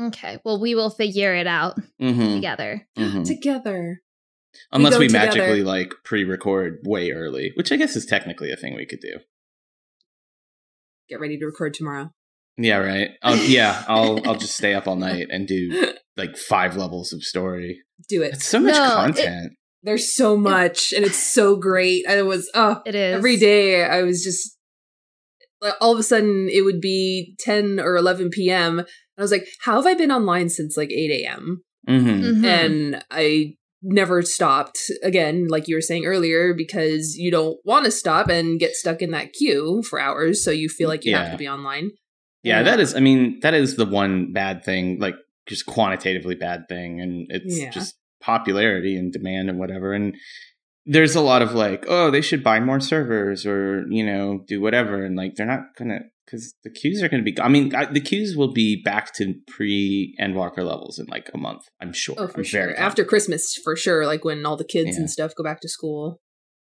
Okay. 0.00 0.40
Well, 0.44 0.60
we 0.60 0.74
will 0.74 0.90
figure 0.90 1.34
it 1.34 1.46
out 1.46 1.78
hmm 2.00 2.34
together. 2.34 2.86
Together. 2.96 4.02
Unless 4.72 4.94
go 4.94 5.00
we, 5.00 5.08
together. 5.08 5.26
magically 5.26 5.62
like 5.64 5.94
pre-record 6.04 6.80
way 6.84 7.10
early, 7.10 7.52
which 7.56 7.72
I 7.72 7.76
guess 7.76 7.96
is 7.96 8.06
technically 8.06 8.52
a 8.52 8.56
thing 8.56 8.74
we 8.74 8.86
could 8.86 9.00
do. 9.00 9.18
Get 11.08 11.20
ready 11.20 11.38
to 11.38 11.46
record 11.46 11.74
tomorrow. 11.74 12.12
Yeah, 12.56 12.76
right. 12.78 13.10
I'll, 13.22 13.36
yeah, 13.36 13.84
I'll 13.88 14.20
I'll 14.28 14.36
just 14.36 14.56
stay 14.56 14.74
up 14.74 14.86
all 14.86 14.96
night 14.96 15.26
and 15.30 15.46
do 15.46 15.92
like 16.16 16.36
five 16.36 16.76
levels 16.76 17.12
of 17.12 17.22
story. 17.22 17.80
Do 18.08 18.22
it. 18.22 18.34
It's 18.34 18.46
so 18.46 18.60
much 18.60 18.74
No, 18.74 18.84
it- 18.84 18.94
content. 18.94 19.52
There's 19.82 20.14
so 20.16 20.34
much, 20.36 20.94
and 20.96 21.04
it's 21.04 21.18
so 21.18 21.56
great. 21.56 22.06
And 22.08 22.18
it 22.18 22.22
was 22.24 22.50
oh, 22.54 22.80
It 22.86 22.94
is 22.94 23.16
every 23.16 23.36
day. 23.36 23.84
I 23.84 24.02
was 24.02 24.24
just 24.24 24.56
like, 25.60 25.74
all 25.80 25.92
of 25.92 25.98
a 25.98 26.02
sudden 26.02 26.48
it 26.50 26.62
would 26.64 26.80
be 26.80 27.34
10 27.40 27.80
or 27.80 27.96
11 27.96 28.30
p.m. 28.30 28.78
And 28.78 28.88
I 29.18 29.22
was 29.22 29.30
like, 29.30 29.46
how 29.62 29.76
have 29.76 29.86
I 29.86 29.94
been 29.94 30.10
online 30.10 30.48
since 30.48 30.76
like 30.76 30.90
8 30.90 31.10
a.m. 31.24 31.62
hmm 31.86 31.92
Mhm. 32.08 32.44
and 32.46 33.04
I 33.10 33.54
never 33.82 34.22
stopped 34.22 34.78
again, 35.02 35.46
like 35.48 35.68
you 35.68 35.76
were 35.76 35.82
saying 35.82 36.06
earlier, 36.06 36.54
because 36.54 37.16
you 37.16 37.30
don't 37.30 37.58
want 37.66 37.84
to 37.84 37.90
stop 37.90 38.28
and 38.28 38.58
get 38.58 38.72
stuck 38.74 39.02
in 39.02 39.10
that 39.10 39.34
queue 39.34 39.82
for 39.88 40.00
hours. 40.00 40.42
So 40.42 40.50
you 40.50 40.70
feel 40.70 40.88
like 40.88 41.04
you 41.04 41.14
have 41.14 41.32
to 41.32 41.36
be 41.36 41.46
online. 41.48 41.90
Yeah, 42.44 42.62
that 42.62 42.80
is. 42.80 42.94
I 42.94 43.00
mean, 43.00 43.40
that 43.40 43.54
is 43.54 43.76
the 43.76 43.86
one 43.86 44.32
bad 44.32 44.64
thing, 44.64 44.98
like 45.00 45.14
just 45.46 45.66
quantitatively 45.66 46.34
bad 46.34 46.68
thing, 46.68 47.00
and 47.00 47.26
it's 47.30 47.58
Yeah. 47.58 47.70
just 47.70 47.94
popularity 48.20 48.96
and 48.96 49.12
demand 49.12 49.48
and 49.50 49.58
whatever. 49.58 49.92
And 49.92 50.14
there's 50.86 51.14
a 51.14 51.20
lot 51.20 51.42
of 51.42 51.54
like, 51.54 51.84
oh, 51.88 52.10
they 52.10 52.20
should 52.20 52.42
buy 52.44 52.60
more 52.60 52.80
servers 52.80 53.46
or 53.46 53.84
you 53.88 54.04
know 54.04 54.44
do 54.46 54.60
whatever, 54.60 55.04
and 55.04 55.16
like 55.16 55.34
they're 55.36 55.46
not 55.46 55.74
gonna 55.78 56.00
because 56.26 56.54
the 56.64 56.70
queues 56.70 57.02
are 57.02 57.08
gonna 57.08 57.22
be. 57.22 57.34
I 57.40 57.48
mean, 57.48 57.74
I, 57.74 57.86
the 57.86 58.00
queues 58.00 58.36
will 58.36 58.52
be 58.52 58.80
back 58.82 59.14
to 59.14 59.34
pre 59.46 60.14
Endwalker 60.20 60.58
levels 60.64 60.98
in 60.98 61.06
like 61.06 61.30
a 61.34 61.38
month. 61.38 61.62
I'm 61.80 61.92
sure. 61.92 62.14
Oh, 62.18 62.28
for 62.28 62.38
I'm 62.38 62.44
sure. 62.44 62.76
After 62.78 63.04
Christmas, 63.04 63.54
for 63.62 63.76
sure. 63.76 64.06
Like 64.06 64.24
when 64.24 64.44
all 64.44 64.56
the 64.56 64.64
kids 64.64 64.90
Yeah. 64.92 65.00
and 65.00 65.10
stuff 65.10 65.34
go 65.36 65.44
back 65.44 65.60
to 65.62 65.68
school. 65.68 66.20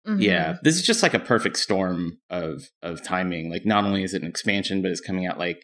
Mhm. 0.07 0.19
Yeah, 0.21 0.57
this 0.63 0.75
is 0.77 0.81
just 0.81 1.03
like 1.03 1.13
a 1.13 1.19
perfect 1.19 1.57
storm 1.57 2.17
of 2.31 2.63
of 2.81 3.03
timing. 3.03 3.51
Like, 3.51 3.65
not 3.67 3.83
only 3.85 4.03
is 4.03 4.15
it 4.15 4.23
an 4.23 4.27
expansion, 4.27 4.81
but 4.81 4.89
it's 4.89 4.99
coming 5.01 5.27
out 5.27 5.37
like 5.37 5.63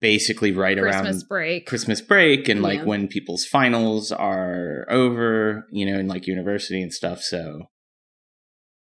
basically 0.00 0.52
right 0.52 0.76
Christmas 0.78 1.16
around 1.22 1.28
break. 1.28 1.66
Christmas 1.66 2.00
break 2.00 2.48
and 2.48 2.62
like 2.62 2.84
when 2.84 3.06
people's 3.08 3.44
finals 3.44 4.10
are 4.12 4.86
over, 4.90 5.64
you 5.70 5.86
know, 5.86 5.98
in 5.98 6.08
like 6.08 6.26
university 6.26 6.82
and 6.82 6.92
stuff. 6.92 7.20
So, 7.22 7.62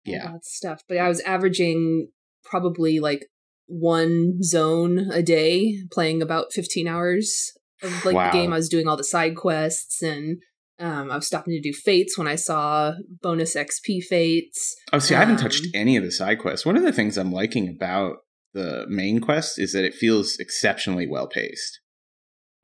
yeah, 0.05 0.33
that 0.33 0.45
stuff. 0.45 0.83
But 0.89 0.99
I 0.99 1.09
was 1.09 1.21
averaging 1.21 2.09
probably 2.45 3.01
like 3.01 3.27
one 3.67 4.43
zone 4.43 5.11
a 5.11 5.23
day, 5.23 5.77
playing 5.91 6.21
about 6.23 6.53
15 6.53 6.87
hours 6.87 7.53
of 7.83 7.91
like 8.05 8.15
Wow. 8.15 8.31
the 8.31 8.39
game. 8.39 8.53
I 8.53 8.57
was 8.57 8.69
doing 8.69 8.87
all 8.87 8.97
the 8.97 9.05
side 9.05 9.37
quests 9.37 10.03
and 10.03 10.39
um, 10.79 11.11
I 11.11 11.17
was 11.17 11.27
stopping 11.27 11.55
to 11.55 11.61
do 11.61 11.73
fates 11.73 12.19
when 12.19 12.27
I 12.29 12.35
saw 12.35 12.93
bonus 13.23 13.55
XP 13.57 14.03
fates. 14.03 14.75
Oh, 14.93 14.99
see, 14.99 15.15
I 15.15 15.21
haven't 15.21 15.39
touched 15.39 15.65
Um, 15.65 15.71
any 15.73 15.97
of 15.97 16.03
the 16.05 16.11
side 16.11 16.41
quests. 16.41 16.67
One 16.67 16.77
of 16.77 16.83
the 16.83 16.93
things 16.93 17.17
I'm 17.17 17.33
liking 17.33 17.69
about 17.69 18.17
the 18.55 18.87
main 18.89 19.21
quest 19.21 19.59
is 19.59 19.73
that 19.73 19.85
it 19.85 19.95
feels 19.95 20.37
exceptionally 20.39 21.07
well 21.07 21.27
paced. 21.27 21.81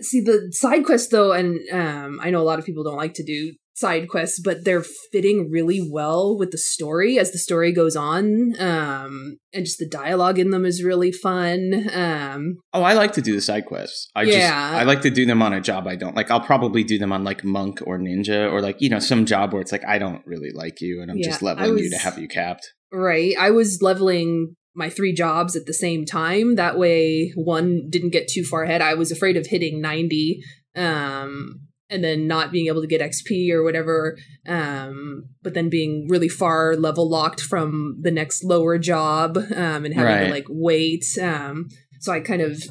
See 0.02 0.20
the 0.22 0.48
side 0.52 0.86
quests 0.86 1.08
though, 1.10 1.32
and 1.32 1.58
um, 1.72 2.20
I 2.22 2.30
know 2.30 2.40
a 2.40 2.44
lot 2.44 2.58
of 2.58 2.64
people 2.64 2.82
don't 2.82 2.96
like 2.96 3.12
to 3.14 3.24
do 3.24 3.52
side 3.74 4.08
quests, 4.08 4.40
but 4.42 4.64
they're 4.64 4.84
fitting 5.10 5.50
really 5.50 5.80
well 5.90 6.36
with 6.38 6.52
the 6.52 6.58
story 6.58 7.18
as 7.18 7.32
the 7.32 7.38
story 7.38 7.72
goes 7.72 7.96
on. 7.96 8.54
Um, 8.60 9.38
and 9.52 9.64
just 9.64 9.78
the 9.78 9.88
dialogue 9.88 10.38
in 10.38 10.50
them 10.50 10.64
is 10.64 10.84
really 10.84 11.12
fun. 11.12 11.88
Um, 11.92 12.56
Oh, 12.72 12.82
I 12.82 12.92
like 12.94 13.12
to 13.14 13.22
do 13.22 13.34
the 13.34 13.40
side 13.40 13.66
quests. 13.66 14.08
I 14.14 14.24
just 14.26 14.38
I 14.38 14.84
like 14.84 15.02
to 15.02 15.10
do 15.10 15.26
them 15.26 15.42
on 15.42 15.52
a 15.52 15.60
job 15.60 15.86
I 15.86 15.96
don't 15.96 16.14
like. 16.14 16.30
I'll 16.30 16.40
probably 16.40 16.84
do 16.84 16.98
them 16.98 17.12
on 17.12 17.24
like 17.24 17.42
monk 17.44 17.80
or 17.86 17.98
ninja 17.98 18.50
or 18.50 18.60
like 18.60 18.76
you 18.80 18.88
know 18.88 19.00
some 19.00 19.26
job 19.26 19.52
where 19.52 19.62
it's 19.62 19.72
like 19.72 19.84
I 19.86 19.98
don't 19.98 20.24
really 20.26 20.50
like 20.52 20.80
you 20.80 21.02
and 21.02 21.10
I'm 21.10 21.18
Yeah, 21.18 21.28
just 21.28 21.42
leveling 21.42 21.78
you 21.78 21.90
to 21.90 21.98
have 21.98 22.18
you 22.18 22.28
capped. 22.28 22.72
Right. 22.92 23.34
I 23.38 23.50
was 23.50 23.80
leveling 23.82 24.56
my 24.74 24.88
three 24.88 25.12
jobs 25.12 25.56
at 25.56 25.66
the 25.66 25.74
same 25.74 26.04
time. 26.04 26.54
That 26.56 26.78
way 26.78 27.32
one 27.34 27.88
didn't 27.90 28.10
get 28.10 28.28
too 28.28 28.44
far 28.44 28.62
ahead. 28.62 28.80
I 28.82 28.94
was 28.94 29.10
afraid 29.10 29.36
of 29.36 29.46
hitting 29.46 29.80
90 29.80 30.42
um 30.76 31.60
and 31.88 32.04
then 32.04 32.28
not 32.28 32.52
being 32.52 32.68
able 32.68 32.80
to 32.80 32.86
get 32.86 33.00
XP 33.00 33.50
or 33.50 33.64
whatever 33.64 34.16
um 34.46 35.24
but 35.42 35.52
then 35.54 35.68
being 35.68 36.06
really 36.08 36.28
far 36.28 36.76
level 36.76 37.10
locked 37.10 37.40
from 37.40 37.96
the 38.00 38.12
next 38.12 38.44
lower 38.44 38.78
job 38.78 39.36
um 39.36 39.84
and 39.84 39.92
having 39.94 40.14
Right. 40.14 40.24
to 40.26 40.30
like 40.30 40.46
wait 40.48 41.04
um 41.20 41.66
so 41.98 42.12
I 42.12 42.20
kind 42.20 42.40
of 42.40 42.62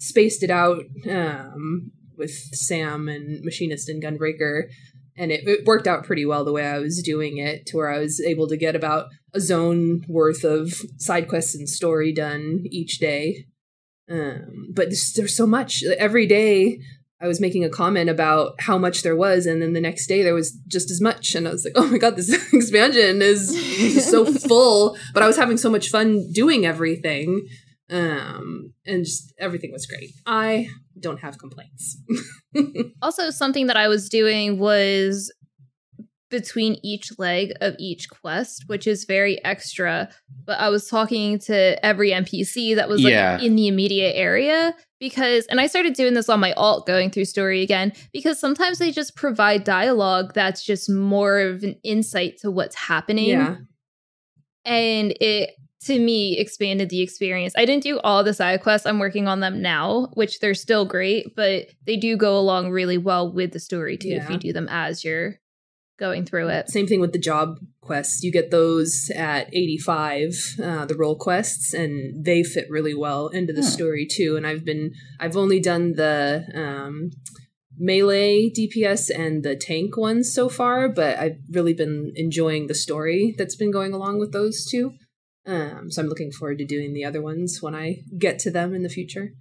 spaced 0.00 0.42
it 0.42 0.50
out 0.50 0.78
um 1.10 1.90
with 2.16 2.30
Sam 2.30 3.08
and 3.08 3.40
Machinist 3.44 3.90
and 3.90 4.02
Gunbreaker 4.02 4.62
and 5.16 5.30
it, 5.30 5.46
it 5.46 5.64
worked 5.66 5.86
out 5.86 6.04
pretty 6.04 6.24
well 6.24 6.44
the 6.44 6.52
way 6.52 6.66
I 6.66 6.78
was 6.78 7.02
doing 7.02 7.38
it 7.38 7.66
to 7.66 7.76
where 7.76 7.90
I 7.90 7.98
was 7.98 8.20
able 8.20 8.48
to 8.48 8.56
get 8.56 8.74
about 8.74 9.08
a 9.34 9.40
zone 9.40 10.04
worth 10.08 10.44
of 10.44 10.74
side 10.96 11.28
quests 11.28 11.54
and 11.54 11.68
story 11.68 12.12
done 12.12 12.64
each 12.70 12.98
day. 12.98 13.46
Um, 14.10 14.68
but 14.74 14.86
there's, 14.86 15.12
there's 15.14 15.36
so 15.36 15.46
much. 15.46 15.82
Every 15.98 16.26
day 16.26 16.80
I 17.20 17.28
was 17.28 17.40
making 17.40 17.64
a 17.64 17.70
comment 17.70 18.10
about 18.10 18.60
how 18.60 18.76
much 18.78 19.02
there 19.02 19.14
was, 19.14 19.46
and 19.46 19.62
then 19.62 19.74
the 19.74 19.80
next 19.80 20.08
day 20.08 20.22
there 20.22 20.34
was 20.34 20.52
just 20.66 20.90
as 20.90 21.00
much. 21.00 21.34
And 21.34 21.46
I 21.46 21.52
was 21.52 21.64
like, 21.64 21.74
oh 21.76 21.86
my 21.88 21.98
god, 21.98 22.16
this 22.16 22.30
expansion 22.52 23.22
is, 23.22 23.50
is 23.50 24.10
so 24.10 24.24
full. 24.48 24.96
But 25.14 25.22
I 25.22 25.26
was 25.26 25.36
having 25.36 25.56
so 25.56 25.70
much 25.70 25.88
fun 25.88 26.30
doing 26.32 26.66
everything. 26.66 27.46
Um, 27.92 28.72
and 28.86 29.04
just 29.04 29.34
everything 29.38 29.70
was 29.70 29.86
great. 29.86 30.10
I 30.26 30.68
don't 30.98 31.20
have 31.20 31.38
complaints. 31.38 31.98
Also, 33.00 33.30
something 33.30 33.66
that 33.68 33.78
I 33.78 33.88
was 33.88 34.10
doing 34.10 34.58
was 34.58 35.32
between 36.30 36.78
each 36.82 37.10
leg 37.18 37.52
of 37.60 37.74
each 37.78 38.08
quest, 38.10 38.64
which 38.66 38.86
is 38.86 39.04
very 39.04 39.42
extra. 39.44 40.08
But 40.44 40.58
I 40.58 40.68
was 40.68 40.88
talking 40.88 41.38
to 41.40 41.84
every 41.84 42.10
NPC 42.10 42.76
that 42.76 42.88
was 42.88 43.02
like 43.02 43.12
Yeah. 43.12 43.40
in 43.40 43.56
the 43.56 43.68
immediate 43.68 44.14
area 44.16 44.74
because, 45.00 45.46
and 45.46 45.60
I 45.60 45.66
started 45.66 45.94
doing 45.94 46.14
this 46.14 46.28
on 46.28 46.40
my 46.40 46.52
alt 46.52 46.86
going 46.86 47.10
through 47.10 47.24
story 47.24 47.62
again 47.62 47.92
because 48.12 48.38
sometimes 48.38 48.78
they 48.78 48.90
just 48.92 49.16
provide 49.16 49.64
dialogue 49.64 50.32
that's 50.34 50.64
just 50.64 50.90
more 50.90 51.40
of 51.40 51.62
an 51.62 51.76
insight 51.82 52.38
to 52.42 52.50
what's 52.50 52.76
happening 52.76 53.28
yeah. 53.30 53.56
and 54.64 55.14
it 55.20 55.50
to 55.86 55.98
me 55.98 56.38
expanded 56.38 56.88
the 56.88 57.00
experience. 57.02 57.54
I 57.56 57.64
didn't 57.64 57.82
do 57.82 57.98
all 58.00 58.22
the 58.24 58.34
side 58.34 58.62
quests. 58.62 58.86
I'm 58.86 58.98
working 58.98 59.26
on 59.28 59.40
them 59.40 59.60
now, 59.62 60.10
which 60.14 60.40
they're 60.40 60.54
still 60.54 60.84
great, 60.84 61.34
but 61.34 61.66
they 61.86 61.96
do 61.96 62.16
go 62.16 62.38
along 62.38 62.70
really 62.70 62.98
well 62.98 63.30
with 63.32 63.52
the 63.52 63.60
story 63.60 63.96
too 63.96 64.10
if 64.10 64.30
you 64.30 64.38
do 64.38 64.52
them 64.52 64.68
as 64.70 65.04
you're 65.04 65.40
going 65.98 66.24
through 66.24 66.48
it. 66.48 66.68
Same 66.68 66.86
thing 66.86 67.00
with 67.00 67.12
the 67.12 67.18
job 67.18 67.58
quests. 67.80 68.22
You 68.22 68.32
get 68.32 68.50
those 68.50 69.10
at 69.14 69.48
85, 69.54 70.32
uh, 70.62 70.84
the 70.86 70.96
role 70.96 71.16
quests, 71.16 71.72
and 71.74 72.24
they 72.24 72.42
fit 72.42 72.66
really 72.70 72.94
well 72.94 73.28
into 73.28 73.52
the 73.52 73.60
Hmm. 73.62 73.68
story 73.68 74.06
too. 74.10 74.36
And 74.36 74.46
I've 74.46 74.64
been, 74.64 74.92
I've 75.20 75.36
only 75.36 75.60
done 75.60 75.92
the 75.92 76.44
um, 76.54 77.10
melee 77.78 78.50
DPS 78.50 79.10
and 79.10 79.42
the 79.42 79.56
tank 79.56 79.96
ones 79.96 80.32
so 80.32 80.48
far, 80.48 80.88
but 80.88 81.18
I've 81.18 81.38
really 81.50 81.72
been 81.74 82.12
enjoying 82.16 82.66
the 82.66 82.74
story 82.74 83.34
that's 83.38 83.56
been 83.56 83.70
going 83.70 83.92
along 83.92 84.18
with 84.18 84.32
those 84.32 84.64
two. 84.64 84.92
Um, 85.46 85.90
so 85.90 86.02
I'm 86.02 86.08
looking 86.08 86.30
forward 86.30 86.58
to 86.58 86.64
doing 86.64 86.92
the 86.92 87.04
other 87.04 87.20
ones 87.20 87.58
when 87.60 87.74
I 87.74 88.02
get 88.18 88.38
to 88.40 88.50
them 88.50 88.74
in 88.74 88.82
the 88.82 88.88
future. 88.88 89.32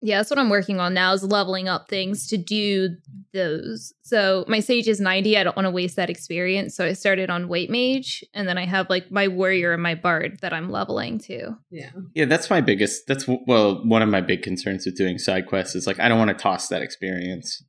Yeah, 0.00 0.18
that's 0.18 0.30
what 0.30 0.38
I'm 0.38 0.48
working 0.48 0.78
on 0.78 0.94
now 0.94 1.12
is 1.12 1.24
leveling 1.24 1.68
up 1.68 1.88
things 1.88 2.28
to 2.28 2.36
do 2.36 2.96
those. 3.32 3.92
So 4.02 4.44
my 4.46 4.60
sage 4.60 4.86
is 4.86 5.00
90. 5.00 5.36
I 5.36 5.42
don't 5.42 5.56
want 5.56 5.66
to 5.66 5.72
waste 5.72 5.96
that 5.96 6.08
experience. 6.08 6.76
So 6.76 6.84
I 6.84 6.92
started 6.92 7.30
on 7.30 7.48
white 7.48 7.68
mage 7.68 8.24
and 8.32 8.46
then 8.46 8.58
I 8.58 8.64
have 8.64 8.88
like 8.88 9.10
my 9.10 9.26
warrior 9.26 9.72
and 9.72 9.82
my 9.82 9.96
bard 9.96 10.38
that 10.40 10.52
I'm 10.52 10.70
leveling 10.70 11.18
to. 11.20 11.56
Yeah. 11.70 11.90
Yeah, 12.14 12.26
that's 12.26 12.48
my 12.48 12.60
biggest. 12.60 13.08
That's 13.08 13.26
well, 13.26 13.82
one 13.84 14.02
of 14.02 14.08
my 14.08 14.20
big 14.20 14.42
concerns 14.42 14.86
with 14.86 14.96
doing 14.96 15.18
side 15.18 15.46
quests 15.46 15.74
is 15.74 15.86
like 15.86 15.98
I 15.98 16.08
don't 16.08 16.18
want 16.18 16.30
to 16.30 16.42
toss 16.42 16.68
that 16.68 16.82
experience. 16.82 17.62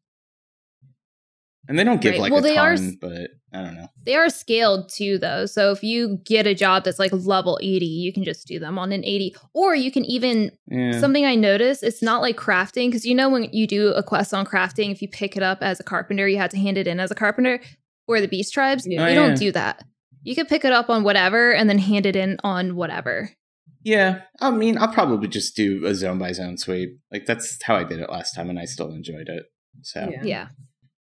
And 1.70 1.78
they 1.80 1.84
don't 1.86 2.02
give 2.02 2.14
Right. 2.14 2.22
like 2.22 2.32
Well, 2.32 2.40
a 2.40 2.44
they 2.44 2.56
ton, 2.56 2.68
are 2.68 2.92
but 3.00 3.30
I 3.54 3.64
don't 3.64 3.76
know. 3.76 3.88
They 4.04 4.16
are 4.16 4.30
scaled 4.30 4.90
too, 4.90 5.18
though. 5.20 5.46
So 5.46 5.72
if 5.72 5.84
you 5.84 6.18
get 6.26 6.48
a 6.48 6.56
job 6.56 6.84
that's 6.84 6.98
like 7.00 7.14
level 7.14 7.60
80, 7.62 7.86
you 7.86 8.12
can 8.12 8.24
just 8.24 8.48
do 8.48 8.58
them 8.60 8.78
on 8.80 8.92
an 8.92 9.06
80. 9.06 9.36
Or 9.54 9.76
you 9.76 9.92
can 9.92 10.04
even, 10.06 10.52
Yeah. 10.68 11.00
something 11.00 11.26
I 11.26 11.36
noticed, 11.36 11.84
it's 11.84 12.02
not 12.02 12.22
like 12.22 12.36
crafting, 12.38 12.88
because 12.88 13.06
you 13.06 13.14
know, 13.16 13.30
when 13.30 13.46
you 13.54 13.68
do 13.68 13.90
a 13.94 14.02
quest 14.04 14.34
on 14.34 14.46
crafting, 14.48 14.92
if 14.92 15.02
you 15.02 15.08
pick 15.08 15.38
it 15.38 15.44
up 15.44 15.60
as 15.62 15.80
a 15.80 15.84
carpenter, 15.84 16.28
you 16.28 16.38
had 16.38 16.52
to 16.52 16.58
hand 16.58 16.78
it 16.78 16.88
in 16.88 17.00
as 17.00 17.12
a 17.12 17.16
carpenter, 17.16 17.62
or 18.08 18.20
the 18.20 18.28
beast 18.28 18.52
tribes, 18.54 18.86
Yeah. 18.88 19.04
Oh, 19.04 19.08
you 19.08 19.14
yeah. 19.14 19.28
don't 19.28 19.38
do 19.38 19.52
that. 19.52 19.84
You 20.24 20.34
could 20.36 20.48
pick 20.50 20.66
it 20.66 20.74
up 20.74 20.90
on 20.90 21.04
whatever 21.04 21.54
and 21.54 21.70
then 21.70 21.78
hand 21.78 22.06
it 22.08 22.16
in 22.16 22.38
on 22.44 22.76
whatever. 22.76 23.30
yeah, 23.84 24.22
I 24.42 24.50
mean, 24.52 24.78
I'll 24.78 24.92
probably 24.92 25.28
just 25.30 25.56
do 25.56 25.86
a 25.86 25.94
zone 25.96 26.18
by 26.18 26.32
zone 26.34 26.58
sweep. 26.58 26.98
Like 27.12 27.26
that's 27.28 27.58
how 27.64 27.76
I 27.78 27.84
did 27.84 28.00
it 28.00 28.10
last 28.10 28.34
time, 28.34 28.50
and 28.50 28.58
I 28.60 28.66
still 28.66 28.92
enjoyed 28.92 29.30
it. 29.30 29.44
So 29.84 30.12
Yeah. 30.24 30.48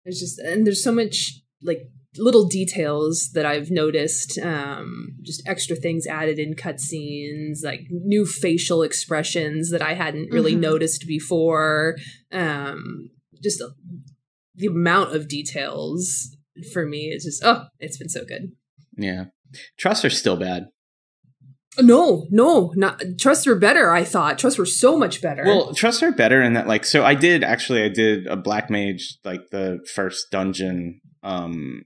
Yeah. 0.10 0.14
There's 0.14 0.20
just 0.20 0.40
and 0.40 0.66
there's 0.66 0.84
so 0.84 0.92
much 0.92 1.42
like 1.62 1.90
little 2.18 2.48
details 2.48 3.30
that 3.34 3.46
I've 3.46 3.70
noticed, 3.70 4.40
um, 4.40 5.10
just 5.22 5.44
extra 5.48 5.76
things 5.76 6.08
added 6.08 6.40
in 6.40 6.56
cutscenes, 6.56 7.60
like 7.64 7.82
new 7.90 8.26
facial 8.26 8.82
expressions 8.82 9.70
that 9.72 9.82
I 9.82 9.94
hadn't 9.94 10.32
really 10.32 10.56
Mhm. 10.56 10.60
noticed 10.62 11.06
before. 11.08 11.98
Um, 12.32 13.12
just 13.44 13.62
uh, 13.62 13.70
the 14.56 14.68
amount 14.68 15.16
of 15.16 15.28
details 15.28 16.36
for 16.74 16.86
me 16.86 17.12
is 17.12 17.24
just 17.26 17.44
oh, 17.44 17.66
it's 17.80 17.98
been 17.98 18.10
so 18.10 18.26
good. 18.26 18.52
Yeah. 18.98 19.26
Trusts 19.78 20.06
are 20.06 20.10
still 20.10 20.36
bad. 20.38 20.68
No, 21.82 22.28
no, 22.30 22.74
not 22.76 23.02
trusts 23.20 23.46
were 23.46 23.56
better. 23.56 23.92
I 23.92 24.04
thought 24.04 24.38
trusts 24.38 24.60
were 24.60 24.66
so 24.66 24.98
much 24.98 25.22
better. 25.22 25.44
Well, 25.46 25.74
trusts 25.74 26.04
are 26.04 26.12
better 26.12 26.42
in 26.42 26.54
that 26.54 26.68
like 26.68 26.86
so 26.86 27.04
I 27.04 27.16
did 27.16 27.44
actually 27.44 27.84
I 27.84 27.90
did 27.90 28.28
a 28.28 28.36
black 28.36 28.70
mage 28.70 29.18
like 29.24 29.50
the 29.52 29.80
first 29.94 30.32
dungeon 30.32 31.02
um 31.24 31.84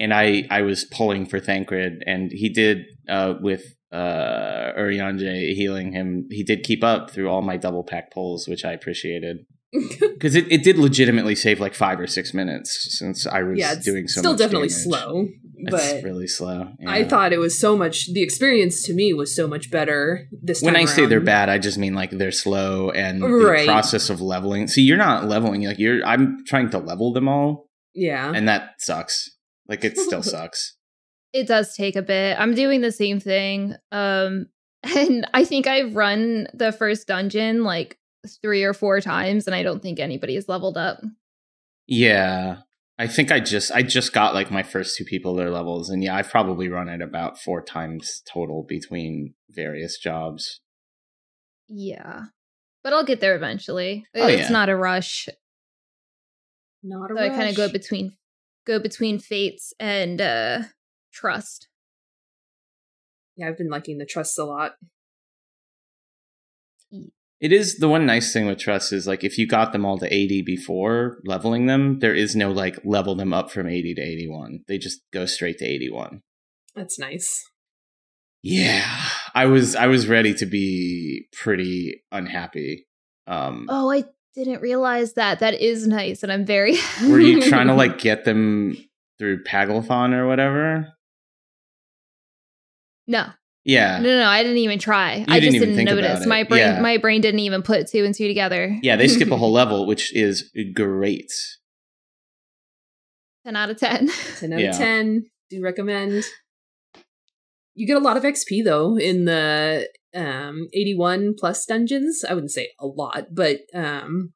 and 0.00 0.12
I 0.12 0.44
I 0.50 0.62
was 0.62 0.84
pulling 0.84 1.26
for 1.26 1.40
Thancred 1.40 2.02
and 2.06 2.30
he 2.32 2.48
did 2.48 2.84
uh 3.08 3.34
with 3.40 3.62
uh 3.92 4.72
Urianger 4.78 5.54
healing 5.54 5.92
him 5.92 6.26
he 6.30 6.42
did 6.42 6.62
keep 6.62 6.82
up 6.82 7.10
through 7.10 7.28
all 7.28 7.42
my 7.42 7.56
double 7.56 7.84
pack 7.84 8.10
pulls 8.10 8.48
which 8.48 8.64
I 8.64 8.72
appreciated 8.72 9.44
because 10.00 10.34
it, 10.34 10.50
it 10.52 10.62
did 10.62 10.76
legitimately 10.78 11.34
save 11.34 11.58
like 11.60 11.74
five 11.74 11.98
or 11.98 12.06
six 12.06 12.34
minutes 12.34 12.96
since 12.98 13.26
I 13.26 13.42
was 13.42 13.58
yeah, 13.58 13.72
it's 13.72 13.84
doing 13.84 14.06
so 14.06 14.20
still 14.20 14.32
much 14.32 14.38
definitely 14.38 14.68
damage. 14.68 14.82
slow, 14.84 15.28
but 15.70 15.80
it's 15.80 16.04
really 16.04 16.26
slow. 16.26 16.68
I 16.86 17.04
thought 17.04 17.32
it 17.32 17.38
was 17.38 17.58
so 17.58 17.76
much. 17.76 18.12
The 18.12 18.22
experience 18.22 18.82
to 18.84 18.94
me 18.94 19.14
was 19.14 19.34
so 19.34 19.46
much 19.48 19.70
better 19.70 20.26
this 20.42 20.60
time. 20.60 20.74
when 20.74 20.76
I 20.76 20.84
say 20.84 21.06
they're 21.06 21.20
bad, 21.20 21.48
I 21.48 21.58
just 21.58 21.78
mean 21.78 21.94
like 21.94 22.10
they're 22.10 22.32
slow 22.32 22.90
and 22.90 23.22
Right. 23.22 23.60
the 23.60 23.66
process 23.66 24.10
of 24.10 24.20
leveling. 24.20 24.68
See, 24.68 24.82
you're 24.82 24.98
not 24.98 25.24
leveling. 25.24 25.64
Like 25.64 25.78
you're, 25.78 26.04
I'm 26.04 26.44
trying 26.46 26.68
to 26.70 26.78
level 26.78 27.12
them 27.14 27.26
all, 27.28 27.68
yeah, 27.94 28.30
and 28.34 28.46
that 28.48 28.74
sucks. 28.78 29.30
Like 29.68 29.84
it 29.84 29.96
still 29.96 30.22
sucks. 30.34 30.76
It 31.32 31.46
does 31.48 31.74
take 31.74 31.96
a 31.96 32.02
bit. 32.02 32.38
I'm 32.38 32.54
doing 32.54 32.82
the 32.82 32.92
same 32.92 33.20
thing. 33.20 33.74
Um 33.90 34.48
and 34.96 35.26
I 35.32 35.44
think 35.44 35.66
I've 35.66 35.94
run 35.96 36.48
the 36.52 36.72
first 36.72 37.06
dungeon 37.06 37.62
like 37.64 37.96
three 38.40 38.62
or 38.62 38.74
four 38.74 39.00
times 39.00 39.46
and 39.46 39.54
I 39.54 39.62
don't 39.62 39.82
think 39.82 39.98
anybody 39.98 40.34
has 40.34 40.48
leveled 40.48 40.76
up. 40.76 41.00
Yeah, 41.86 42.58
I 42.98 43.06
think 43.06 43.32
I 43.32 43.40
just, 43.40 43.72
I 43.72 43.82
just 43.82 44.12
got 44.12 44.34
like 44.34 44.50
my 44.50 44.62
first 44.62 44.96
two 44.96 45.04
people 45.04 45.34
their 45.34 45.50
levels, 45.50 45.90
and 45.90 46.04
yeah, 46.04 46.14
I've 46.14 46.30
probably 46.30 46.68
run 46.68 46.88
it 46.88 47.02
about 47.02 47.40
four 47.40 47.62
times 47.62 48.22
total 48.32 48.62
between 48.62 49.34
various 49.50 49.98
jobs. 49.98 50.60
Yeah. 51.68 52.26
But 52.84 52.92
I'll 52.92 53.04
get 53.04 53.20
there 53.20 53.34
eventually. 53.34 54.06
Oh, 54.14 54.26
it's 54.26 54.42
yeah. 54.42 54.48
not 54.50 54.68
a 54.68 54.76
rush. 54.76 55.28
not 56.82 57.10
a 57.10 57.14
So 57.16 57.22
I 57.22 57.28
kind 57.30 57.48
of 57.48 57.56
go 57.56 57.70
between 57.70 58.16
go 58.66 58.78
between 58.78 59.18
fates 59.18 59.72
and 59.80 60.20
uh 60.20 60.62
trust. 61.12 61.68
Yeah, 63.36 63.48
I've 63.48 63.58
been 63.58 63.70
liking 63.70 63.98
the 63.98 64.06
trusts 64.06 64.38
a 64.38 64.44
lot. 64.44 64.72
It 67.42 67.50
is 67.52 67.78
the 67.78 67.88
one 67.88 68.06
nice 68.06 68.32
thing 68.32 68.46
with 68.46 68.60
trust 68.60 68.92
is 68.92 69.08
like 69.08 69.24
if 69.24 69.36
you 69.36 69.48
got 69.48 69.72
them 69.72 69.84
all 69.84 69.98
to 69.98 70.06
80 70.06 70.42
before 70.42 71.18
leveling 71.24 71.66
them, 71.66 71.98
there 71.98 72.14
is 72.14 72.36
no 72.36 72.52
like 72.52 72.78
level 72.84 73.16
them 73.16 73.34
up 73.34 73.50
from 73.50 73.66
80 73.66 73.96
to 73.96 74.00
81. 74.00 74.60
They 74.68 74.78
just 74.78 75.00
go 75.12 75.26
straight 75.26 75.58
to 75.58 75.64
81. 75.64 76.22
That's 76.76 77.00
nice. 77.00 77.44
Yeah, 78.44 78.84
I 79.34 79.46
was 79.46 79.74
I 79.74 79.88
was 79.88 80.06
ready 80.06 80.34
to 80.34 80.46
be 80.46 81.26
pretty 81.32 82.04
unhappy. 82.12 82.86
Um, 83.26 83.66
Oh, 83.68 83.90
I 83.90 84.04
didn't 84.36 84.62
realize 84.62 85.14
that. 85.14 85.40
That 85.40 85.60
is 85.60 85.86
nice, 85.86 86.22
and 86.22 86.30
I'm 86.30 86.46
very. 86.46 86.76
Were 87.08 87.20
you 87.20 87.42
trying 87.42 87.66
to 87.66 87.74
like 87.74 87.98
get 88.00 88.24
them 88.24 88.76
through 89.18 89.42
Paglth'an 89.42 90.12
or 90.12 90.28
whatever? 90.28 90.92
No, 93.06 93.26
Yeah, 93.64 93.98
no, 93.98 94.08
no, 94.08 94.18
no, 94.20 94.26
I 94.28 94.42
didn't 94.42 94.58
even 94.58 94.78
try. 94.80 95.24
I 95.28 95.38
didn't 95.38 95.54
just 95.60 95.66
didn't 95.76 95.84
notice. 95.84 96.26
My 96.26 96.42
brain, 96.42 96.60
Yeah. 96.60 96.80
my 96.80 96.96
brain 96.98 97.20
didn't 97.20 97.40
even 97.40 97.62
put 97.62 97.86
two 97.88 98.04
and 98.04 98.14
two 98.14 98.26
together. 98.26 98.76
yeah. 98.82 98.96
They 98.96 99.06
skip 99.08 99.30
a 99.30 99.36
whole 99.36 99.52
level, 99.62 99.86
which 99.86 100.12
is 100.14 100.50
great. 100.74 101.30
Ten 103.44 103.56
out 103.56 103.70
of 103.70 103.78
ten. 103.78 104.08
10 104.38 104.52
out 104.52 104.60
Yeah. 104.60 104.70
of 104.70 104.76
10. 104.76 105.24
Do 105.50 105.62
recommend. 105.62 106.24
You 107.74 107.86
get 107.86 107.96
a 107.96 108.00
lot 108.00 108.16
of 108.16 108.22
XP 108.24 108.64
though 108.64 108.96
in 108.98 109.24
the 109.24 109.88
um 110.14 110.68
81 110.74 111.34
plus 111.38 111.64
dungeons. 111.64 112.22
I 112.28 112.34
wouldn't 112.34 112.52
say 112.52 112.70
a 112.78 112.86
lot, 112.86 113.28
but 113.32 113.60
um 113.74 114.32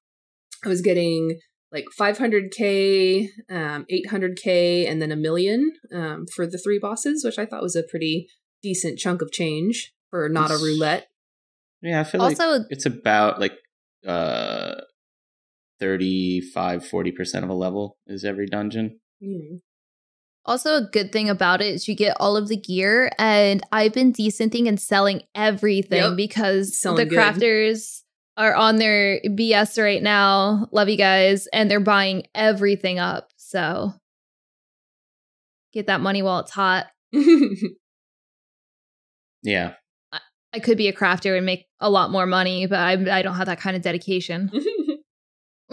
I 0.64 0.68
was 0.68 0.80
getting 0.80 1.38
like 1.72 1.84
500k, 2.00 3.28
um 3.50 3.84
800k 3.92 4.88
and 4.90 5.00
then 5.02 5.12
a 5.12 5.16
million 5.16 5.70
um 5.92 6.26
for 6.34 6.46
the 6.46 6.58
three 6.58 6.78
bosses, 6.80 7.24
which 7.24 7.38
I 7.38 7.46
thought 7.46 7.62
was 7.62 7.76
a 7.76 7.82
pretty 7.82 8.26
decent 8.66 8.98
chunk 8.98 9.22
of 9.22 9.30
change 9.30 9.92
for 10.10 10.28
not 10.28 10.50
a 10.50 10.54
roulette. 10.56 11.06
Yeah, 11.82 12.00
I 12.00 12.04
feel 12.04 12.20
like 12.20 12.40
also, 12.40 12.64
it's 12.70 12.86
about 12.86 13.38
like 13.38 13.52
uh 14.06 14.74
35 15.78 16.82
40% 16.82 17.42
of 17.44 17.48
a 17.50 17.54
level 17.54 17.98
is 18.06 18.24
every 18.24 18.46
dungeon. 18.46 18.98
Mm. 19.22 19.60
also 20.44 20.76
a 20.76 20.88
good 20.92 21.10
thing 21.12 21.28
about 21.30 21.60
it 21.60 21.74
is 21.74 21.86
you 21.88 21.94
get 21.94 22.16
all 22.20 22.36
of 22.36 22.48
the 22.48 22.56
gear, 22.56 23.10
and 23.18 23.62
I've 23.72 23.92
been 23.92 24.12
desynthing 24.12 24.68
and 24.68 24.80
selling 24.80 25.22
everything 25.34 26.02
Yep. 26.02 26.16
because 26.16 26.78
Selling 26.80 26.96
the 26.98 27.06
good. 27.06 27.18
crafters 27.18 28.02
are 28.36 28.54
on 28.54 28.76
their 28.76 29.20
BS 29.24 29.82
right 29.82 30.02
now. 30.02 30.68
Love 30.72 30.88
you 30.88 30.96
guys, 30.98 31.46
and 31.52 31.70
they're 31.70 31.80
buying 31.80 32.24
everything 32.34 32.98
up. 32.98 33.28
So 33.36 33.92
get 35.72 35.86
that 35.86 36.00
money 36.00 36.22
while 36.22 36.40
it's 36.40 36.52
hot. 36.52 36.86
Yeah. 39.46 39.74
I 40.52 40.58
could 40.58 40.78
be 40.78 40.88
a 40.88 40.92
crafter 40.92 41.36
and 41.36 41.44
make 41.44 41.66
a 41.80 41.90
lot 41.90 42.10
more 42.10 42.26
money, 42.26 42.66
but 42.66 42.78
I, 42.78 43.18
I 43.18 43.22
don't 43.22 43.34
have 43.34 43.46
that 43.46 43.60
kind 43.60 43.76
of 43.76 43.82
dedication. 43.82 44.50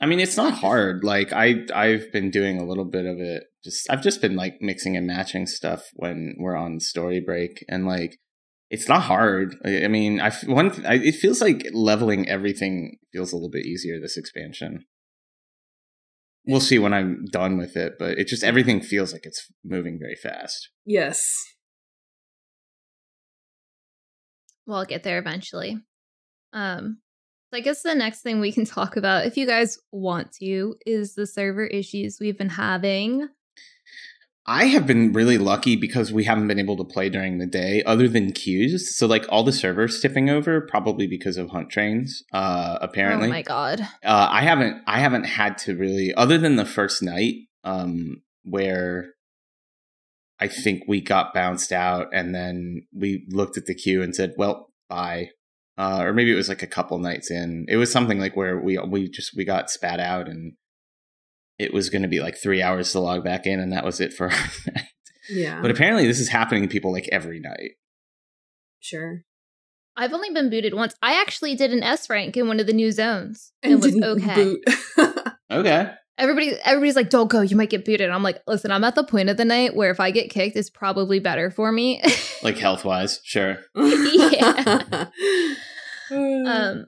I 0.00 0.06
mean, 0.06 0.20
it's 0.20 0.36
not 0.36 0.52
hard. 0.54 1.04
Like 1.04 1.32
I 1.32 1.64
I've 1.74 2.12
been 2.12 2.30
doing 2.30 2.58
a 2.58 2.64
little 2.64 2.84
bit 2.84 3.06
of 3.06 3.18
it. 3.18 3.44
Just 3.64 3.88
I've 3.90 4.02
just 4.02 4.20
been 4.20 4.36
like 4.36 4.56
mixing 4.60 4.96
and 4.96 5.06
matching 5.06 5.46
stuff 5.46 5.84
when 5.94 6.34
we're 6.38 6.56
on 6.56 6.80
story 6.80 7.20
break 7.20 7.64
and 7.68 7.86
like 7.86 8.18
it's 8.70 8.88
not 8.88 9.02
hard. 9.02 9.56
I 9.64 9.84
I 9.84 9.88
mean, 9.88 10.20
I 10.20 10.26
f- 10.26 10.46
one 10.46 10.84
I, 10.84 10.94
it 10.96 11.14
feels 11.14 11.40
like 11.40 11.66
leveling 11.72 12.28
everything 12.28 12.98
feels 13.12 13.32
a 13.32 13.36
little 13.36 13.50
bit 13.50 13.64
easier 13.64 13.98
this 13.98 14.18
expansion. 14.18 14.84
We'll 16.46 16.60
see 16.60 16.78
when 16.78 16.92
I'm 16.92 17.24
done 17.32 17.56
with 17.56 17.74
it, 17.76 17.94
but 17.98 18.18
it 18.18 18.26
just 18.26 18.44
everything 18.44 18.82
feels 18.82 19.12
like 19.14 19.24
it's 19.24 19.46
moving 19.64 19.98
very 19.98 20.16
fast. 20.16 20.68
yes. 20.84 21.22
Well, 24.66 24.78
I'll 24.78 24.84
get 24.84 25.02
there 25.02 25.18
eventually. 25.18 25.78
Um, 26.52 26.98
so 27.50 27.58
I 27.58 27.60
guess 27.60 27.82
the 27.82 27.94
next 27.94 28.22
thing 28.22 28.40
we 28.40 28.52
can 28.52 28.64
talk 28.66 28.96
about, 28.96 29.26
if 29.26 29.36
you 29.36 29.46
guys 29.46 29.78
want 29.92 30.32
to, 30.40 30.76
is 30.86 31.14
the 31.14 31.26
server 31.26 31.66
issues 31.66 32.18
we've 32.20 32.38
been 32.38 32.48
having. 32.50 33.28
I 34.46 34.66
have 34.66 34.86
been 34.86 35.12
really 35.14 35.38
lucky 35.38 35.74
because 35.74 36.12
we 36.12 36.24
haven't 36.24 36.48
been 36.48 36.58
able 36.58 36.76
to 36.76 36.84
play 36.84 37.08
during 37.08 37.38
the 37.38 37.46
day 37.46 37.82
other 37.84 38.08
than 38.08 38.32
queues. 38.32 38.94
So 38.94 39.06
like 39.06 39.24
all 39.30 39.42
the 39.42 39.52
servers 39.52 40.00
tipping 40.00 40.28
over 40.28 40.60
probably 40.60 41.06
because 41.06 41.38
of 41.38 41.48
hunt 41.48 41.70
trains. 41.70 42.22
Uh 42.30 42.78
apparently. 42.82 43.28
Oh 43.28 43.32
my 43.32 43.40
god. 43.40 43.80
uh, 44.04 44.28
I 44.30 44.42
haven't 44.42 44.82
I 44.86 45.00
haven't 45.00 45.24
had 45.24 45.56
to 45.58 45.74
really 45.74 46.12
other 46.14 46.36
than 46.36 46.56
the 46.56 46.66
first 46.66 47.02
night 47.02 47.36
um 47.64 48.20
where 48.44 49.13
I 50.40 50.48
think 50.48 50.82
we 50.88 51.00
got 51.00 51.32
bounced 51.32 51.72
out 51.72 52.08
and 52.12 52.34
then 52.34 52.86
we 52.92 53.26
looked 53.30 53.56
at 53.56 53.66
the 53.66 53.74
queue 53.74 54.02
and 54.02 54.14
said, 54.14 54.34
"Well, 54.36 54.70
bye." 54.88 55.30
Uh, 55.76 56.02
or 56.02 56.12
maybe 56.12 56.32
it 56.32 56.36
was 56.36 56.48
like 56.48 56.62
a 56.62 56.68
couple 56.68 56.98
nights 56.98 57.30
in. 57.30 57.66
It 57.68 57.76
was 57.76 57.90
something 57.90 58.18
like 58.20 58.36
where 58.36 58.60
we 58.60 58.78
we 58.78 59.08
just 59.08 59.32
we 59.36 59.44
got 59.44 59.70
spat 59.70 60.00
out 60.00 60.28
and 60.28 60.52
it 61.58 61.72
was 61.72 61.88
going 61.88 62.02
to 62.02 62.08
be 62.08 62.20
like 62.20 62.36
3 62.36 62.62
hours 62.62 62.90
to 62.92 63.00
log 63.00 63.22
back 63.24 63.46
in 63.46 63.60
and 63.60 63.72
that 63.72 63.84
was 63.84 64.00
it 64.00 64.12
for 64.12 64.24
our 64.30 64.38
night. 64.74 64.88
Yeah. 65.28 65.60
But 65.62 65.70
apparently 65.70 66.06
this 66.06 66.20
is 66.20 66.28
happening 66.28 66.62
to 66.62 66.68
people 66.68 66.92
like 66.92 67.08
every 67.12 67.40
night. 67.40 67.72
sure. 68.80 69.22
I've 69.96 70.12
only 70.12 70.30
been 70.30 70.50
booted 70.50 70.74
once. 70.74 70.94
I 71.02 71.20
actually 71.20 71.54
did 71.54 71.72
an 71.72 71.84
S 71.84 72.10
rank 72.10 72.36
in 72.36 72.48
one 72.48 72.58
of 72.58 72.66
the 72.66 72.72
new 72.72 72.90
zones. 72.90 73.52
And, 73.62 73.80
was 73.80 73.94
okay. 73.96 74.34
boot. 74.34 74.64
Okay. 75.50 75.92
Everybody 76.16 76.52
everybody's 76.64 76.94
like, 76.96 77.10
don't 77.10 77.28
go, 77.28 77.40
you 77.40 77.56
might 77.56 77.70
get 77.70 77.84
booted. 77.84 78.08
I'm 78.10 78.22
like, 78.22 78.40
listen, 78.46 78.70
I'm 78.70 78.84
at 78.84 78.94
the 78.94 79.02
point 79.04 79.28
of 79.30 79.36
the 79.36 79.44
night 79.44 79.74
where 79.74 79.90
if 79.90 79.98
I 79.98 80.10
get 80.12 80.30
kicked, 80.30 80.56
it's 80.56 80.70
probably 80.70 81.18
better 81.18 81.50
for 81.50 81.72
me. 81.72 82.02
Like 82.42 82.56
health-wise, 82.58 83.20
sure. 83.24 83.58
Yeah. 83.74 85.06
Um, 86.10 86.86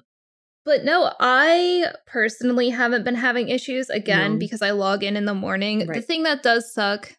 but 0.64 0.84
no, 0.84 1.12
I 1.18 1.86
personally 2.06 2.68
haven't 2.68 3.04
been 3.04 3.14
having 3.14 3.48
issues 3.48 3.88
again 3.88 4.32
No. 4.34 4.38
because 4.38 4.62
I 4.62 4.72
log 4.72 5.02
in 5.02 5.16
in 5.16 5.24
the 5.24 5.34
morning. 5.34 5.86
The 5.86 6.02
thing 6.02 6.24
that 6.24 6.42
does 6.42 6.72
suck. 6.72 7.16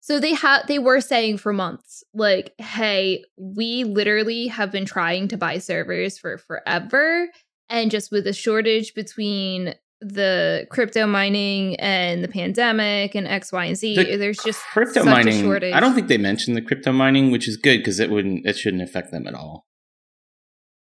So 0.00 0.18
they 0.18 0.34
have 0.34 0.66
they 0.66 0.80
were 0.80 1.00
saying 1.00 1.38
for 1.38 1.52
months 1.52 2.02
like, 2.12 2.54
"Hey, 2.58 3.24
we 3.36 3.84
literally 3.84 4.48
have 4.48 4.72
been 4.72 4.84
trying 4.84 5.28
to 5.28 5.36
buy 5.36 5.58
servers 5.58 6.18
for 6.18 6.38
forever 6.38 7.28
and 7.68 7.90
just 7.90 8.10
with 8.10 8.26
a 8.26 8.32
shortage 8.32 8.94
between 8.94 9.74
the 10.02 10.66
crypto 10.70 11.06
mining 11.06 11.76
and 11.76 12.22
the 12.24 12.28
pandemic 12.28 13.14
and 13.14 13.26
X, 13.26 13.52
Y, 13.52 13.64
and 13.64 13.76
Z. 13.76 13.94
The 13.96 14.16
There's 14.16 14.38
just 14.38 14.60
crypto 14.72 15.04
mining. 15.04 15.42
shortage. 15.42 15.72
I 15.74 15.80
don't 15.80 15.94
think 15.94 16.08
they 16.08 16.18
mentioned 16.18 16.56
the 16.56 16.62
crypto 16.62 16.92
mining, 16.92 17.30
which 17.30 17.46
is 17.48 17.56
good 17.56 17.78
because 17.78 18.00
it 18.00 18.10
wouldn't. 18.10 18.46
It 18.46 18.56
shouldn't 18.56 18.82
affect 18.82 19.10
them 19.12 19.26
at 19.26 19.34
all. 19.34 19.66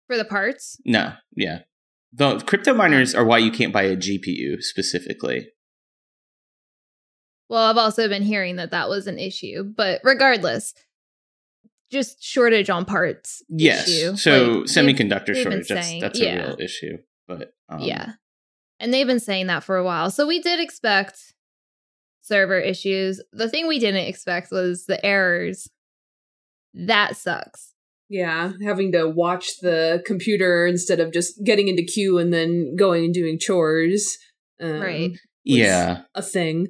for 0.06 0.16
the 0.16 0.24
parts. 0.24 0.80
No, 0.86 1.12
yeah. 1.36 1.61
The 2.12 2.38
crypto 2.40 2.72
miners 2.74 3.14
are 3.14 3.24
why 3.24 3.38
you 3.38 3.50
can't 3.50 3.72
buy 3.72 3.82
a 3.82 3.96
GPU 3.96 4.62
specifically. 4.62 5.48
Well, 7.50 7.62
I've 7.64 7.76
also 7.78 8.09
been 8.09 8.22
hearing 8.22 8.56
that 8.56 8.70
that 8.72 8.88
was 8.88 9.06
an 9.06 9.18
issue, 9.18 9.64
but 9.64 10.00
regardless, 10.04 10.74
just 11.90 12.22
shortage 12.22 12.68
on 12.70 12.84
parts. 12.84 13.42
Yes. 13.48 13.88
issue. 13.88 14.16
So 14.16 14.30
Like, 14.30 14.66
they've- 14.66 14.84
semiconductor 15.09 15.26
they've 15.34 15.42
shortage. 15.42 15.68
That's 15.68 15.86
saying- 15.86 16.00
that's 16.00 16.20
yeah. 16.20 16.34
a 16.44 16.46
real 16.48 16.61
issue. 16.61 16.98
But 17.26 17.52
um, 17.68 17.80
yeah. 17.80 18.12
And 18.81 18.93
they've 18.95 19.07
been 19.07 19.20
saying 19.20 19.49
that 19.49 19.64
for 19.64 19.76
a 19.76 19.85
while. 19.85 20.11
So 20.11 20.26
we 20.26 20.41
did 20.41 20.61
expect 20.61 21.35
server 22.22 22.59
issues. 22.59 23.20
The 23.33 23.49
thing 23.49 23.66
we 23.66 23.79
didn't 23.79 24.07
expect 24.07 24.51
was 24.53 24.87
the 24.87 25.05
errors. 25.05 25.68
That 26.74 27.16
sucks. 27.16 27.72
Yeah, 28.09 28.53
having 28.64 28.93
to 28.93 29.07
watch 29.09 29.59
the 29.61 30.03
computer 30.07 30.66
instead 30.66 31.01
of 31.01 31.12
just 31.12 31.43
getting 31.45 31.68
into 31.68 31.83
queue 31.83 32.18
and 32.18 32.33
then 32.33 32.74
going 32.76 33.05
and 33.05 33.14
doing 33.14 33.39
chores. 33.39 34.16
Um, 34.61 34.81
Right. 34.81 35.18
yeah, 35.45 36.03
A 36.14 36.22
thing. 36.22 36.68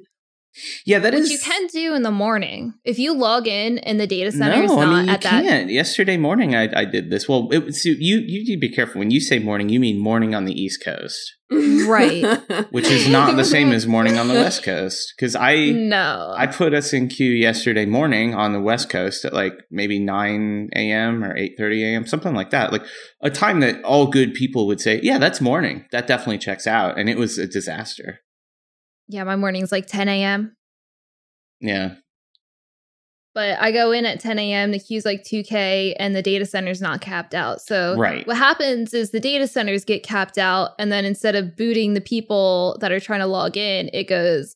Yeah. 0.85 0.99
That 0.99 1.13
Which 1.13 1.23
is 1.23 1.31
you 1.31 1.39
can 1.39 1.67
do 1.67 1.93
in 1.95 2.03
the 2.03 2.11
morning. 2.11 2.73
If 2.83 2.99
you 2.99 3.13
log 3.13 3.47
in 3.47 3.79
and 3.79 3.99
the 3.99 4.07
data 4.07 4.31
center 4.31 4.63
is 4.63 4.71
no, 4.71 4.77
not 4.77 4.87
I 4.87 4.97
mean 4.97 5.05
you 5.05 5.11
at 5.13 5.21
that 5.21 5.43
can't. 5.43 5.69
Yesterday 5.69 6.17
morning, 6.17 6.55
I, 6.55 6.69
I 6.75 6.85
did 6.85 7.09
this. 7.09 7.27
Well, 7.29 7.47
it, 7.51 7.73
so 7.75 7.89
you 7.89 8.17
you 8.19 8.43
need 8.43 8.53
to 8.55 8.59
be 8.59 8.69
careful 8.69 8.99
when 8.99 9.11
you 9.11 9.19
say 9.21 9.39
morning. 9.39 9.69
You 9.69 9.79
mean 9.79 9.99
morning 9.99 10.33
on 10.35 10.45
the 10.45 10.53
East 10.53 10.83
Coast, 10.83 11.17
Right. 11.51 12.23
which 12.71 12.87
is 12.87 13.07
not 13.07 13.35
the 13.35 13.45
same 13.45 13.71
as 13.71 13.87
morning 13.87 14.17
on 14.17 14.27
the 14.27 14.33
West 14.45 14.63
Coast. 14.63 15.13
Because 15.15 15.35
I 15.35 15.69
No. 15.71 16.33
I 16.35 16.47
put 16.47 16.73
us 16.73 16.93
in 16.93 17.07
queue 17.07 17.31
yesterday 17.31 17.85
morning 17.85 18.33
on 18.35 18.53
the 18.53 18.61
West 18.61 18.89
Coast 18.89 19.25
at 19.25 19.33
like 19.33 19.53
maybe 19.71 19.99
9 19.99 20.69
a.m. 20.75 21.23
or 21.23 21.35
8:30 21.35 21.83
a.m. 21.83 22.07
something 22.07 22.33
like 22.35 22.49
that. 22.51 22.71
Like 22.71 22.83
a 23.21 23.29
time 23.29 23.59
that 23.61 23.83
all 23.83 24.07
good 24.07 24.33
people 24.33 24.67
would 24.67 24.81
say, 24.81 24.99
"Yeah, 25.03 25.17
that's 25.17 25.41
morning. 25.41 25.85
That 25.91 26.07
definitely 26.07 26.37
checks 26.39 26.67
out." 26.67 26.97
And 26.97 27.09
it 27.09 27.17
was 27.17 27.37
a 27.37 27.47
disaster. 27.47 28.19
Yeah, 29.09 29.23
my 29.25 29.35
morning's 29.35 29.71
like 29.71 29.87
10 29.87 30.07
a.m. 30.07 30.55
Yeah. 31.59 31.95
But 33.35 33.59
I 33.59 33.71
go 33.71 33.91
in 33.91 34.05
at 34.05 34.19
10 34.19 34.39
a.m. 34.39 34.71
The 34.71 34.79
queue's 34.79 35.05
like 35.05 35.23
2K 35.23 35.95
and 35.99 36.15
the 36.15 36.21
data 36.21 36.45
center's 36.45 36.81
not 36.81 37.01
capped 37.01 37.33
out. 37.35 37.61
So 37.61 37.95
Right. 37.97 38.25
what 38.25 38.37
happens 38.37 38.93
is 38.93 39.11
the 39.11 39.19
data 39.19 39.47
centers 39.47 39.83
get 39.85 40.03
capped 40.03 40.37
out, 40.37 40.71
and 40.79 40.91
then 40.91 41.05
instead 41.05 41.35
of 41.35 41.55
booting 41.55 41.93
the 41.93 42.01
people 42.01 42.77
that 42.81 42.91
are 42.91 42.99
trying 42.99 43.19
to 43.19 43.27
log 43.27 43.55
in, 43.57 43.89
it 43.93 44.05
goes, 44.05 44.55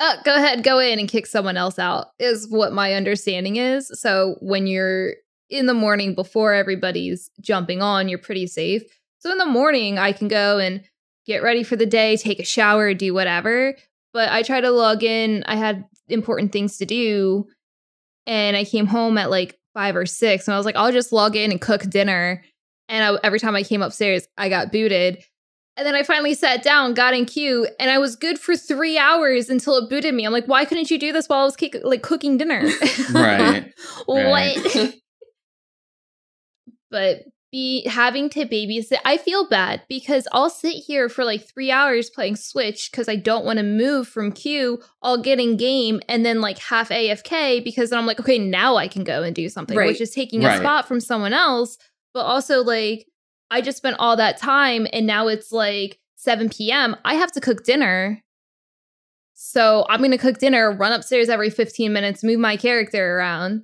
oh, 0.00 0.14
go 0.24 0.36
ahead, 0.36 0.62
go 0.62 0.78
in 0.78 0.98
and 0.98 1.08
kick 1.08 1.26
someone 1.26 1.56
else 1.56 1.78
out, 1.78 2.08
is 2.18 2.46
what 2.48 2.72
my 2.72 2.94
understanding 2.94 3.56
is. 3.56 3.90
So 4.00 4.36
when 4.40 4.66
you're 4.66 5.14
in 5.50 5.66
the 5.66 5.74
morning 5.74 6.14
before 6.14 6.54
everybody's 6.54 7.30
jumping 7.40 7.82
on, 7.82 8.08
you're 8.08 8.18
pretty 8.18 8.46
safe. 8.46 8.82
So 9.18 9.32
in 9.32 9.38
the 9.38 9.46
morning, 9.46 9.98
I 9.98 10.12
can 10.12 10.28
go 10.28 10.58
and 10.58 10.82
get 11.28 11.42
ready 11.42 11.62
for 11.62 11.76
the 11.76 11.86
day, 11.86 12.16
take 12.16 12.40
a 12.40 12.44
shower, 12.44 12.94
do 12.94 13.14
whatever. 13.14 13.76
But 14.12 14.30
I 14.30 14.42
try 14.42 14.60
to 14.60 14.70
log 14.70 15.04
in. 15.04 15.44
I 15.46 15.54
had 15.54 15.84
important 16.08 16.50
things 16.50 16.78
to 16.78 16.86
do. 16.86 17.46
And 18.26 18.56
I 18.56 18.64
came 18.64 18.86
home 18.86 19.16
at 19.18 19.30
like 19.30 19.56
five 19.74 19.94
or 19.94 20.06
six, 20.06 20.48
and 20.48 20.54
I 20.54 20.56
was 20.56 20.66
like, 20.66 20.76
I'll 20.76 20.90
just 20.90 21.12
log 21.12 21.36
in 21.36 21.52
and 21.52 21.60
cook 21.60 21.82
dinner. 21.82 22.42
And 22.88 23.04
I, 23.04 23.18
every 23.22 23.38
time 23.38 23.54
I 23.54 23.62
came 23.62 23.82
upstairs, 23.82 24.26
I 24.36 24.48
got 24.48 24.72
booted. 24.72 25.22
And 25.76 25.86
then 25.86 25.94
I 25.94 26.02
finally 26.02 26.34
sat 26.34 26.64
down, 26.64 26.94
got 26.94 27.14
in 27.14 27.24
queue, 27.24 27.68
and 27.78 27.88
I 27.88 27.98
was 27.98 28.16
good 28.16 28.38
for 28.38 28.56
three 28.56 28.98
hours 28.98 29.48
until 29.48 29.76
it 29.76 29.88
booted 29.88 30.12
me. 30.12 30.26
I'm 30.26 30.32
like, 30.32 30.46
why 30.46 30.64
couldn't 30.64 30.90
you 30.90 30.98
do 30.98 31.12
this 31.12 31.28
while 31.28 31.42
I 31.42 31.44
was 31.44 31.54
kick- 31.54 31.76
like 31.84 32.02
cooking 32.02 32.36
dinner? 32.36 32.68
Right. 33.12 33.72
what? 34.06 34.94
but 36.90 37.22
be 37.50 37.86
having 37.88 38.28
to 38.30 38.44
babysit, 38.44 38.98
I 39.04 39.16
feel 39.16 39.48
bad 39.48 39.82
because 39.88 40.28
I'll 40.32 40.50
sit 40.50 40.74
here 40.74 41.08
for 41.08 41.24
like 41.24 41.48
three 41.48 41.70
hours 41.70 42.10
playing 42.10 42.36
Switch 42.36 42.90
because 42.90 43.08
I 43.08 43.16
don't 43.16 43.44
want 43.44 43.56
to 43.58 43.62
move 43.62 44.06
from 44.06 44.32
queue. 44.32 44.80
I'll 45.02 45.22
get 45.22 45.40
in 45.40 45.56
game 45.56 46.00
and 46.08 46.26
then 46.26 46.40
like 46.40 46.58
half 46.58 46.90
AFK 46.90 47.64
because 47.64 47.90
then 47.90 47.98
I'm 47.98 48.06
like, 48.06 48.20
okay, 48.20 48.38
now 48.38 48.76
I 48.76 48.86
can 48.88 49.02
go 49.04 49.22
and 49.22 49.34
do 49.34 49.48
something, 49.48 49.76
Right. 49.76 49.86
which 49.88 50.00
is 50.00 50.10
taking 50.10 50.44
a 50.44 50.56
spot 50.58 50.86
from 50.86 51.00
someone 51.00 51.32
else. 51.32 51.78
But 52.12 52.20
also 52.26 52.62
like 52.62 53.06
I 53.50 53.60
just 53.62 53.78
spent 53.78 53.96
all 53.98 54.16
that 54.16 54.36
time 54.36 54.86
and 54.92 55.06
now 55.06 55.28
it's 55.28 55.50
like 55.50 55.98
7 56.16 56.50
p.m. 56.50 56.96
I 57.04 57.14
have 57.14 57.32
to 57.32 57.40
cook 57.40 57.64
dinner. 57.64 58.22
So 59.34 59.86
I'm 59.88 60.00
going 60.00 60.10
to 60.10 60.18
cook 60.18 60.38
dinner, 60.38 60.70
run 60.72 60.92
upstairs 60.92 61.28
every 61.28 61.48
15 61.50 61.92
minutes, 61.92 62.24
move 62.24 62.40
my 62.40 62.56
character 62.56 63.16
around, 63.18 63.62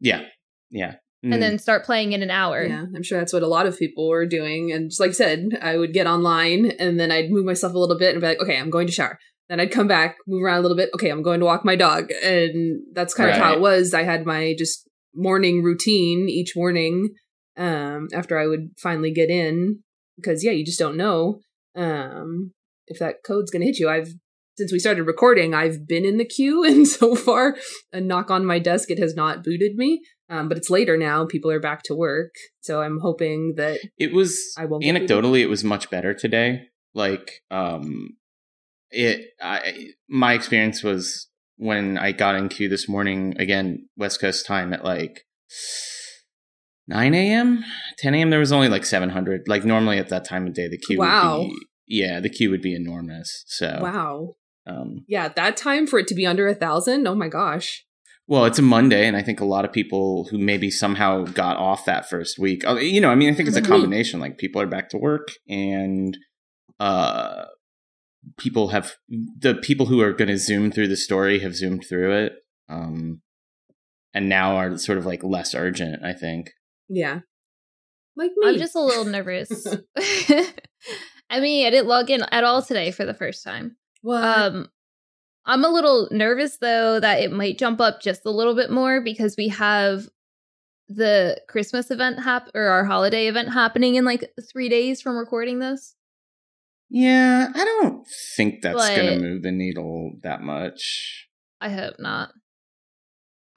Yeah. 0.00 0.22
Yeah. 0.70 0.96
Mm. 1.24 1.32
and 1.32 1.42
then 1.42 1.58
start 1.58 1.84
playing 1.84 2.12
in 2.12 2.22
an 2.22 2.30
hour. 2.30 2.62
Yeah, 2.62 2.84
I'm 2.94 3.02
sure 3.02 3.18
that's 3.18 3.32
what 3.32 3.42
a 3.42 3.48
lot 3.48 3.66
of 3.66 3.78
people 3.78 4.08
were 4.08 4.26
doing. 4.26 4.70
And 4.72 4.90
just 4.90 5.00
like 5.00 5.10
I 5.10 5.14
said, 5.14 5.58
I 5.62 5.78
would 5.78 5.94
get 5.94 6.06
online 6.06 6.72
and 6.78 7.00
then 7.00 7.10
I'd 7.10 7.30
move 7.30 7.46
myself 7.46 7.72
a 7.72 7.78
little 7.78 7.98
bit 7.98 8.12
and 8.12 8.20
be 8.20 8.26
like, 8.26 8.40
okay, 8.42 8.58
I'm 8.58 8.68
going 8.68 8.86
to 8.86 8.92
shower. 8.92 9.18
Then 9.48 9.58
I'd 9.58 9.70
come 9.70 9.88
back, 9.88 10.16
move 10.26 10.42
around 10.42 10.58
a 10.58 10.62
little 10.62 10.76
bit. 10.76 10.90
Okay, 10.94 11.08
I'm 11.08 11.22
going 11.22 11.40
to 11.40 11.46
walk 11.46 11.64
my 11.64 11.76
dog. 11.76 12.10
And 12.22 12.82
that's 12.92 13.14
kind 13.14 13.30
of 13.30 13.36
how 13.36 13.54
it 13.54 13.60
was. 13.60 13.94
I 13.94 14.02
had 14.02 14.26
my 14.26 14.54
just 14.58 14.86
morning 15.14 15.62
routine 15.62 16.28
each 16.28 16.52
morning 16.56 17.14
um, 17.56 18.08
after 18.12 18.38
I 18.38 18.46
would 18.46 18.70
finally 18.78 19.12
get 19.12 19.30
in. 19.30 19.80
Because, 20.16 20.44
yeah, 20.44 20.52
you 20.52 20.64
just 20.64 20.78
don't 20.78 20.96
know 20.96 21.40
um, 21.74 22.52
if 22.86 22.98
that 22.98 23.16
code's 23.26 23.50
going 23.50 23.60
to 23.60 23.66
hit 23.66 23.78
you. 23.78 23.88
I've 23.88 24.12
since 24.56 24.72
we 24.72 24.78
started 24.78 25.02
recording, 25.02 25.52
I've 25.52 25.86
been 25.86 26.04
in 26.04 26.16
the 26.16 26.24
queue, 26.24 26.64
and 26.68 26.86
so 26.86 27.14
far, 27.14 27.56
a 27.92 28.00
knock 28.00 28.30
on 28.30 28.44
my 28.44 28.58
desk, 28.58 28.90
it 28.90 28.98
has 28.98 29.14
not 29.14 29.42
booted 29.42 29.76
me. 29.76 30.02
Um, 30.30 30.48
but 30.48 30.56
it's 30.56 30.70
later 30.70 30.96
now; 30.96 31.26
people 31.26 31.50
are 31.50 31.60
back 31.60 31.82
to 31.84 31.94
work, 31.94 32.32
so 32.60 32.80
I'm 32.80 33.00
hoping 33.00 33.54
that 33.56 33.78
it 33.98 34.12
was 34.12 34.38
I 34.56 34.64
won't 34.64 34.84
anecdotally 34.84 35.40
it 35.40 35.48
was 35.48 35.64
much 35.64 35.90
better 35.90 36.14
today. 36.14 36.68
Like 36.94 37.42
um 37.50 38.16
it 38.90 39.30
I 39.40 39.88
my 40.08 40.32
experience 40.32 40.82
was 40.82 41.28
when 41.56 41.98
I 41.98 42.12
got 42.12 42.34
in 42.34 42.48
queue 42.48 42.68
this 42.68 42.88
morning, 42.88 43.34
again, 43.38 43.88
West 43.96 44.20
Coast 44.20 44.46
time 44.46 44.72
at 44.72 44.84
like 44.84 45.24
9 46.88 47.14
a.m., 47.14 47.64
10 47.98 48.14
a.m. 48.14 48.30
There 48.30 48.40
was 48.40 48.52
only 48.52 48.68
like 48.68 48.84
700. 48.84 49.42
Like 49.46 49.64
normally 49.64 49.98
at 49.98 50.08
that 50.08 50.24
time 50.24 50.46
of 50.46 50.54
day, 50.54 50.68
the 50.68 50.78
queue 50.78 50.98
Wow. 50.98 51.38
would 51.38 51.48
be, 51.48 51.66
yeah, 51.86 52.20
the 52.20 52.28
queue 52.28 52.50
would 52.50 52.62
be 52.62 52.74
enormous. 52.74 53.44
So, 53.46 53.78
wow, 53.80 54.34
um, 54.66 55.04
yeah, 55.06 55.28
that 55.28 55.56
time 55.56 55.86
for 55.86 55.98
it 55.98 56.06
to 56.08 56.14
be 56.14 56.26
under 56.26 56.46
a 56.46 56.54
thousand, 56.54 57.06
oh 57.06 57.14
my 57.14 57.28
gosh, 57.28 57.83
well, 58.26 58.46
it's 58.46 58.58
a 58.58 58.62
Monday, 58.62 59.06
and 59.06 59.16
I 59.16 59.22
think 59.22 59.40
a 59.40 59.44
lot 59.44 59.64
of 59.64 59.72
people 59.72 60.26
who 60.30 60.38
maybe 60.38 60.70
somehow 60.70 61.24
got 61.24 61.58
off 61.58 61.84
that 61.84 62.08
first 62.08 62.38
week, 62.38 62.66
uh, 62.66 62.76
you 62.76 63.00
know, 63.00 63.10
I 63.10 63.14
mean, 63.14 63.30
I 63.30 63.34
think 63.34 63.48
it's 63.48 63.56
a 63.56 63.62
combination. 63.62 64.18
Like 64.18 64.38
people 64.38 64.62
are 64.62 64.66
back 64.66 64.88
to 64.90 64.98
work, 64.98 65.28
and 65.48 66.16
uh, 66.80 67.44
people 68.38 68.68
have 68.68 68.94
the 69.10 69.54
people 69.54 69.86
who 69.86 70.00
are 70.00 70.12
going 70.12 70.28
to 70.28 70.38
zoom 70.38 70.72
through 70.72 70.88
the 70.88 70.96
story 70.96 71.40
have 71.40 71.54
zoomed 71.54 71.84
through 71.86 72.12
it, 72.12 72.32
um, 72.68 73.20
and 74.14 74.28
now 74.28 74.56
are 74.56 74.78
sort 74.78 74.96
of 74.96 75.04
like 75.04 75.22
less 75.22 75.54
urgent. 75.54 76.02
I 76.02 76.14
think. 76.14 76.50
yeah, 76.88 77.20
like 78.16 78.30
me. 78.36 78.48
I'm 78.48 78.58
just 78.58 78.74
a 78.74 78.80
little 78.80 79.04
nervous. 79.04 79.66
I 81.30 81.40
mean, 81.40 81.66
I 81.66 81.70
didn't 81.70 81.88
log 81.88 82.08
in 82.10 82.22
at 82.30 82.44
all 82.44 82.62
today 82.62 82.90
for 82.90 83.04
the 83.04 83.14
first 83.14 83.44
time. 83.44 83.76
what? 84.00 84.22
Um, 84.22 84.68
I'm 85.46 85.64
a 85.64 85.68
little 85.68 86.08
nervous 86.10 86.56
though 86.58 87.00
that 87.00 87.20
it 87.20 87.32
might 87.32 87.58
jump 87.58 87.80
up 87.80 88.00
just 88.00 88.24
a 88.24 88.30
little 88.30 88.54
bit 88.54 88.70
more 88.70 89.00
because 89.00 89.36
we 89.36 89.48
have 89.48 90.08
the 90.88 91.40
Christmas 91.48 91.90
event 91.90 92.22
hap 92.22 92.48
or 92.54 92.64
our 92.64 92.84
holiday 92.84 93.26
event 93.26 93.52
happening 93.52 93.94
in 93.94 94.04
like 94.04 94.32
three 94.52 94.68
days 94.68 95.00
from 95.02 95.16
recording 95.16 95.58
this. 95.58 95.94
Yeah, 96.90 97.48
I 97.54 97.64
don't 97.64 98.06
think 98.36 98.62
that's 98.62 98.88
going 98.90 99.18
to 99.18 99.20
move 99.20 99.42
the 99.42 99.50
needle 99.50 100.12
that 100.22 100.42
much. 100.42 101.28
I 101.60 101.70
hope 101.70 101.94
not. 101.98 102.30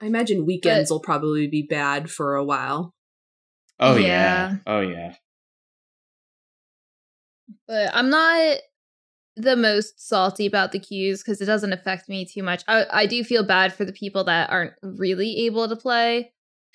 I 0.00 0.06
imagine 0.06 0.46
weekends 0.46 0.90
will 0.90 1.00
probably 1.00 1.46
be 1.46 1.62
bad 1.62 2.10
for 2.10 2.36
a 2.36 2.44
while. 2.44 2.94
Oh 3.78 3.96
yeah. 3.96 4.06
Yeah. 4.08 4.56
Oh 4.66 4.80
yeah. 4.80 5.14
But 7.66 7.90
I'm 7.94 8.10
not 8.10 8.58
the 9.38 9.56
most 9.56 10.00
salty 10.06 10.46
about 10.46 10.72
the 10.72 10.78
queues 10.78 11.22
because 11.22 11.40
it 11.40 11.46
doesn't 11.46 11.72
affect 11.72 12.08
me 12.08 12.24
too 12.26 12.42
much. 12.42 12.62
I, 12.68 12.86
I 12.90 13.06
do 13.06 13.22
feel 13.24 13.44
bad 13.44 13.72
for 13.72 13.84
the 13.84 13.92
people 13.92 14.24
that 14.24 14.50
aren't 14.50 14.74
really 14.82 15.46
able 15.46 15.68
to 15.68 15.76
play. 15.76 16.32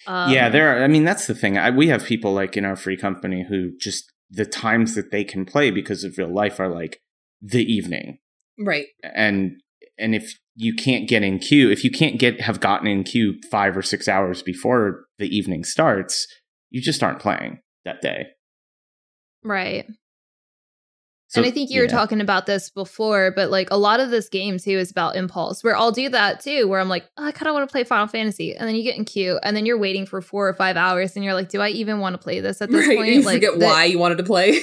Um, 0.08 0.32
yeah, 0.32 0.50
there 0.50 0.70
are. 0.76 0.84
I 0.84 0.88
mean, 0.88 1.04
that's 1.04 1.28
the 1.28 1.36
thing. 1.36 1.58
I, 1.58 1.70
we 1.70 1.88
have 1.88 2.04
people 2.04 2.34
like 2.34 2.58
in 2.58 2.66
our 2.66 2.76
free 2.76 2.98
company 2.98 3.46
who 3.48 3.72
just 3.80 4.12
the 4.30 4.46
times 4.46 4.96
that 4.96 5.12
they 5.12 5.24
can 5.24 5.46
play 5.46 5.70
because 5.72 6.04
of 6.04 6.18
real 6.18 6.34
life 6.34 6.60
are 6.60 6.68
like 6.70 7.00
the 7.42 7.64
evening, 7.64 8.18
Right. 8.58 8.88
and 9.04 9.62
and 9.98 10.16
if 10.16 10.40
you 10.56 10.74
can't 10.74 11.08
get 11.08 11.24
in 11.24 11.40
queue, 11.40 11.70
if 11.70 11.84
you 11.84 11.92
can't 11.92 12.20
get 12.20 12.42
have 12.42 12.60
gotten 12.60 12.88
in 12.88 13.04
queue 13.04 13.36
five 13.52 13.78
or 13.78 13.82
six 13.82 14.08
hours 14.08 14.42
before 14.42 15.06
the 15.20 15.28
evening 15.28 15.64
starts, 15.64 16.28
you 16.70 16.82
just 16.82 17.04
aren't 17.04 17.20
playing 17.20 17.60
that 17.86 18.02
day. 18.02 18.28
Right. 19.44 19.86
So, 21.34 21.42
and 21.42 21.48
I 21.48 21.52
think 21.52 21.72
you 21.72 21.80
were 21.80 21.86
yeah. 21.86 21.92
talking 21.92 22.22
about 22.22 22.46
this 22.46 22.70
before, 22.70 23.32
but 23.32 23.50
like 23.50 23.68
a 23.72 23.78
lot 23.78 24.00
of 24.00 24.12
this 24.12 24.30
game 24.30 24.60
too 24.60 24.78
is 24.78 24.92
about 24.92 25.16
impulse, 25.16 25.64
where 25.64 25.76
I'll 25.76 25.92
do 25.92 26.08
that 26.10 26.42
too, 26.42 26.68
where 26.68 26.80
I'm 26.80 26.90
like, 26.90 27.06
oh, 27.18 27.26
I 27.26 27.32
kind 27.32 27.48
of 27.48 27.56
want 27.56 27.68
to 27.68 27.72
play 27.72 27.84
Final 27.84 28.06
Fantasy. 28.06 28.56
And 28.56 28.70
then 28.70 28.76
you 28.76 28.84
get 28.84 28.98
in 28.98 29.04
queue 29.04 29.40
and 29.42 29.58
then 29.58 29.66
you're 29.66 29.80
waiting 29.80 30.06
for 30.06 30.22
four 30.22 30.48
or 30.48 30.54
five 30.54 30.78
hours 30.78 31.16
and 31.16 31.26
you're 31.26 31.34
like, 31.34 31.50
do 31.50 31.60
I 31.60 31.70
even 31.70 32.00
want 32.00 32.14
to 32.14 32.20
play 32.20 32.40
this 32.40 32.62
at 32.62 32.70
this 32.70 32.88
right. 32.88 32.98
point? 33.00 33.14
You 33.14 33.22
like, 33.24 33.38
forget 33.38 33.58
why 33.58 33.86
you 33.86 33.98
wanted 33.98 34.20
to 34.20 34.24
play. 34.24 34.62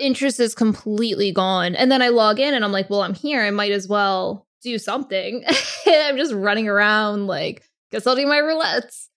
interest 0.00 0.40
is 0.40 0.54
completely 0.54 1.30
gone. 1.30 1.74
And 1.74 1.92
then 1.92 2.00
I 2.00 2.08
log 2.08 2.40
in 2.40 2.54
and 2.54 2.64
I'm 2.64 2.72
like, 2.72 2.88
well, 2.88 3.02
I'm 3.02 3.12
here. 3.12 3.42
I 3.42 3.50
might 3.50 3.72
as 3.72 3.86
well 3.86 4.46
do 4.62 4.78
something. 4.78 5.44
I'm 5.86 6.16
just 6.16 6.32
running 6.32 6.68
around 6.68 7.26
like, 7.26 7.64
guess 7.92 8.06
I'll 8.06 8.16
do 8.16 8.26
my 8.26 8.38
roulettes. 8.38 9.08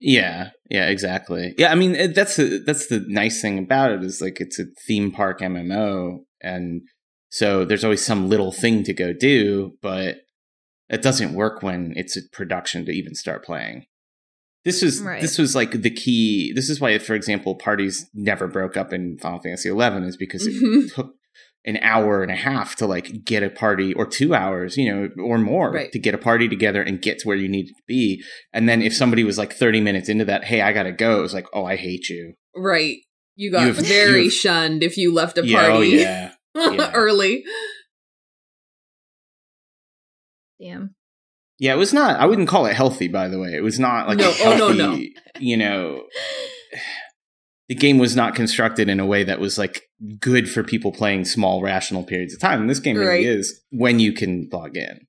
Yeah, 0.00 0.50
yeah, 0.70 0.88
exactly. 0.88 1.54
Yeah, 1.58 1.70
I 1.70 1.74
mean 1.74 1.94
it, 1.94 2.14
that's 2.14 2.36
the 2.36 2.62
that's 2.64 2.86
the 2.86 3.04
nice 3.06 3.40
thing 3.42 3.58
about 3.58 3.92
it 3.92 4.02
is 4.02 4.20
like 4.20 4.40
it's 4.40 4.58
a 4.58 4.64
theme 4.86 5.12
park 5.12 5.40
MMO, 5.40 6.20
and 6.42 6.82
so 7.28 7.64
there's 7.64 7.84
always 7.84 8.04
some 8.04 8.28
little 8.28 8.50
thing 8.50 8.82
to 8.84 8.94
go 8.94 9.12
do, 9.12 9.72
but 9.82 10.16
it 10.88 11.02
doesn't 11.02 11.34
work 11.34 11.62
when 11.62 11.92
it's 11.96 12.16
a 12.16 12.22
production 12.32 12.84
to 12.86 12.92
even 12.92 13.14
start 13.14 13.44
playing. 13.44 13.84
This 14.64 14.82
was 14.82 15.00
Right. 15.00 15.20
this 15.20 15.38
was 15.38 15.54
like 15.54 15.82
the 15.82 15.90
key. 15.90 16.52
This 16.54 16.68
is 16.70 16.80
why, 16.80 16.98
for 16.98 17.14
example, 17.14 17.54
parties 17.54 18.08
never 18.14 18.48
broke 18.48 18.76
up 18.76 18.92
in 18.92 19.18
Final 19.18 19.40
Fantasy 19.40 19.68
XI 19.68 20.06
is 20.06 20.16
because 20.16 20.46
it 20.46 20.92
took 20.94 21.14
an 21.66 21.76
hour 21.82 22.22
and 22.22 22.32
a 22.32 22.36
half 22.36 22.74
to 22.76 22.86
like 22.86 23.24
get 23.24 23.42
a 23.42 23.50
party 23.50 23.92
or 23.94 24.06
two 24.06 24.34
hours 24.34 24.76
you 24.78 24.90
know 24.90 25.08
or 25.22 25.36
more 25.38 25.70
Right. 25.70 25.92
to 25.92 25.98
get 25.98 26.14
a 26.14 26.18
party 26.18 26.48
together 26.48 26.82
and 26.82 27.02
get 27.02 27.18
to 27.18 27.28
where 27.28 27.36
you 27.36 27.48
needed 27.48 27.74
to 27.76 27.82
be 27.86 28.22
and 28.52 28.68
then 28.68 28.80
if 28.80 28.94
somebody 28.94 29.24
was 29.24 29.36
like 29.36 29.52
30 29.52 29.80
minutes 29.82 30.08
into 30.08 30.24
that 30.24 30.44
hey 30.44 30.62
i 30.62 30.72
gotta 30.72 30.92
go 30.92 31.18
it 31.18 31.22
was 31.22 31.34
like 31.34 31.46
oh 31.52 31.64
i 31.66 31.76
hate 31.76 32.08
you 32.08 32.34
right. 32.56 32.96
You 33.36 33.50
got 33.52 33.66
You've- 33.66 33.82
very 33.82 34.24
you've- 34.24 34.30
shunned 34.30 34.82
if 34.82 34.96
you 34.96 35.12
left 35.14 35.38
a 35.38 35.46
yeah, 35.46 35.66
oh, 35.66 35.70
party 35.72 35.92
oh 35.98 36.00
yeah 36.00 36.32
yeah. 36.54 36.90
early. 36.94 37.44
Damn. 40.60 40.94
yeah 41.58 41.72
it 41.72 41.76
was 41.78 41.92
not 41.92 42.18
i 42.20 42.26
wouldn't 42.26 42.48
call 42.48 42.66
it 42.66 42.74
healthy 42.74 43.08
by 43.08 43.28
the 43.28 43.38
way 43.38 43.54
it 43.54 43.62
was 43.62 43.78
not 43.78 44.08
like 44.08 44.18
No, 44.18 44.30
a 44.30 44.34
oh, 44.44 44.56
no, 44.56 44.72
no. 44.72 45.00
you 45.38 45.56
know 45.56 46.02
the 47.70 47.74
game 47.76 47.98
was 47.98 48.14
not 48.16 48.34
constructed 48.34 48.88
in 48.90 48.98
a 49.00 49.06
way 49.06 49.22
that 49.24 49.38
was 49.40 49.56
like 49.56 49.82
good 50.18 50.50
for 50.50 50.62
people 50.64 50.90
playing 50.92 51.24
small 51.24 51.62
rational 51.62 52.02
periods 52.02 52.34
of 52.34 52.40
time 52.40 52.60
and 52.60 52.68
this 52.68 52.80
game 52.80 52.96
really 52.96 53.24
is 53.24 53.62
when 53.70 53.98
you 54.00 54.12
can 54.12 54.48
log 54.52 54.76
in 54.76 55.06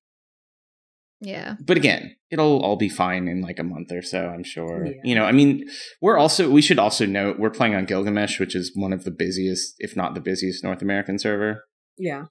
Yeah. 1.22 1.56
but 1.60 1.76
again, 1.78 2.16
it'll 2.30 2.62
all 2.62 2.76
be 2.78 2.88
fine 2.90 3.28
in 3.28 3.42
like 3.42 3.60
a 3.60 3.64
month 3.64 3.92
or 3.92 4.02
so, 4.02 4.28
I'm 4.28 4.44
sure. 4.44 4.86
Yeah. 4.86 5.02
You 5.04 5.16
know, 5.16 5.26
I 5.26 5.32
mean, 5.32 5.68
we're 6.02 6.18
also 6.18 6.50
we 6.50 6.62
should 6.62 6.80
also 6.80 7.06
note 7.06 7.40
we're 7.40 7.50
playing 7.60 7.76
on 7.76 7.86
Gilgamesh, 7.86 8.40
which 8.40 8.56
is 8.56 8.72
one 8.76 8.94
of 8.94 9.04
the 9.04 9.12
busiest, 9.12 9.76
if 9.80 9.96
not 9.96 10.14
the 10.16 10.22
busiest, 10.22 10.64
North 10.64 10.82
American 10.82 11.20
server. 11.20 11.64
Yeah. 11.98 12.26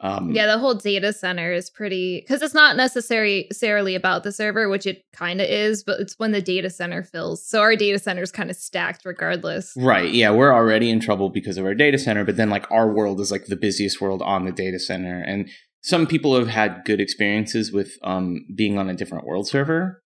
Um, 0.00 0.32
Yeah, 0.32 0.46
the 0.46 0.58
whole 0.58 0.74
data 0.74 1.12
center 1.12 1.52
is 1.52 1.70
pretty 1.70 2.20
because 2.20 2.42
it's 2.42 2.52
not 2.54 2.76
necessarily 2.76 3.94
about 3.94 4.22
the 4.24 4.32
server, 4.32 4.68
which 4.68 4.86
it 4.86 5.02
kind 5.12 5.40
of 5.40 5.48
is, 5.48 5.82
but 5.84 6.00
it's 6.00 6.18
when 6.18 6.32
the 6.32 6.42
data 6.42 6.68
center 6.68 7.02
fills. 7.02 7.46
So 7.46 7.60
our 7.60 7.76
data 7.76 7.98
center 7.98 8.22
is 8.22 8.32
kind 8.32 8.50
of 8.50 8.56
stacked 8.56 9.04
regardless. 9.04 9.72
Right. 9.76 10.12
Yeah, 10.12 10.30
we're 10.30 10.52
already 10.52 10.90
in 10.90 11.00
trouble 11.00 11.30
because 11.30 11.56
of 11.56 11.64
our 11.64 11.74
data 11.74 11.98
center, 11.98 12.24
but 12.24 12.36
then 12.36 12.50
like 12.50 12.70
our 12.70 12.92
world 12.92 13.20
is 13.20 13.30
like 13.30 13.46
the 13.46 13.56
busiest 13.56 14.00
world 14.00 14.20
on 14.22 14.44
the 14.44 14.52
data 14.52 14.78
center, 14.78 15.22
and 15.26 15.48
some 15.82 16.06
people 16.06 16.36
have 16.36 16.48
had 16.48 16.82
good 16.84 17.00
experiences 17.00 17.70
with 17.72 17.92
um 18.02 18.46
being 18.54 18.78
on 18.78 18.90
a 18.90 18.94
different 18.94 19.26
world 19.26 19.46
server. 19.48 20.02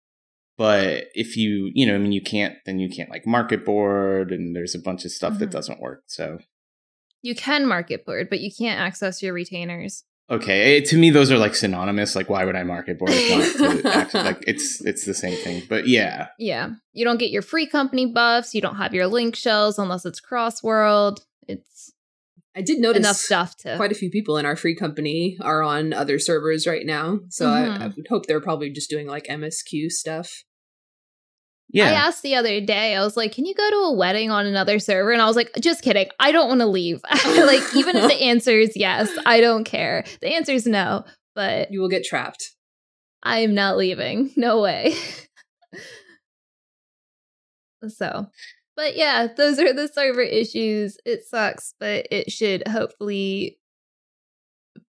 But 0.57 1.07
if 1.15 1.37
you, 1.37 1.71
you 1.75 1.85
know, 1.85 1.97
I 1.97 1.99
mean, 1.99 2.13
you 2.13 2.23
can't, 2.23 2.55
then 2.65 2.79
you 2.79 2.89
can't 2.89 3.11
like 3.11 3.27
market 3.27 3.65
board, 3.65 4.31
and 4.31 4.55
there's 4.55 4.75
a 4.75 4.79
bunch 4.79 5.05
of 5.05 5.11
stuff 5.11 5.39
that 5.41 5.49
Mhm. 5.49 5.53
doesn't 5.53 5.81
work. 5.81 6.03
So 6.07 6.39
You 7.25 7.35
can 7.35 7.67
market 7.67 8.05
board, 8.05 8.29
but 8.29 8.41
you 8.41 8.51
can't 8.57 8.79
access 8.79 9.23
your 9.23 9.33
retainers. 9.33 10.05
Okay, 10.31 10.77
it, 10.77 10.85
to 10.87 10.97
me 10.99 11.11
those 11.11 11.31
are 11.33 11.39
like 11.39 11.55
synonymous. 11.55 12.15
Like, 12.15 12.29
why 12.31 12.45
would 12.45 12.55
I 12.57 12.63
market 12.65 12.99
board? 12.99 13.11
If 13.15 13.59
not 13.61 13.79
to 13.81 13.89
actually, 13.97 14.23
like, 14.25 14.45
it's 14.47 14.81
it's 14.85 15.05
the 15.07 15.15
same 15.15 15.37
thing. 15.39 15.63
But 15.69 15.87
yeah, 15.89 16.29
Yeah. 16.39 16.71
You 16.93 17.05
don't 17.05 17.19
get 17.19 17.31
your 17.31 17.43
free 17.43 17.67
company 17.67 18.07
buffs. 18.07 18.55
You 18.55 18.61
don't 18.61 18.77
have 18.77 18.95
your 18.95 19.07
link 19.07 19.37
shells 19.37 19.79
unless 19.79 20.05
it's 20.07 20.21
cross 20.21 20.63
world. 20.63 21.25
It's 21.49 21.93
I 22.57 22.61
did 22.63 22.79
notice 22.79 23.01
enough 23.01 23.17
stuff 23.17 23.57
to. 23.59 23.77
quite 23.77 23.91
a 23.93 23.97
few 23.97 24.11
people 24.11 24.37
in 24.39 24.47
our 24.47 24.55
free 24.57 24.77
company 24.77 25.37
are 25.41 25.63
on 25.63 25.93
other 25.93 26.19
servers 26.19 26.67
right 26.67 26.87
now. 26.87 27.21
So 27.29 27.49
I, 27.51 27.61
Mhm. 27.63 27.81
I 27.81 27.87
would 27.89 28.07
hope 28.09 28.27
they're 28.27 28.41
probably 28.41 28.71
just 28.71 28.89
doing 28.91 29.07
like 29.07 29.27
MSQ 29.27 29.91
stuff. 29.91 30.45
Yeah. 31.75 31.89
I 31.89 31.93
asked 31.93 32.23
the 32.23 32.37
other 32.37 32.61
day, 32.61 32.95
I 32.95 33.03
was 33.03 33.17
like, 33.17 33.33
can 33.33 33.45
you 33.45 33.55
go 33.55 33.69
to 33.69 33.77
a 33.77 33.93
wedding 33.93 34.31
on 34.31 34.47
another 34.47 34.79
server? 34.79 35.13
And 35.13 35.21
I 35.21 35.27
was 35.27 35.37
like, 35.37 35.53
just 35.61 35.83
kidding. 35.83 36.09
I 36.21 36.33
don't 36.33 36.49
want 36.49 36.61
to 36.61 36.67
leave. 36.67 37.01
like, 37.27 37.63
even 37.75 37.97
if 37.97 38.09
the 38.09 38.15
answer 38.23 38.59
is 38.59 38.77
yes, 38.77 39.11
I 39.27 39.41
don't 39.41 39.65
care. 39.65 40.05
The 40.21 40.35
answer 40.35 40.53
is 40.53 40.67
no, 40.67 41.05
but 41.35 41.73
You 41.73 41.81
will 41.81 41.89
get 41.89 42.05
trapped. 42.05 42.53
I'm 43.23 43.55
not 43.55 43.77
leaving. 43.77 44.31
No 44.37 44.61
way. 44.61 44.95
so, 47.89 48.27
but 48.77 48.97
yeah, 48.97 49.29
those 49.37 49.59
are 49.59 49.73
the 49.73 49.89
server 49.89 50.21
issues. 50.21 50.97
It 51.05 51.25
sucks, 51.25 51.75
but 51.81 52.07
it 52.11 52.31
should 52.31 52.69
hopefully 52.69 53.59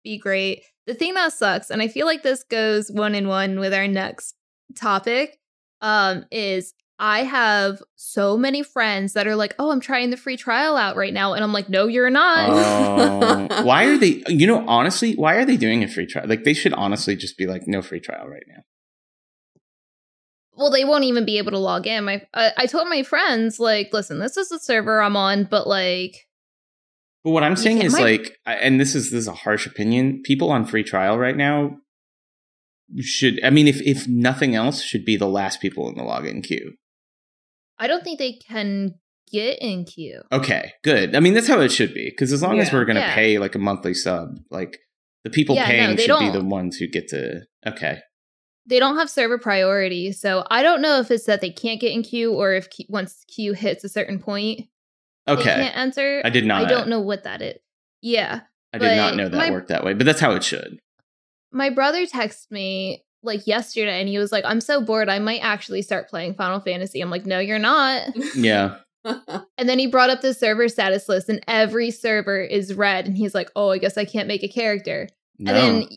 be 0.02 0.18
great. 0.18 0.62
The 0.86 0.94
thing 0.94 1.14
that 1.14 1.32
sucks, 1.32 1.70
and 1.70 1.80
I 1.80 1.88
feel 1.88 2.06
like 2.06 2.22
this 2.22 2.44
goes 2.44 2.90
one 2.90 3.14
in 3.14 3.28
one 3.28 3.58
with 3.58 3.72
our 3.72 3.88
next 3.88 4.34
topic, 4.76 5.38
um, 5.84 6.24
is 6.32 6.72
I 6.98 7.24
have 7.24 7.80
so 7.96 8.36
many 8.36 8.62
friends 8.62 9.12
that 9.12 9.26
are 9.26 9.36
like, 9.36 9.54
"Oh, 9.58 9.70
I'm 9.70 9.80
trying 9.80 10.10
the 10.10 10.16
free 10.16 10.36
trial 10.36 10.76
out 10.76 10.96
right 10.96 11.12
now," 11.12 11.34
and 11.34 11.42
I'm 11.44 11.52
like, 11.52 11.68
"No, 11.68 11.86
you're 11.86 12.08
not." 12.10 12.48
Oh, 12.50 13.62
why 13.64 13.84
are 13.86 13.98
they? 13.98 14.22
You 14.28 14.46
know, 14.46 14.64
honestly, 14.68 15.14
why 15.14 15.34
are 15.34 15.44
they 15.44 15.56
doing 15.56 15.82
a 15.84 15.88
free 15.88 16.06
trial? 16.06 16.26
Like, 16.28 16.44
they 16.44 16.54
should 16.54 16.72
honestly 16.72 17.16
just 17.16 17.36
be 17.36 17.46
like, 17.46 17.66
no 17.66 17.82
free 17.82 18.00
trial 18.00 18.28
right 18.28 18.44
now. 18.48 18.62
well 20.56 20.70
they 20.70 20.84
won't 20.84 21.04
even 21.04 21.24
be 21.24 21.38
able 21.38 21.50
to 21.50 21.58
log 21.58 21.86
in 21.86 22.04
my 22.04 22.22
I, 22.32 22.52
I 22.56 22.66
told 22.66 22.88
my 22.88 23.02
friends 23.02 23.58
like 23.58 23.90
listen 23.92 24.20
this 24.20 24.36
is 24.36 24.48
the 24.50 24.58
server 24.60 25.00
i'm 25.02 25.16
on 25.16 25.44
but 25.50 25.66
like 25.66 26.28
But 27.24 27.30
what 27.32 27.42
I'm 27.42 27.56
saying 27.56 27.82
is 27.82 27.92
my- 27.94 28.02
like, 28.02 28.36
and 28.46 28.78
this 28.78 28.94
is 28.94 29.10
this 29.10 29.20
is 29.22 29.28
a 29.28 29.32
harsh 29.32 29.66
opinion. 29.66 30.22
People 30.22 30.50
on 30.52 30.64
free 30.66 30.84
trial 30.84 31.18
right 31.18 31.36
now 31.36 31.78
should. 33.00 33.42
I 33.44 33.50
mean, 33.50 33.66
if 33.68 33.80
if 33.82 34.06
nothing 34.08 34.54
else, 34.54 34.82
should 34.82 35.04
be 35.04 35.16
the 35.16 35.28
last 35.28 35.60
people 35.60 35.88
in 35.88 35.96
the 35.96 36.02
login 36.02 36.42
queue. 36.42 36.74
i 37.78 37.86
don't 37.86 38.04
think 38.04 38.18
they 38.18 38.38
can 38.48 38.94
get 39.32 39.58
in 39.60 39.84
queue 39.84 40.22
Okay, 40.30 40.72
good. 40.84 41.16
I 41.16 41.20
mean, 41.20 41.34
that's 41.34 41.48
how 41.48 41.60
it 41.60 41.72
should 41.72 41.92
be. 41.94 42.10
Because 42.10 42.32
as 42.32 42.42
long 42.42 42.60
as 42.60 42.72
we're 42.72 42.84
going 42.84 42.96
to 42.96 43.00
Yeah. 43.02 43.14
pay 43.14 43.38
like 43.38 43.54
a 43.54 43.58
monthly 43.58 43.94
sub, 43.94 44.38
like 44.50 44.78
the 45.24 45.30
people 45.30 45.56
Yeah, 45.56 45.62
no, 45.62 45.68
paying 45.68 45.96
they 45.96 46.04
should 46.06 46.18
be 46.20 46.30
the 46.30 46.44
ones 46.44 46.76
who 46.76 46.86
get 46.86 47.08
to. 47.08 47.40
Okay, 47.66 47.98
they 48.66 48.78
don't 48.78 48.96
have 48.96 49.10
server 49.10 49.38
priority 49.38 50.12
so 50.12 50.44
i 50.50 50.62
don't 50.62 50.80
know 50.80 50.98
if 51.00 51.10
it's 51.10 51.26
that 51.26 51.40
they 51.40 51.50
can't 51.50 51.80
get 51.80 51.92
in 51.92 52.02
queue 52.02 52.32
or 52.32 52.52
if 52.54 52.70
queue, 52.70 52.86
once 52.88 53.24
queue 53.28 53.52
hits 53.52 53.84
a 53.84 53.88
certain 53.88 54.18
point 54.18 54.60
okay, 55.28 55.42
they 55.44 55.50
okay. 55.50 55.62
can't 55.64 55.76
enter 55.76 56.22
I 56.24 56.30
did 56.30 56.46
not. 56.46 56.64
i 56.64 56.68
don't 56.68 56.88
know 56.88 57.00
what 57.00 57.24
that 57.24 57.42
is 57.42 57.58
yeah 58.00 58.40
I 58.72 58.78
did 58.78 58.96
not 58.96 59.16
know 59.16 59.28
that 59.28 59.36
my- 59.36 59.50
worked 59.50 59.68
that 59.68 59.84
way, 59.84 59.94
but 59.94 60.04
that's 60.04 60.18
how 60.20 60.32
it 60.32 60.42
should. 60.42 60.78
My 61.54 61.70
brother 61.70 62.04
texted 62.04 62.50
me 62.50 63.02
like 63.22 63.46
yesterday 63.46 64.00
and 64.00 64.08
he 64.08 64.18
was 64.18 64.30
like 64.30 64.44
i'm 64.44 64.60
so 64.60 64.82
bored 64.82 65.08
i 65.08 65.18
might 65.18 65.40
actually 65.40 65.80
start 65.80 66.10
playing 66.10 66.34
final 66.34 66.60
fantasy 66.60 67.00
i'm 67.00 67.10
like 67.10 67.24
no 67.24 67.38
you're 67.38 67.58
not 67.58 68.02
Yeah. 68.34 68.76
And 69.58 69.68
then 69.68 69.78
he 69.78 69.86
brought 69.86 70.10
up 70.10 70.20
the 70.20 70.34
server 70.34 70.68
status 70.68 71.08
list, 71.08 71.28
and 71.28 71.42
every 71.46 71.90
server 71.90 72.40
is 72.40 72.74
red. 72.74 73.06
And 73.06 73.16
he's 73.16 73.34
like, 73.34 73.50
"Oh, 73.54 73.70
I 73.70 73.78
guess 73.78 73.98
I 73.98 74.04
can't 74.04 74.28
make 74.28 74.42
a 74.42 74.48
character." 74.48 75.08
No. 75.38 75.52
And 75.52 75.82
then, 75.82 75.88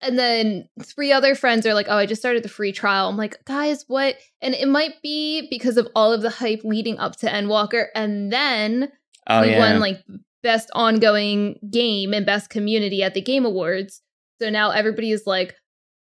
and 0.00 0.18
then 0.18 0.68
three 0.84 1.12
other 1.12 1.34
friends 1.34 1.66
are 1.66 1.74
like, 1.74 1.86
"Oh, 1.88 1.96
I 1.96 2.06
just 2.06 2.22
started 2.22 2.42
the 2.42 2.48
free 2.48 2.72
trial." 2.72 3.08
I'm 3.08 3.16
like, 3.16 3.44
"Guys, 3.44 3.84
what?" 3.88 4.16
And 4.40 4.54
it 4.54 4.68
might 4.68 5.02
be 5.02 5.48
because 5.50 5.76
of 5.76 5.88
all 5.94 6.12
of 6.12 6.22
the 6.22 6.30
hype 6.30 6.60
leading 6.64 6.98
up 6.98 7.16
to 7.16 7.26
Endwalker, 7.26 7.86
and 7.94 8.32
then 8.32 8.90
oh 9.28 9.42
we 9.42 9.50
yeah. 9.50 9.58
won 9.58 9.80
like 9.80 10.02
best 10.42 10.70
ongoing 10.74 11.58
game 11.70 12.14
and 12.14 12.24
best 12.24 12.50
community 12.50 13.02
at 13.02 13.14
the 13.14 13.20
Game 13.20 13.44
Awards. 13.44 14.00
So 14.40 14.50
now 14.50 14.70
everybody 14.70 15.10
is 15.10 15.26
like, 15.26 15.54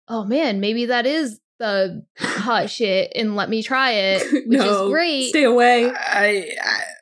"Oh 0.08 0.24
man, 0.24 0.60
maybe 0.60 0.86
that 0.86 1.06
is 1.06 1.40
the 1.58 2.04
hot 2.18 2.70
shit," 2.70 3.12
and 3.14 3.36
let 3.36 3.48
me 3.48 3.62
try 3.62 3.92
it, 3.92 4.22
which 4.46 4.58
no, 4.58 4.86
is 4.86 4.90
great. 4.90 5.28
Stay 5.30 5.44
away. 5.44 5.90
I, 5.90 6.50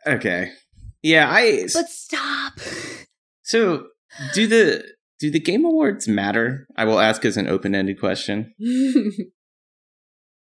I 0.06 0.10
okay. 0.14 0.52
Yeah, 1.02 1.28
I. 1.30 1.68
but 1.72 1.88
stop. 1.88 2.54
so 3.42 3.86
do 4.34 4.46
the 4.46 4.84
do 5.20 5.30
the 5.30 5.40
game 5.40 5.64
awards 5.64 6.08
matter? 6.08 6.66
I 6.76 6.84
will 6.84 7.00
ask 7.00 7.24
as 7.24 7.36
an 7.36 7.48
open 7.48 7.74
ended 7.74 8.00
question. 8.00 8.54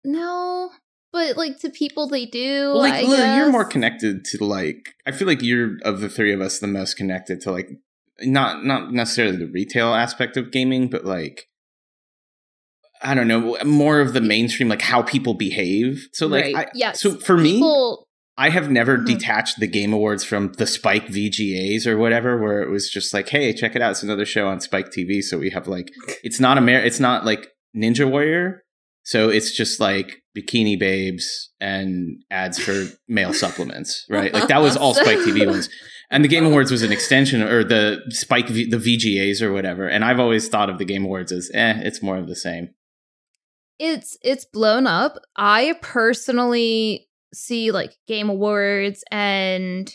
No, 0.04 0.70
but 1.12 1.36
like 1.36 1.58
to 1.60 1.70
people 1.70 2.08
they 2.08 2.26
do. 2.26 2.68
Well, 2.68 2.78
like 2.78 2.94
I 2.94 3.02
Lil, 3.02 3.36
you're 3.36 3.52
more 3.52 3.64
connected 3.64 4.24
to 4.26 4.44
like. 4.44 4.94
I 5.06 5.12
feel 5.12 5.28
like 5.28 5.42
you're 5.42 5.76
of 5.82 6.00
the 6.00 6.08
three 6.08 6.32
of 6.32 6.40
us 6.40 6.58
the 6.58 6.66
most 6.66 6.96
connected 6.96 7.40
to 7.42 7.50
like 7.52 7.68
not 8.22 8.64
not 8.64 8.92
necessarily 8.92 9.36
the 9.36 9.46
retail 9.50 9.94
aspect 9.94 10.36
of 10.36 10.50
gaming, 10.52 10.88
but 10.88 11.04
like 11.04 11.46
I 13.02 13.14
don't 13.14 13.28
know 13.28 13.56
more 13.64 14.00
of 14.00 14.12
the 14.12 14.20
mainstream 14.20 14.68
like 14.68 14.82
how 14.82 15.02
people 15.02 15.34
behave. 15.34 16.08
So 16.12 16.26
like 16.26 16.44
Right. 16.54 16.56
I, 16.56 16.66
Yes. 16.74 17.00
So 17.00 17.14
for 17.14 17.36
me, 17.38 17.54
People, 17.54 18.06
I 18.36 18.50
have 18.50 18.70
never 18.70 18.98
Mhm. 18.98 19.06
detached 19.06 19.58
the 19.60 19.66
Game 19.66 19.92
Awards 19.92 20.22
from 20.24 20.52
the 20.58 20.66
Spike 20.66 21.08
VGAs 21.08 21.86
or 21.86 21.96
whatever, 21.96 22.38
where 22.40 22.60
it 22.62 22.70
was 22.70 22.90
just 22.90 23.12
like, 23.14 23.28
hey, 23.30 23.52
check 23.54 23.74
it 23.74 23.82
out, 23.82 23.92
it's 23.92 24.02
another 24.02 24.26
show 24.26 24.48
on 24.48 24.60
Spike 24.60 24.90
TV. 24.90 25.22
So 25.22 25.38
we 25.38 25.50
have 25.50 25.66
like, 25.66 25.90
it's 26.22 26.40
not 26.40 26.58
Amer, 26.58 26.78
it's 26.78 27.00
not 27.00 27.24
like 27.24 27.48
Ninja 27.76 28.10
Warrior, 28.10 28.62
so 29.02 29.28
it's 29.28 29.56
just 29.56 29.80
like 29.80 30.22
bikini 30.36 30.78
babes 30.78 31.50
and 31.60 32.22
ads 32.30 32.58
for 32.58 32.86
male 33.08 33.32
supplements, 33.32 34.04
right? 34.08 34.32
Like 34.32 34.48
that 34.48 34.60
was 34.62 34.76
all 34.76 34.94
Spike 35.02 35.18
TV 35.18 35.46
ones. 35.46 35.68
And 36.12 36.24
the 36.24 36.28
Game 36.28 36.44
Awards 36.44 36.72
was 36.72 36.82
an 36.82 36.90
extension, 36.90 37.40
or 37.42 37.62
the 37.62 38.00
Spike, 38.10 38.48
v- 38.48 38.68
the 38.68 38.78
VGAs 38.78 39.40
or 39.42 39.52
whatever. 39.52 39.86
And 39.88 40.04
I've 40.04 40.18
always 40.18 40.48
thought 40.48 40.68
of 40.68 40.78
the 40.78 40.84
Game 40.84 41.04
Awards 41.04 41.30
as, 41.30 41.50
eh, 41.54 41.80
it's 41.84 42.02
more 42.02 42.16
of 42.16 42.26
the 42.26 42.34
same. 42.34 42.70
it's 43.78 44.16
it's 44.22 44.44
blown 44.44 44.86
up. 44.86 45.16
I 45.36 45.74
personally 45.82 47.08
see 47.32 47.70
like 47.70 47.96
game 48.08 48.28
awards 48.28 49.04
and 49.12 49.88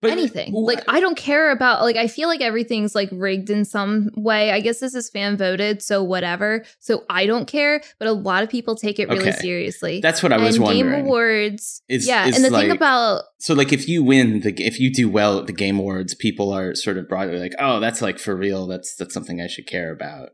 But 0.00 0.12
anything. 0.12 0.52
w- 0.52 0.64
Like 0.64 0.84
I 0.86 1.00
don't 1.00 1.16
care 1.16 1.50
about 1.50 1.82
like 1.82 1.96
I 1.96 2.06
feel 2.06 2.28
like 2.28 2.40
everything's 2.40 2.94
like 2.94 3.08
rigged 3.10 3.50
in 3.50 3.64
some 3.64 4.10
way. 4.16 4.52
I 4.52 4.60
guess 4.60 4.78
this 4.78 4.94
is 4.94 5.10
fan 5.10 5.36
voted, 5.36 5.82
so 5.82 6.04
whatever. 6.04 6.64
So 6.78 7.04
I 7.10 7.26
don't 7.26 7.46
care, 7.48 7.80
but 7.98 8.06
a 8.06 8.12
lot 8.12 8.44
of 8.44 8.48
people 8.48 8.76
take 8.76 9.00
it 9.00 9.08
really 9.08 9.28
Okay. 9.30 9.38
seriously. 9.38 10.00
that's 10.00 10.22
what 10.22 10.32
I 10.32 10.36
was 10.38 10.54
and 10.54 10.64
wondering. 10.64 10.92
Game 10.94 11.04
Awards, 11.04 11.82
Is- 11.88 12.06
yeah. 12.06 12.26
is 12.28 12.36
and 12.36 12.44
the 12.44 12.50
like- 12.50 12.68
thing 12.68 12.70
about 12.76 13.24
So 13.40 13.54
like 13.54 13.72
if 13.72 13.88
you 13.88 14.04
win 14.04 14.40
the 14.40 14.54
if 14.64 14.78
you 14.78 14.92
do 14.92 15.08
well 15.08 15.40
at 15.40 15.46
the 15.48 15.52
game 15.52 15.78
awards, 15.80 16.14
people 16.14 16.52
are 16.52 16.74
sort 16.76 16.96
of 16.96 17.08
broadly 17.08 17.38
like, 17.38 17.54
"Oh, 17.58 17.80
that's 17.80 18.00
like 18.00 18.18
for 18.20 18.36
real. 18.36 18.66
That's 18.68 18.94
that's 18.94 19.12
something 19.14 19.40
I 19.40 19.48
should 19.48 19.66
care 19.66 19.90
about." 19.92 20.30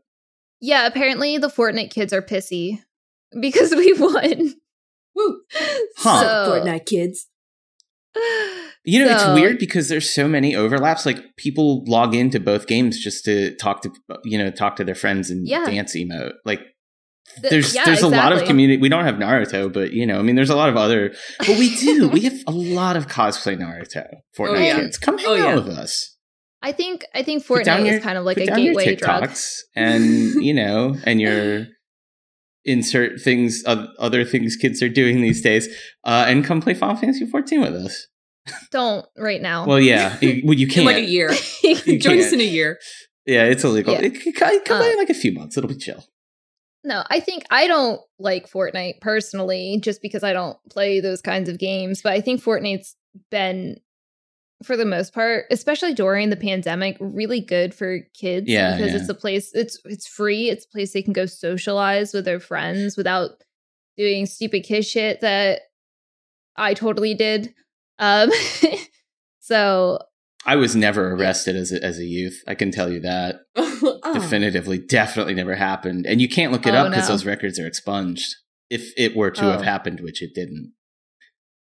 yeah, 0.61 0.85
apparently 0.87 1.37
the 1.37 1.47
Fortnite 1.49 1.89
kids 1.91 2.13
are 2.13 2.21
pissy 2.21 2.81
because 3.41 3.71
we 3.75 3.93
won. 3.93 4.53
Woo! 5.15 5.41
Huh. 5.97 6.19
So- 6.21 6.51
Fortnite 6.61 6.85
kids. 6.85 7.27
You 8.87 8.99
know, 8.99 9.07
So- 9.17 9.31
it's 9.31 9.39
weird 9.41 9.57
because 9.59 9.89
there's 9.89 10.09
so 10.13 10.27
many 10.27 10.55
overlaps. 10.55 11.05
Like 11.05 11.35
people 11.37 11.83
log 11.87 12.13
into 12.13 12.39
both 12.39 12.67
games 12.67 12.99
just 12.99 13.25
to 13.25 13.55
talk 13.55 13.81
to 13.81 13.91
you 14.23 14.37
know 14.37 14.51
talk 14.51 14.75
to 14.77 14.83
their 14.83 14.95
friends 14.95 15.29
and 15.29 15.47
Yeah. 15.47 15.65
dance 15.65 15.95
emote. 15.95 16.33
Like 16.45 16.61
Th- 17.41 17.49
there's 17.49 17.73
yeah, 17.73 17.83
there's 17.85 18.03
a 18.03 18.07
lot 18.07 18.31
of 18.31 18.45
community. 18.45 18.79
We 18.79 18.87
don't 18.89 19.03
have 19.05 19.15
Naruto, 19.15 19.73
but 19.73 19.91
you 19.93 20.05
know, 20.05 20.19
I 20.19 20.21
mean, 20.21 20.35
there's 20.35 20.51
a 20.51 20.55
lot 20.55 20.69
of 20.69 20.77
other. 20.77 21.13
But 21.39 21.57
we 21.57 21.75
do. 21.77 22.07
we 22.07 22.21
have 22.21 22.37
a 22.47 22.51
lot 22.51 22.95
of 22.95 23.07
cosplay 23.07 23.57
Naruto. 23.57 24.05
Oh, 24.11 24.17
Fortnite 24.43 24.65
yeah. 24.65 24.75
kids, 24.79 24.97
come 24.99 25.15
oh, 25.15 25.33
hang 25.35 25.43
Oh, 25.43 25.47
out 25.59 25.65
with 25.65 25.77
us. 25.77 26.15
I 26.61 26.71
think 26.71 27.03
I 27.15 27.23
think 27.23 27.43
Fortnite 27.45 27.85
your- 27.85 27.95
is 27.95 28.03
kind 28.03 28.17
of 28.19 28.23
like 28.25 28.37
a 28.37 28.45
gateway 28.45 28.95
drug. 28.95 29.31
And 29.75 30.05
you 30.45 30.53
know, 30.53 30.95
and 31.03 31.19
your 31.19 31.65
insert 32.65 33.21
things, 33.21 33.63
other 33.65 34.25
things 34.25 34.55
kids 34.55 34.81
are 34.81 34.89
doing 34.89 35.21
these 35.21 35.41
days, 35.41 35.67
uh, 36.03 36.25
and 36.27 36.43
come 36.43 36.61
play 36.61 36.73
Final 36.73 36.95
Fantasy 36.95 37.25
14 37.25 37.61
with 37.61 37.75
us. 37.75 38.07
Don't 38.71 39.05
right 39.17 39.41
now. 39.41 39.65
Well, 39.65 39.79
yeah, 39.79 40.17
you, 40.21 40.41
well, 40.45 40.53
you 40.53 40.67
can't. 40.73 40.85
like 40.85 40.97
a 40.97 41.01
year. 41.01 41.31
You 41.63 41.97
Join 41.99 42.19
us 42.19 42.25
can't. 42.25 42.33
in 42.33 42.41
a 42.41 42.43
year. 42.43 42.79
Yeah, 43.25 43.45
it's 43.45 43.63
illegal. 43.63 43.93
Yeah. 43.93 44.01
It, 44.01 44.15
it, 44.27 44.35
come 44.35 44.63
come 44.65 44.81
Uh, 44.81 44.85
in 44.85 44.97
like 44.97 45.09
a 45.09 45.15
few 45.15 45.31
months. 45.33 45.57
It'll 45.57 45.67
be 45.67 45.75
chill. 45.75 46.03
No, 46.83 47.03
I 47.09 47.19
think 47.19 47.43
I 47.49 47.65
don't 47.65 47.99
like 48.19 48.47
Fortnite 48.47 49.01
personally, 49.01 49.79
just 49.81 49.99
because 50.03 50.23
I 50.23 50.33
don't 50.33 50.57
play 50.69 50.99
those 50.99 51.21
kinds 51.21 51.49
of 51.49 51.57
games. 51.57 52.01
But 52.03 52.13
I 52.13 52.21
think 52.21 52.43
Fortnite's 52.43 52.95
been, 53.31 53.77
for 54.63 54.77
the 54.77 54.85
most 54.85 55.13
part, 55.13 55.45
especially 55.51 55.93
during 55.93 56.29
the 56.29 56.35
pandemic, 56.35 56.97
really 56.99 57.41
good 57.41 57.73
for 57.73 57.99
kids. 58.13 58.47
Yeah, 58.47 58.75
because 58.77 58.93
yeah. 58.93 58.99
it's 58.99 59.09
a 59.09 59.13
place. 59.13 59.51
It's 59.53 59.79
it's 59.85 60.07
free. 60.07 60.49
It's 60.49 60.65
a 60.65 60.69
place 60.69 60.93
they 60.93 61.01
can 61.01 61.13
go 61.13 61.25
socialize 61.25 62.13
with 62.13 62.25
their 62.25 62.39
friends 62.39 62.97
without 62.97 63.31
doing 63.97 64.25
stupid 64.25 64.63
kid 64.63 64.83
shit 64.83 65.21
that 65.21 65.61
I 66.55 66.73
totally 66.73 67.13
did. 67.13 67.53
Um, 67.99 68.29
so 69.39 69.99
I 70.45 70.55
was 70.55 70.75
never 70.75 71.13
arrested 71.13 71.55
as 71.55 71.71
a, 71.71 71.83
as 71.83 71.97
a 71.97 72.05
youth. 72.05 72.41
I 72.47 72.55
can 72.55 72.71
tell 72.71 72.91
you 72.91 72.99
that 73.01 73.41
oh. 73.55 73.99
definitively. 74.13 74.77
Definitely 74.77 75.33
never 75.33 75.55
happened. 75.55 76.05
And 76.05 76.21
you 76.21 76.29
can't 76.29 76.51
look 76.51 76.65
it 76.67 76.73
Oh, 76.73 76.77
up 76.77 76.91
because 76.91 77.09
no. 77.09 77.15
those 77.15 77.25
records 77.25 77.59
are 77.59 77.67
expunged. 77.67 78.35
If 78.69 78.91
it 78.97 79.15
were 79.15 79.31
to 79.31 79.41
have 79.41 79.61
Oh. 79.61 79.63
happened, 79.63 80.01
which 80.01 80.21
it 80.21 80.33
didn't. 80.33 80.73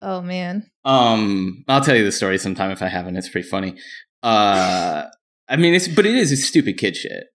Oh 0.02 0.22
man, 0.22 0.70
Um, 0.86 1.64
I'll 1.68 1.82
tell 1.82 1.96
you 1.96 2.06
the 2.06 2.12
story 2.12 2.38
sometime 2.38 2.72
if 2.72 2.82
I 2.82 2.88
haven't. 2.88 3.18
It's 3.18 3.30
pretty 3.30 3.48
funny. 3.48 3.76
Uh, 4.24 5.06
I 5.48 5.56
mean, 5.56 5.74
it's 5.74 5.88
but 5.88 6.06
it 6.06 6.16
is 6.16 6.32
it's 6.32 6.46
stupid 6.46 6.78
kid 6.78 6.96
shit, 6.98 7.26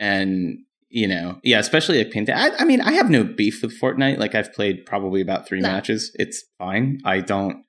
and 0.00 0.58
you 0.90 1.06
know, 1.06 1.38
yeah, 1.44 1.58
especially 1.58 1.98
like 2.02 2.12
Panda. 2.12 2.36
I, 2.36 2.50
I 2.60 2.64
mean, 2.64 2.80
I 2.80 2.92
have 2.92 3.10
no 3.10 3.22
beef 3.24 3.62
with 3.62 3.78
Fortnite. 3.80 4.18
Like 4.18 4.34
I've 4.34 4.52
played 4.52 4.86
probably 4.86 5.20
about 5.20 5.46
three 5.46 5.60
No. 5.60 5.68
matches. 5.68 6.10
It's 6.18 6.44
fine. 6.58 6.98
I 7.04 7.20
don't. 7.20 7.64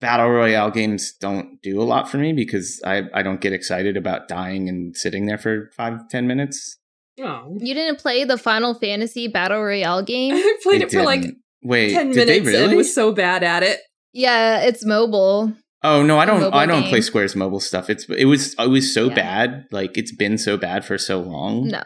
Battle 0.00 0.28
Royale 0.28 0.70
games 0.70 1.14
don't 1.18 1.60
do 1.62 1.80
a 1.80 1.84
lot 1.84 2.10
for 2.10 2.18
me 2.18 2.34
because 2.34 2.82
I, 2.84 3.04
I 3.14 3.22
don't 3.22 3.40
get 3.40 3.54
excited 3.54 3.96
about 3.96 4.28
dying 4.28 4.68
and 4.68 4.94
sitting 4.94 5.24
there 5.24 5.38
for 5.38 5.70
five 5.74 6.08
ten 6.10 6.26
minutes. 6.26 6.78
Oh. 7.18 7.56
you 7.58 7.72
didn't 7.72 7.98
play 7.98 8.24
the 8.24 8.36
Final 8.36 8.74
Fantasy 8.74 9.26
Battle 9.26 9.62
Royale 9.62 10.02
game? 10.12 10.34
I 10.34 10.56
played 10.62 10.82
it 10.82 10.90
for 10.92 11.02
like 11.02 11.22
didn't. 11.22 11.38
Wait 11.66 11.92
10 11.92 12.12
did 12.12 12.28
they 12.28 12.40
minutes 12.40 12.46
really? 12.46 12.64
and 12.68 12.76
was 12.76 12.94
so 12.94 13.12
bad 13.12 13.42
at 13.42 13.62
it. 13.62 13.80
yeah, 14.12 14.60
it's 14.60 14.84
mobile. 14.84 15.52
Oh 15.82 16.02
no, 16.02 16.18
I 16.18 16.24
don't. 16.24 16.52
I 16.54 16.66
don't 16.66 16.84
play. 16.84 17.00
Square's 17.00 17.36
mobile 17.36 17.60
stuff. 17.60 17.88
It's 17.90 18.06
it 18.08 18.24
was 18.24 18.54
it 18.58 18.68
was 18.68 18.92
so 18.92 19.08
Yeah. 19.08 19.14
bad. 19.14 19.66
Like 19.70 19.96
it's 19.98 20.10
been 20.14 20.36
so 20.38 20.56
bad 20.56 20.84
for 20.84 20.98
so 20.98 21.20
long. 21.20 21.68
No, 21.68 21.82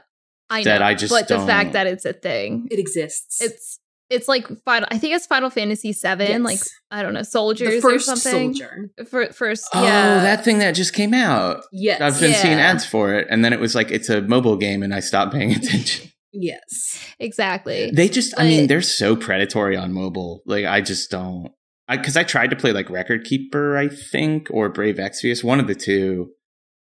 I 0.48 0.60
know. 0.60 0.64
That 0.64 0.82
I 0.82 0.94
just 0.94 1.12
but 1.12 1.28
the 1.28 1.36
don't- 1.36 1.46
fact 1.46 1.72
that 1.72 1.86
it's 1.86 2.04
a 2.04 2.12
thing, 2.14 2.66
It 2.70 2.78
exists. 2.78 3.40
it's 3.42 3.78
it's 4.08 4.26
like 4.26 4.46
final. 4.64 4.88
I 4.90 4.96
think 4.98 5.14
it's 5.14 5.26
Final 5.26 5.50
Fantasy 5.50 5.92
Seven. 5.92 6.28
Yes. 6.28 6.40
Like 6.40 6.60
I 6.90 7.02
don't 7.02 7.14
know, 7.14 7.22
soldiers 7.22 7.74
the 7.74 7.80
first 7.80 8.08
or 8.08 8.16
something. 8.16 8.54
soldier. 8.54 8.90
For, 9.08 9.26
first, 9.32 9.68
Oh, 9.74 9.82
yeah, 9.84 10.20
that 10.22 10.44
thing 10.44 10.58
that 10.60 10.72
just 10.72 10.94
came 10.94 11.12
out. 11.14 11.62
Yes. 11.72 12.00
I've 12.00 12.18
been 12.20 12.34
seeing 12.34 12.58
ads 12.58 12.86
for 12.86 13.12
it, 13.14 13.26
and 13.30 13.44
then 13.44 13.52
it 13.52 13.60
was 13.60 13.74
like 13.74 13.90
it's 13.90 14.08
a 14.08 14.22
mobile 14.22 14.56
game, 14.56 14.82
and 14.82 14.94
I 14.94 15.00
stopped 15.00 15.32
paying 15.32 15.52
attention. 15.56 16.10
Yes. 16.32 16.98
exactly. 17.18 17.90
they 17.90 18.08
just, 18.08 18.34
I 18.38 18.44
mean, 18.44 18.66
they're 18.66 18.82
so 18.82 19.16
predatory 19.16 19.76
on 19.76 19.92
mobile. 19.92 20.42
Like 20.46 20.64
I 20.64 20.80
just 20.80 21.10
don't. 21.10 21.48
I 21.88 21.96
because 21.96 22.16
I 22.16 22.22
tried 22.22 22.50
to 22.50 22.56
play 22.56 22.72
like 22.72 22.88
Record 22.88 23.24
Keeper, 23.24 23.76
I 23.76 23.88
think, 23.88 24.46
or 24.50 24.68
Brave 24.68 24.96
Exvius, 24.96 25.42
one 25.42 25.58
of 25.58 25.66
the 25.66 25.74
two. 25.74 26.30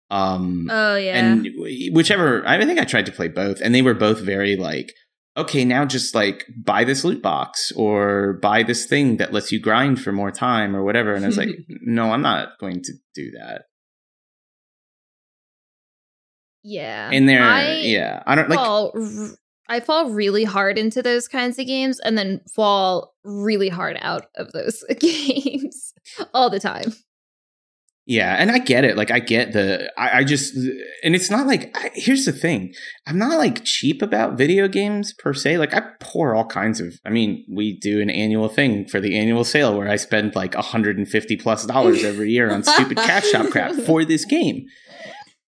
Um, 0.09 0.67
oh 0.71 0.95
yeah, 0.95 1.17
and 1.17 1.47
whichever 1.91 2.47
i 2.47 2.63
think 2.63 2.79
i 2.79 2.83
tried 2.83 3.07
to 3.07 3.11
play 3.11 3.27
both 3.27 3.59
and 3.59 3.73
they 3.73 3.81
were 3.81 3.95
both 3.95 4.19
very 4.19 4.55
like 4.55 4.93
okay 5.35 5.65
now 5.65 5.83
just 5.83 6.13
like 6.13 6.45
buy 6.63 6.83
this 6.83 7.03
loot 7.03 7.21
box 7.23 7.71
or 7.71 8.33
buy 8.41 8.61
this 8.61 8.85
thing 8.85 9.17
that 9.17 9.33
lets 9.33 9.51
you 9.51 9.59
grind 9.59 9.99
for 9.99 10.11
more 10.11 10.31
time 10.31 10.75
or 10.75 10.83
whatever 10.83 11.15
and 11.15 11.25
i 11.25 11.27
was 11.27 11.37
like 11.37 11.49
no 11.81 12.11
i'm 12.11 12.21
not 12.21 12.49
going 12.59 12.81
to 12.83 12.93
do 13.15 13.31
that 13.31 13.63
yeah. 16.65 17.09
in 17.11 17.25
there 17.27 17.43
I 17.43 17.75
yeah 17.81 18.23
i 18.25 18.33
don't 18.35 18.49
like 18.49 18.57
fall. 18.59 18.91
r- 18.95 19.29
I 19.67 19.79
fall 19.79 20.11
really 20.11 20.43
hard 20.43 20.77
into 20.77 21.01
those 21.01 21.27
kinds 21.27 21.57
of 21.57 21.65
games, 21.65 21.99
and 21.99 22.15
then 22.15 22.41
fall 22.53 23.15
really 23.23 23.69
hard 23.69 23.97
out 23.99 24.25
of 24.35 24.51
those 24.51 24.83
games 24.99 25.93
all 26.35 26.49
the 26.51 26.59
time. 26.59 26.93
yeah 28.07 28.35
and 28.37 28.51
i 28.51 28.59
get 28.59 28.83
it 28.83 28.95
like 28.95 29.09
i 29.09 29.17
get 29.17 29.51
the 29.53 29.91
i, 29.97 30.19
I 30.19 30.23
just 30.23 30.53
and 31.03 31.15
it's 31.15 31.31
not 31.31 31.47
like 31.47 31.75
I, 31.75 31.89
here's 31.95 32.25
the 32.25 32.31
thing 32.31 32.73
i'm 33.07 33.17
not 33.17 33.39
like 33.39 33.63
cheap 33.65 34.03
about 34.03 34.37
video 34.37 34.67
games 34.67 35.11
per 35.17 35.33
se 35.33 35.57
like 35.57 35.73
i 35.73 35.81
pour 35.99 36.35
all 36.35 36.45
kinds 36.45 36.79
of 36.79 36.93
i 37.03 37.09
mean 37.09 37.43
we 37.49 37.79
do 37.79 38.01
an 38.01 38.11
annual 38.11 38.47
thing 38.47 38.87
for 38.87 38.99
the 38.99 39.17
annual 39.17 39.43
sale 39.43 39.75
where 39.75 39.89
i 39.89 39.95
spend 39.95 40.35
like 40.35 40.53
150 40.53 41.37
plus 41.37 41.65
dollars 41.65 42.03
every 42.03 42.29
year 42.29 42.51
on 42.53 42.61
stupid 42.63 42.97
cash 42.97 43.25
shop 43.31 43.47
crap 43.49 43.73
for 43.87 44.05
this 44.05 44.23
game 44.25 44.65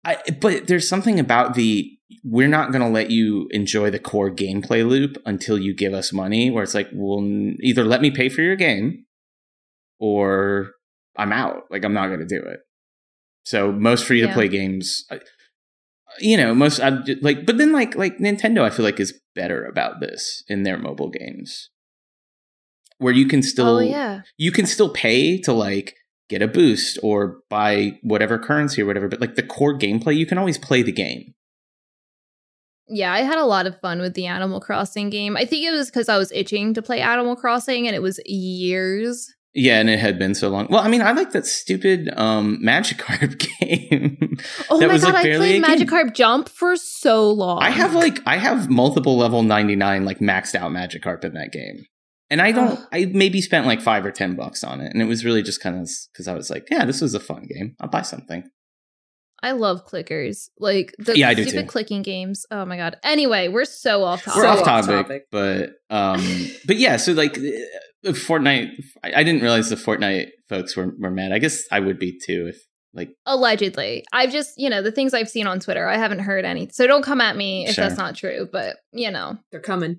I, 0.06 0.18
but 0.42 0.68
there's 0.68 0.88
something 0.88 1.20
about 1.20 1.54
the 1.54 1.90
we're 2.24 2.48
not 2.48 2.72
going 2.72 2.82
to 2.82 2.90
let 2.90 3.10
you 3.10 3.48
enjoy 3.52 3.90
the 3.90 4.00
core 4.00 4.30
gameplay 4.30 4.88
loop 4.88 5.18
until 5.26 5.58
you 5.58 5.74
give 5.74 5.94
us 5.94 6.12
money 6.14 6.52
where 6.52 6.64
it's 6.64 6.74
like 6.76 6.90
well 6.94 7.20
n- 7.20 7.58
either 7.62 7.84
let 7.84 8.02
me 8.02 8.12
pay 8.12 8.30
for 8.30 8.42
your 8.42 8.56
game 8.56 9.06
or 10.00 10.72
i'm 11.18 11.32
out. 11.32 11.64
Like 11.70 11.84
i'm 11.86 11.94
not 11.94 12.08
going 12.08 12.20
to 12.20 12.26
do 12.26 12.44
it. 12.46 12.60
So 13.46 13.72
most 13.72 14.06
free 14.06 14.22
to 14.22 14.32
play 14.32 14.46
Yeah. 14.46 14.52
games 14.52 15.06
you 16.20 16.38
know 16.38 16.54
most 16.54 16.80
I, 16.80 17.00
like 17.22 17.46
but 17.46 17.58
then 17.58 17.72
like 17.72 17.96
like 17.96 18.20
nintendo 18.20 18.62
i 18.62 18.70
feel 18.70 18.86
like 18.86 19.00
is 19.00 19.20
better 19.34 19.66
about 19.66 20.00
this 20.00 20.44
in 20.48 20.64
their 20.64 20.78
mobile 20.78 21.10
games. 21.10 21.70
Where 23.00 23.14
you 23.14 23.28
can 23.28 23.40
oh, 23.40 23.42
still 23.42 23.76
oh 23.78 23.80
yeah, 23.80 24.22
you 24.38 24.52
can 24.52 24.66
still 24.66 24.90
pay 24.90 25.40
to 25.42 25.52
like 25.54 25.96
get 26.34 26.42
a 26.42 26.48
boost 26.48 26.98
or 27.04 27.40
buy 27.50 27.98
whatever 28.02 28.38
currency 28.38 28.82
or 28.82 28.86
whatever 28.86 29.08
but 29.08 29.22
like 29.22 29.36
the 29.36 29.44
core 29.56 29.78
gameplay 29.78 30.16
you 30.16 30.26
can 30.26 30.38
always 30.38 30.58
play 30.58 30.82
the 30.82 30.92
game 31.06 31.34
yeah. 32.90 33.14
I 33.14 33.20
had 33.22 33.38
a 33.38 33.46
lot 33.46 33.66
of 33.66 33.80
fun 33.80 34.02
with 34.02 34.14
the 34.14 34.26
Animal 34.28 34.60
Crossing 34.60 35.10
game. 35.10 35.38
I 35.38 35.46
think 35.46 35.66
it 35.66 35.72
was 35.72 35.90
because 35.90 36.10
I 36.10 36.18
was 36.18 36.32
itching 36.34 36.74
to 36.74 36.82
play 36.82 37.00
Animal 37.00 37.36
Crossing, 37.38 37.88
and 37.88 37.96
it 37.96 38.02
was 38.02 38.20
years. 38.26 39.34
yeah 39.56 39.80
and 39.80 39.90
it 39.90 40.00
had 40.00 40.18
been 40.20 40.34
so 40.36 40.50
long 40.50 40.68
well 40.70 40.82
i 40.82 40.88
mean 40.88 41.02
i 41.02 41.12
like 41.12 41.32
that 41.32 41.46
stupid 41.46 42.10
um 42.18 42.60
magikarp 42.64 43.34
game 43.60 44.36
Oh 44.70 44.80
my 44.80 44.88
was, 44.88 45.04
god, 45.04 45.14
like, 45.14 45.26
I 45.28 45.38
played 45.38 45.64
a 45.64 45.68
game. 45.68 45.88
Magikarp 45.88 46.14
Jump 46.16 46.50
for 46.50 46.76
so 46.76 47.30
long. 47.32 47.62
i 47.62 47.70
have 47.70 47.94
like 47.94 48.18
i 48.26 48.38
have 48.38 48.70
multiple 48.70 49.16
level 49.18 49.44
99 49.44 50.06
like 50.06 50.20
maxed 50.20 50.56
out 50.56 50.72
magikarp 50.72 51.24
in 51.24 51.34
that 51.36 51.52
game 51.52 51.86
And 52.34 52.42
I 52.42 52.52
don't. 52.52 52.80
Ugh. 52.80 52.88
I 52.92 53.06
maybe 53.06 53.40
spent 53.42 53.66
like 53.68 53.82
five 53.82 54.04
or 54.06 54.12
ten 54.12 54.36
bucks 54.36 54.64
on 54.64 54.82
it, 54.82 54.92
and 54.92 55.02
it 55.02 55.06
was 55.06 55.24
really 55.24 55.44
just 55.44 55.62
kind 55.62 55.80
of 55.80 55.88
because 56.12 56.28
I 56.28 56.34
was 56.34 56.50
like, 56.50 56.66
"Yeah, 56.72 56.84
this 56.86 57.00
was 57.02 57.14
a 57.14 57.20
fun 57.20 57.48
game. 57.54 57.76
I'll 57.80 57.90
buy 57.90 58.02
something." 58.02 58.44
I 59.44 59.52
love 59.52 59.86
clickers. 59.86 60.48
Like 60.58 60.94
the 60.98 61.18
Yeah, 61.18 61.30
I 61.30 61.34
do 61.34 61.44
stupid 61.44 61.64
too. 61.64 61.68
clicking 61.68 62.02
games. 62.02 62.46
Oh 62.50 62.66
my 62.66 62.78
god. 62.78 62.96
Anyway, 63.04 63.50
we're 63.50 63.66
so 63.66 64.04
off 64.04 64.24
topic. 64.24 64.38
We're 64.38 64.44
So 64.44 64.50
off 64.50 64.60
off 64.68 64.86
topic, 64.88 64.96
topic. 64.96 65.24
but 65.32 65.70
um, 65.90 66.48
but 66.66 66.78
yeah. 66.78 66.98
So 66.98 67.12
like, 67.14 67.38
uh, 67.38 68.12
Fortnite. 68.14 68.70
I, 69.04 69.14
I 69.18 69.24
didn't 69.24 69.42
realize 69.42 69.70
the 69.70 69.76
Fortnite 69.76 70.28
folks 70.50 70.76
were 70.76 70.94
were 71.00 71.12
mad. 71.12 71.32
I 71.34 71.40
guess 71.40 71.64
I 71.72 71.80
would 71.82 72.00
be 72.00 72.18
too 72.26 72.48
if 72.48 72.58
like 72.94 73.10
Allegedly. 73.26 74.06
I've 74.14 74.32
just, 74.32 74.52
you 74.56 74.70
know, 74.70 74.82
the 74.82 74.92
things 74.92 75.14
I've 75.14 75.30
seen 75.30 75.46
on 75.48 75.60
Twitter, 75.60 75.88
I 75.88 75.98
haven't 75.98 76.20
heard 76.20 76.46
any. 76.46 76.70
So 76.72 76.88
don't 76.88 77.04
come 77.04 77.22
at 77.22 77.36
me 77.36 77.66
if 77.68 77.76
Sure. 77.76 77.84
that's 77.86 77.98
not 77.98 78.16
true, 78.16 78.48
but 78.52 78.78
you 78.92 79.12
know. 79.12 79.38
They're 79.52 79.60
coming. 79.62 79.98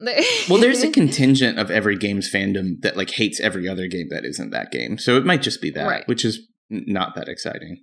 Well, 0.48 0.60
there's 0.60 0.82
a 0.82 0.90
contingent 0.90 1.58
of 1.58 1.70
every 1.70 1.96
game's 1.96 2.30
fandom 2.30 2.80
that 2.82 2.96
like 2.96 3.10
hates 3.10 3.40
every 3.40 3.68
other 3.68 3.86
game 3.88 4.08
that 4.10 4.24
isn't 4.24 4.50
that 4.50 4.70
game. 4.70 4.98
So 4.98 5.16
it 5.16 5.24
might 5.24 5.42
just 5.42 5.60
be 5.62 5.70
that, 5.70 5.86
Right. 5.86 6.06
which 6.06 6.24
is 6.24 6.40
not 6.70 7.14
that 7.14 7.28
exciting. 7.28 7.82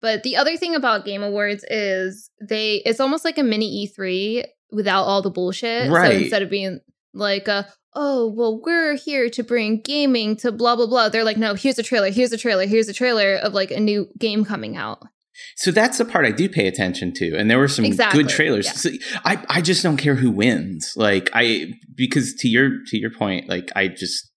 But 0.00 0.22
the 0.22 0.36
other 0.36 0.56
thing 0.56 0.74
about 0.74 1.04
Game 1.04 1.22
Awards 1.22 1.64
is 1.68 2.30
they 2.40 2.82
it's 2.84 3.00
almost 3.00 3.24
like 3.24 3.38
a 3.38 3.42
mini 3.42 3.86
E3 3.88 4.44
without 4.70 5.04
all 5.04 5.22
the 5.22 5.30
bullshit. 5.30 5.90
Right. 5.90 6.10
So 6.12 6.16
instead 6.18 6.42
of 6.42 6.50
being 6.50 6.80
like 7.14 7.48
a 7.48 7.68
oh, 7.96 8.32
well, 8.36 8.60
we're 8.60 8.96
here 8.96 9.30
to 9.30 9.42
bring 9.42 9.80
gaming 9.80 10.36
to 10.36 10.52
blah 10.52 10.76
blah 10.76 10.86
blah. 10.86 11.08
They're 11.08 11.24
like, 11.24 11.36
no, 11.38 11.54
here's 11.54 11.78
a 11.78 11.82
trailer, 11.82 12.10
here's 12.10 12.32
a 12.32 12.36
trailer, 12.38 12.66
here's 12.66 12.88
a 12.88 12.92
trailer 12.92 13.36
of 13.36 13.54
like 13.54 13.70
a 13.70 13.80
new 13.80 14.06
game 14.18 14.44
coming 14.44 14.76
out. 14.76 15.02
So 15.56 15.70
that's 15.70 15.98
the 15.98 16.04
part 16.04 16.24
I 16.24 16.30
do 16.30 16.48
pay 16.48 16.66
attention 16.66 17.12
to, 17.14 17.36
and 17.36 17.50
there 17.50 17.58
were 17.58 17.68
some 17.68 17.84
Exactly, 17.84 18.22
good 18.22 18.30
trailers. 18.30 18.66
yeah. 18.66 18.72
So 18.72 18.90
I 19.24 19.44
I 19.48 19.60
just 19.60 19.82
don't 19.82 19.96
care 19.96 20.14
who 20.14 20.30
wins, 20.30 20.92
like 20.96 21.30
I 21.32 21.72
because 21.94 22.34
to 22.40 22.48
your 22.48 22.70
to 22.86 22.98
your 22.98 23.10
point, 23.10 23.48
like 23.48 23.70
I 23.74 23.88
just 23.88 24.30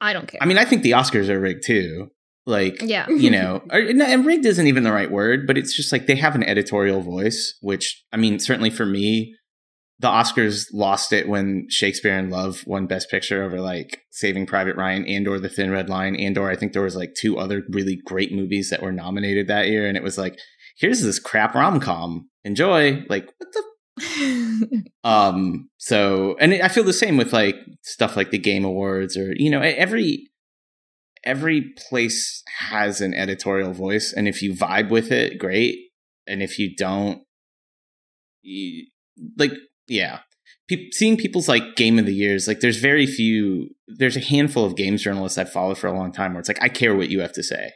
I 0.00 0.12
don't 0.12 0.28
care. 0.28 0.42
I 0.42 0.46
mean 0.46 0.58
I 0.58 0.64
think 0.64 0.82
the 0.82 0.92
Oscars 0.92 1.28
are 1.28 1.40
rigged 1.40 1.64
too, 1.66 2.10
like 2.46 2.80
yeah. 2.82 3.08
you 3.08 3.30
know, 3.30 3.62
or, 3.70 3.78
and 3.80 4.26
rigged 4.26 4.46
isn't 4.46 4.66
even 4.66 4.84
the 4.84 4.92
right 4.92 5.10
word, 5.10 5.46
but 5.46 5.58
it's 5.58 5.74
just 5.74 5.92
like 5.92 6.06
they 6.06 6.16
have 6.16 6.34
an 6.34 6.44
editorial 6.44 7.00
voice, 7.00 7.56
which 7.60 8.04
I 8.12 8.16
mean 8.16 8.38
certainly 8.38 8.70
for 8.70 8.86
me, 8.86 9.34
the 9.98 10.08
Oscars 10.08 10.66
lost 10.72 11.12
it 11.12 11.28
when 11.28 11.66
Shakespeare 11.70 12.18
in 12.18 12.28
Love 12.28 12.62
won 12.66 12.86
Best 12.86 13.10
Picture 13.10 13.42
over 13.42 13.60
like 13.60 14.02
Saving 14.10 14.46
Private 14.46 14.76
Ryan 14.76 15.06
and 15.06 15.26
or 15.26 15.40
The 15.40 15.48
Thin 15.48 15.70
Red 15.70 15.88
Line 15.88 16.14
and 16.16 16.36
or 16.36 16.50
I 16.50 16.56
think 16.56 16.72
there 16.72 16.82
was 16.82 16.96
like 16.96 17.14
two 17.14 17.38
other 17.38 17.62
really 17.70 17.96
great 18.04 18.32
movies 18.32 18.68
that 18.70 18.82
were 18.82 18.92
nominated 18.92 19.48
that 19.48 19.68
year, 19.68 19.86
and 19.86 19.96
it 19.96 20.02
was 20.02 20.18
like, 20.18 20.38
here's 20.78 21.02
this 21.02 21.18
crap 21.18 21.54
rom 21.54 21.80
com, 21.80 22.28
enjoy. 22.44 23.04
Like 23.08 23.32
what 23.38 23.52
the 23.52 24.84
um. 25.04 25.70
So 25.78 26.36
and 26.40 26.54
I 26.54 26.68
feel 26.68 26.84
the 26.84 26.92
same 26.92 27.16
with 27.16 27.32
like 27.32 27.56
stuff 27.82 28.16
like 28.16 28.30
the 28.30 28.38
Game 28.38 28.64
Awards 28.64 29.16
or 29.16 29.32
you 29.34 29.50
know 29.50 29.62
every 29.62 30.28
every 31.24 31.72
place 31.88 32.42
has 32.68 33.00
an 33.00 33.14
editorial 33.14 33.72
voice, 33.72 34.12
and 34.12 34.28
if 34.28 34.42
you 34.42 34.52
vibe 34.52 34.90
with 34.90 35.10
it, 35.10 35.38
great, 35.38 35.76
and 36.26 36.42
if 36.42 36.58
you 36.58 36.74
don't, 36.76 37.22
you, 38.42 38.86
like 39.38 39.52
yeah. 39.88 40.20
Pe- 40.68 40.90
seeing 40.90 41.16
people's 41.16 41.48
like 41.48 41.76
game 41.76 41.96
of 41.98 42.06
the 42.06 42.14
years 42.14 42.48
like 42.48 42.58
there's 42.58 42.78
very 42.78 43.06
few 43.06 43.68
there's 43.86 44.16
a 44.16 44.20
handful 44.20 44.64
of 44.64 44.74
games 44.74 45.00
journalists 45.00 45.38
i've 45.38 45.52
followed 45.52 45.78
for 45.78 45.86
a 45.86 45.96
long 45.96 46.10
time 46.10 46.32
where 46.32 46.40
it's 46.40 46.48
like 46.48 46.60
i 46.60 46.68
care 46.68 46.96
what 46.96 47.08
you 47.08 47.20
have 47.20 47.32
to 47.32 47.42
say 47.44 47.70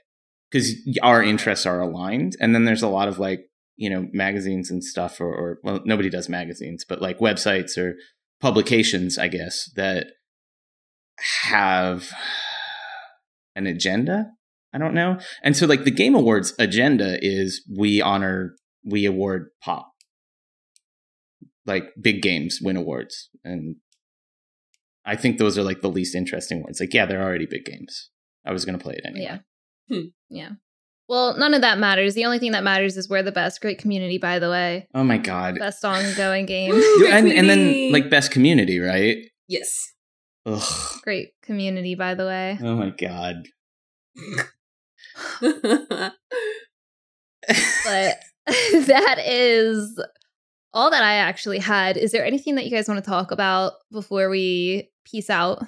because 0.51 0.75
our 1.03 1.23
interests 1.23 1.67
are 1.67 1.81
aligned. 1.81 2.37
And 2.41 2.55
then 2.55 2.65
there's 2.65 2.83
a 2.83 2.89
lot 2.89 3.09
of 3.09 3.19
like 3.19 3.47
you 3.77 3.89
know 3.89 4.09
magazines 4.13 4.71
and 4.71 4.85
stuff 4.85 5.21
or, 5.21 5.33
or 5.33 5.59
well 5.63 5.81
nobody 5.85 6.11
does 6.11 6.29
magazines 6.29 6.85
but 6.87 7.01
like 7.01 7.19
websites 7.19 7.79
or 7.79 7.95
publications 8.39 9.17
i 9.17 9.27
guess 9.27 9.71
that 9.75 10.09
have 11.45 12.11
an 13.57 13.67
agenda? 13.67 14.27
I 14.73 14.79
don't 14.79 14.95
know. 14.95 15.19
And 15.43 15.57
so 15.57 15.67
like 15.67 15.85
the 15.85 15.91
game 15.91 16.15
awards 16.15 16.55
agenda 16.59 17.19
is 17.21 17.67
we 17.77 18.01
honor 18.01 18.55
we 18.85 19.05
award 19.05 19.49
pop 19.63 19.90
like 21.67 21.85
big 22.01 22.23
games 22.23 22.59
win 22.63 22.77
awards 22.77 23.29
and 23.45 23.77
i 25.05 25.15
think 25.17 25.39
those 25.39 25.57
are 25.59 25.63
like 25.63 25.81
the 25.83 25.89
least 25.91 26.15
interesting 26.15 26.63
ones 26.63 26.79
like 26.81 26.93
yeah 26.95 27.07
they're 27.07 27.23
already 27.23 27.47
big 27.47 27.65
games 27.65 28.11
i 28.47 28.53
was 28.53 28.65
going 28.65 28.77
to 28.79 28.83
play 28.83 28.95
it 28.95 29.05
anyway 29.07 29.25
Yeah. 29.25 29.39
Hmm. 29.97 30.07
Yeah. 30.29 30.51
Well, 31.09 31.37
none 31.37 31.55
of 31.55 31.63
that 31.63 31.79
matters. 31.81 32.15
The 32.15 32.25
only 32.25 32.39
thing 32.39 32.53
that 32.53 32.63
matters 32.63 32.97
is 32.97 33.09
we're 33.09 33.25
the 33.25 33.33
best. 33.33 33.61
Great 33.61 33.81
community, 33.81 34.17
by 34.19 34.39
the 34.39 34.49
way. 34.49 34.87
oh 34.95 35.03
my 35.03 35.19
god 35.19 35.57
Best 35.59 35.85
ongoing 35.85 36.47
game. 36.55 36.71
Woo, 36.71 37.07
and, 37.09 37.27
and 37.27 37.49
then 37.51 37.91
like 37.91 38.09
best 38.09 38.31
community 38.31 38.79
right 38.79 39.17
yes. 39.49 39.69
Ugh. 40.47 40.63
Great 41.03 41.31
community, 41.43 41.97
by 41.97 42.15
the 42.15 42.27
way. 42.27 42.59
oh 42.63 42.77
my 42.77 42.91
god 42.91 43.47
But 47.49 48.19
that 48.47 49.19
is 49.27 50.01
all 50.73 50.91
that 50.91 51.03
I 51.03 51.15
actually 51.15 51.59
had. 51.59 51.97
Is 51.97 52.13
there 52.13 52.25
anything 52.25 52.55
that 52.57 52.65
you 52.65 52.71
guys 52.71 52.89
want 52.89 53.03
to 53.03 53.09
talk 53.11 53.31
about 53.31 53.73
before 53.93 54.29
we 54.31 54.89
peace 55.05 55.31
out? 55.31 55.63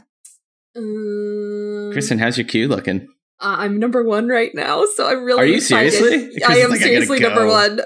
Um, 0.75 1.91
kristen 1.93 2.19
how's 2.19 2.39
your 2.39 2.47
queue 2.47 2.67
looking 2.67 3.07
uh, 3.41 3.57
I'm 3.59 3.79
number 3.81 4.05
one 4.05 4.29
right 4.29 4.53
now, 4.55 4.85
so 4.95 5.07
I'm 5.09 5.25
really. 5.25 5.41
Are 5.41 5.45
you 5.45 5.57
excited. 5.57 5.93
seriously? 5.93 6.39
'Cause 6.41 6.49
I 6.49 6.59
am 6.61 6.71
like, 6.71 6.79
I 6.79 6.83
gotta 6.85 6.89
seriously 6.93 7.19
number 7.19 7.41
go. 7.47 7.51
one. 7.51 7.81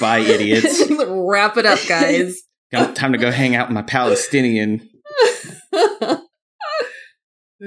Bye, 0.00 0.20
idiots. 0.20 0.80
Wrap 1.08 1.56
it 1.56 1.66
up, 1.66 1.80
guys. 1.88 2.40
Got 2.70 2.94
time 2.94 3.10
to 3.10 3.18
go 3.18 3.32
hang 3.32 3.56
out 3.56 3.66
with 3.68 3.74
my 3.74 3.82
palestinian 3.82 4.88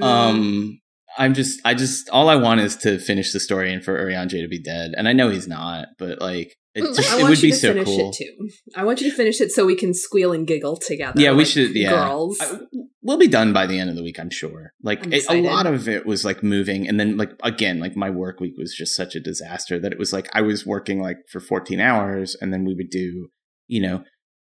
um 0.02 0.78
i'm 1.18 1.34
just 1.34 1.60
i 1.64 1.74
just 1.74 2.08
all 2.10 2.28
i 2.28 2.36
want 2.36 2.60
is 2.60 2.76
to 2.76 2.98
finish 2.98 3.32
the 3.32 3.40
story 3.40 3.72
and 3.72 3.84
for 3.84 3.98
Urianger 3.98 4.42
to 4.42 4.48
be 4.48 4.60
dead 4.60 4.92
and 4.96 5.08
i 5.08 5.12
know 5.12 5.28
he's 5.30 5.48
not 5.48 5.88
but 5.98 6.20
like 6.20 6.54
it 6.76 6.94
just 6.94 7.12
I 7.12 7.16
it 7.16 7.22
want 7.22 7.30
would 7.30 7.42
you 7.42 7.48
be 7.48 7.52
to 7.52 7.56
so 7.58 7.72
finish 7.72 7.86
cool. 7.86 8.10
it 8.10 8.16
too. 8.16 8.48
I 8.76 8.84
want 8.84 9.00
you 9.00 9.10
to 9.10 9.16
finish 9.16 9.40
it 9.40 9.50
so 9.50 9.66
we 9.66 9.74
can 9.76 9.94
squeal 9.94 10.32
and 10.32 10.46
giggle 10.46 10.76
together. 10.76 11.20
yeah 11.20 11.30
we 11.32 11.38
like 11.38 11.46
should 11.46 11.74
yeah. 11.74 11.90
girls. 11.90 12.38
I- 12.40 12.58
we'll 13.02 13.18
be 13.18 13.28
done 13.28 13.52
by 13.52 13.66
the 13.66 13.78
end 13.78 13.88
of 13.88 13.94
the 13.96 14.02
week 14.02 14.18
i'm 14.18 14.30
sure. 14.30 14.72
Like 14.82 15.04
I'm 15.06 15.12
it, 15.12 15.24
a 15.30 15.40
lot 15.40 15.66
of 15.66 15.88
it 15.88 16.06
was 16.06 16.24
like 16.24 16.42
moving 16.42 16.88
and 16.88 16.98
then 16.98 17.16
like 17.16 17.32
again 17.42 17.78
like 17.78 17.96
my 17.96 18.10
work 18.10 18.40
week 18.40 18.54
was 18.58 18.74
just 18.74 18.96
such 18.96 19.14
a 19.14 19.20
disaster 19.20 19.78
that 19.78 19.92
it 19.92 19.98
was 19.98 20.12
like 20.12 20.28
i 20.34 20.40
was 20.40 20.66
working 20.66 21.00
like 21.00 21.18
for 21.30 21.38
14 21.40 21.78
hours 21.80 22.36
and 22.40 22.52
then 22.52 22.64
we 22.64 22.74
would 22.74 22.90
do 22.90 23.28
you 23.68 23.80
know 23.80 24.02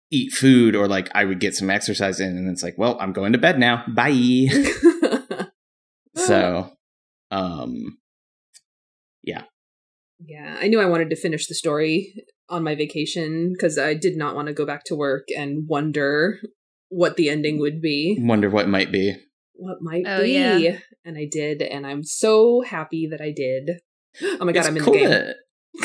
eat 0.10 0.32
food 0.32 0.74
or 0.76 0.88
like 0.88 1.10
i 1.14 1.26
would 1.26 1.40
get 1.42 1.54
some 1.54 1.70
exercise 1.70 2.20
in 2.22 2.30
and 2.38 2.50
it's 2.50 2.64
like 2.64 2.76
well 2.78 2.98
i'm 3.02 3.12
going 3.12 3.34
to 3.34 3.38
bed 3.40 3.60
now. 3.60 3.84
Bye. 3.94 4.48
So 6.16 6.72
um 7.32 7.98
yeah, 9.24 9.44
I 10.60 10.68
knew 10.68 10.80
I 10.80 10.86
wanted 10.86 11.10
to 11.10 11.16
finish 11.16 11.48
the 11.48 11.56
story 11.56 12.14
on 12.50 12.64
my 12.64 12.76
vacation 12.76 13.52
because 13.54 13.78
I 13.78 13.94
did 13.94 14.16
not 14.18 14.36
want 14.36 14.48
to 14.48 14.54
go 14.54 14.66
back 14.66 14.84
to 14.86 14.96
work 14.96 15.28
and 15.36 15.68
wonder 15.68 16.40
what 16.90 17.16
the 17.18 17.30
ending 17.30 17.60
would 17.60 17.82
be. 17.82 18.18
wonder 18.20 18.50
what 18.50 18.68
might 18.68 18.92
be 18.92 19.16
What 19.56 19.78
might 19.82 20.04
Oh, 20.08 20.22
be. 20.22 20.34
yeah. 20.34 20.78
And 21.04 21.18
I 21.18 21.28
did, 21.30 21.62
and 21.62 21.86
I'm 21.86 22.04
so 22.04 22.62
happy 22.62 23.08
that 23.12 23.22
I 23.22 23.32
did. 23.36 23.80
Oh 24.40 24.46
my 24.46 24.52
god, 24.52 24.60
It's 24.60 24.68
I'm 24.70 24.78
in 24.78 24.84
cool 24.84 24.94
the 24.94 25.00
game. 25.00 25.10
that- 25.10 25.36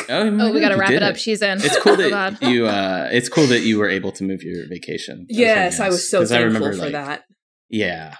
oh, 0.08 0.38
Oh, 0.40 0.52
we 0.52 0.60
got 0.60 0.68
to 0.70 0.76
wrap 0.76 0.90
it 0.92 1.02
up. 1.02 1.16
She's 1.16 1.42
in. 1.42 1.58
It's 1.58 1.78
cool 1.80 1.92
Oh, 1.92 1.96
that 1.96 2.10
God. 2.10 2.42
you. 2.42 2.66
uh 2.66 3.08
It's 3.12 3.28
cool 3.28 3.46
that 3.48 3.60
you 3.62 3.78
were 3.78 3.88
able 3.88 4.12
to 4.12 4.24
move 4.24 4.42
your 4.42 4.66
vacation. 4.68 5.26
That 5.28 5.34
was 5.34 5.36
very 5.36 5.48
Yes, 5.48 5.80
I 5.80 5.84
nice. 5.84 5.92
was 5.92 6.10
so 6.10 6.18
'Cause 6.20 6.32
I 6.32 6.38
thankful 6.38 6.54
remember, 6.66 6.76
for 6.76 6.82
like- 6.84 6.92
that. 6.92 7.24
Yeah, 7.68 8.14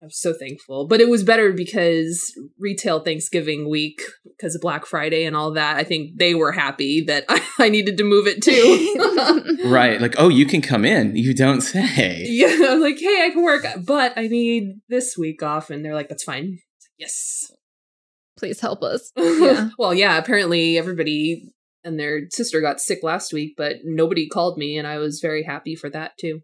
I 0.00 0.06
was 0.06 0.20
so 0.20 0.32
thankful. 0.32 0.86
But 0.86 1.00
it 1.00 1.08
was 1.08 1.24
better 1.24 1.52
because 1.52 2.32
retail 2.58 3.00
Thanksgiving 3.00 3.68
week, 3.68 4.00
because 4.24 4.54
of 4.54 4.60
Black 4.60 4.86
Friday 4.86 5.24
and 5.24 5.34
all 5.34 5.52
that, 5.52 5.76
I 5.76 5.82
think 5.82 6.18
they 6.18 6.34
were 6.34 6.52
happy 6.52 7.02
that 7.06 7.24
I, 7.28 7.44
I 7.58 7.68
needed 7.68 7.98
to 7.98 8.04
move 8.04 8.26
it 8.28 8.42
too. 8.42 9.64
right. 9.68 10.00
Like, 10.00 10.14
oh, 10.18 10.28
you 10.28 10.46
can 10.46 10.62
come 10.62 10.84
in. 10.84 11.16
You 11.16 11.34
don't 11.34 11.62
say. 11.62 12.24
yeah, 12.28 12.56
I'm 12.70 12.80
like, 12.80 12.98
hey, 12.98 13.26
I 13.26 13.30
can 13.30 13.42
work, 13.42 13.66
but 13.84 14.12
I 14.16 14.28
need 14.28 14.80
this 14.88 15.16
week 15.18 15.42
off. 15.42 15.70
And 15.70 15.84
they're 15.84 15.94
like, 15.94 16.08
that's 16.08 16.24
fine. 16.24 16.58
Yes. 16.96 17.50
Please 18.38 18.60
help 18.60 18.84
us. 18.84 19.10
Yeah. 19.16 19.70
well, 19.78 19.92
yeah, 19.92 20.16
apparently 20.16 20.78
everybody 20.78 21.52
and 21.84 21.98
their 21.98 22.22
sister 22.30 22.60
got 22.60 22.80
sick 22.80 23.00
last 23.02 23.32
week, 23.32 23.54
but 23.56 23.76
nobody 23.84 24.28
called 24.28 24.58
me, 24.58 24.76
and 24.76 24.86
I 24.86 24.98
was 24.98 25.20
very 25.20 25.42
happy 25.42 25.74
for 25.74 25.90
that 25.90 26.12
too. 26.18 26.42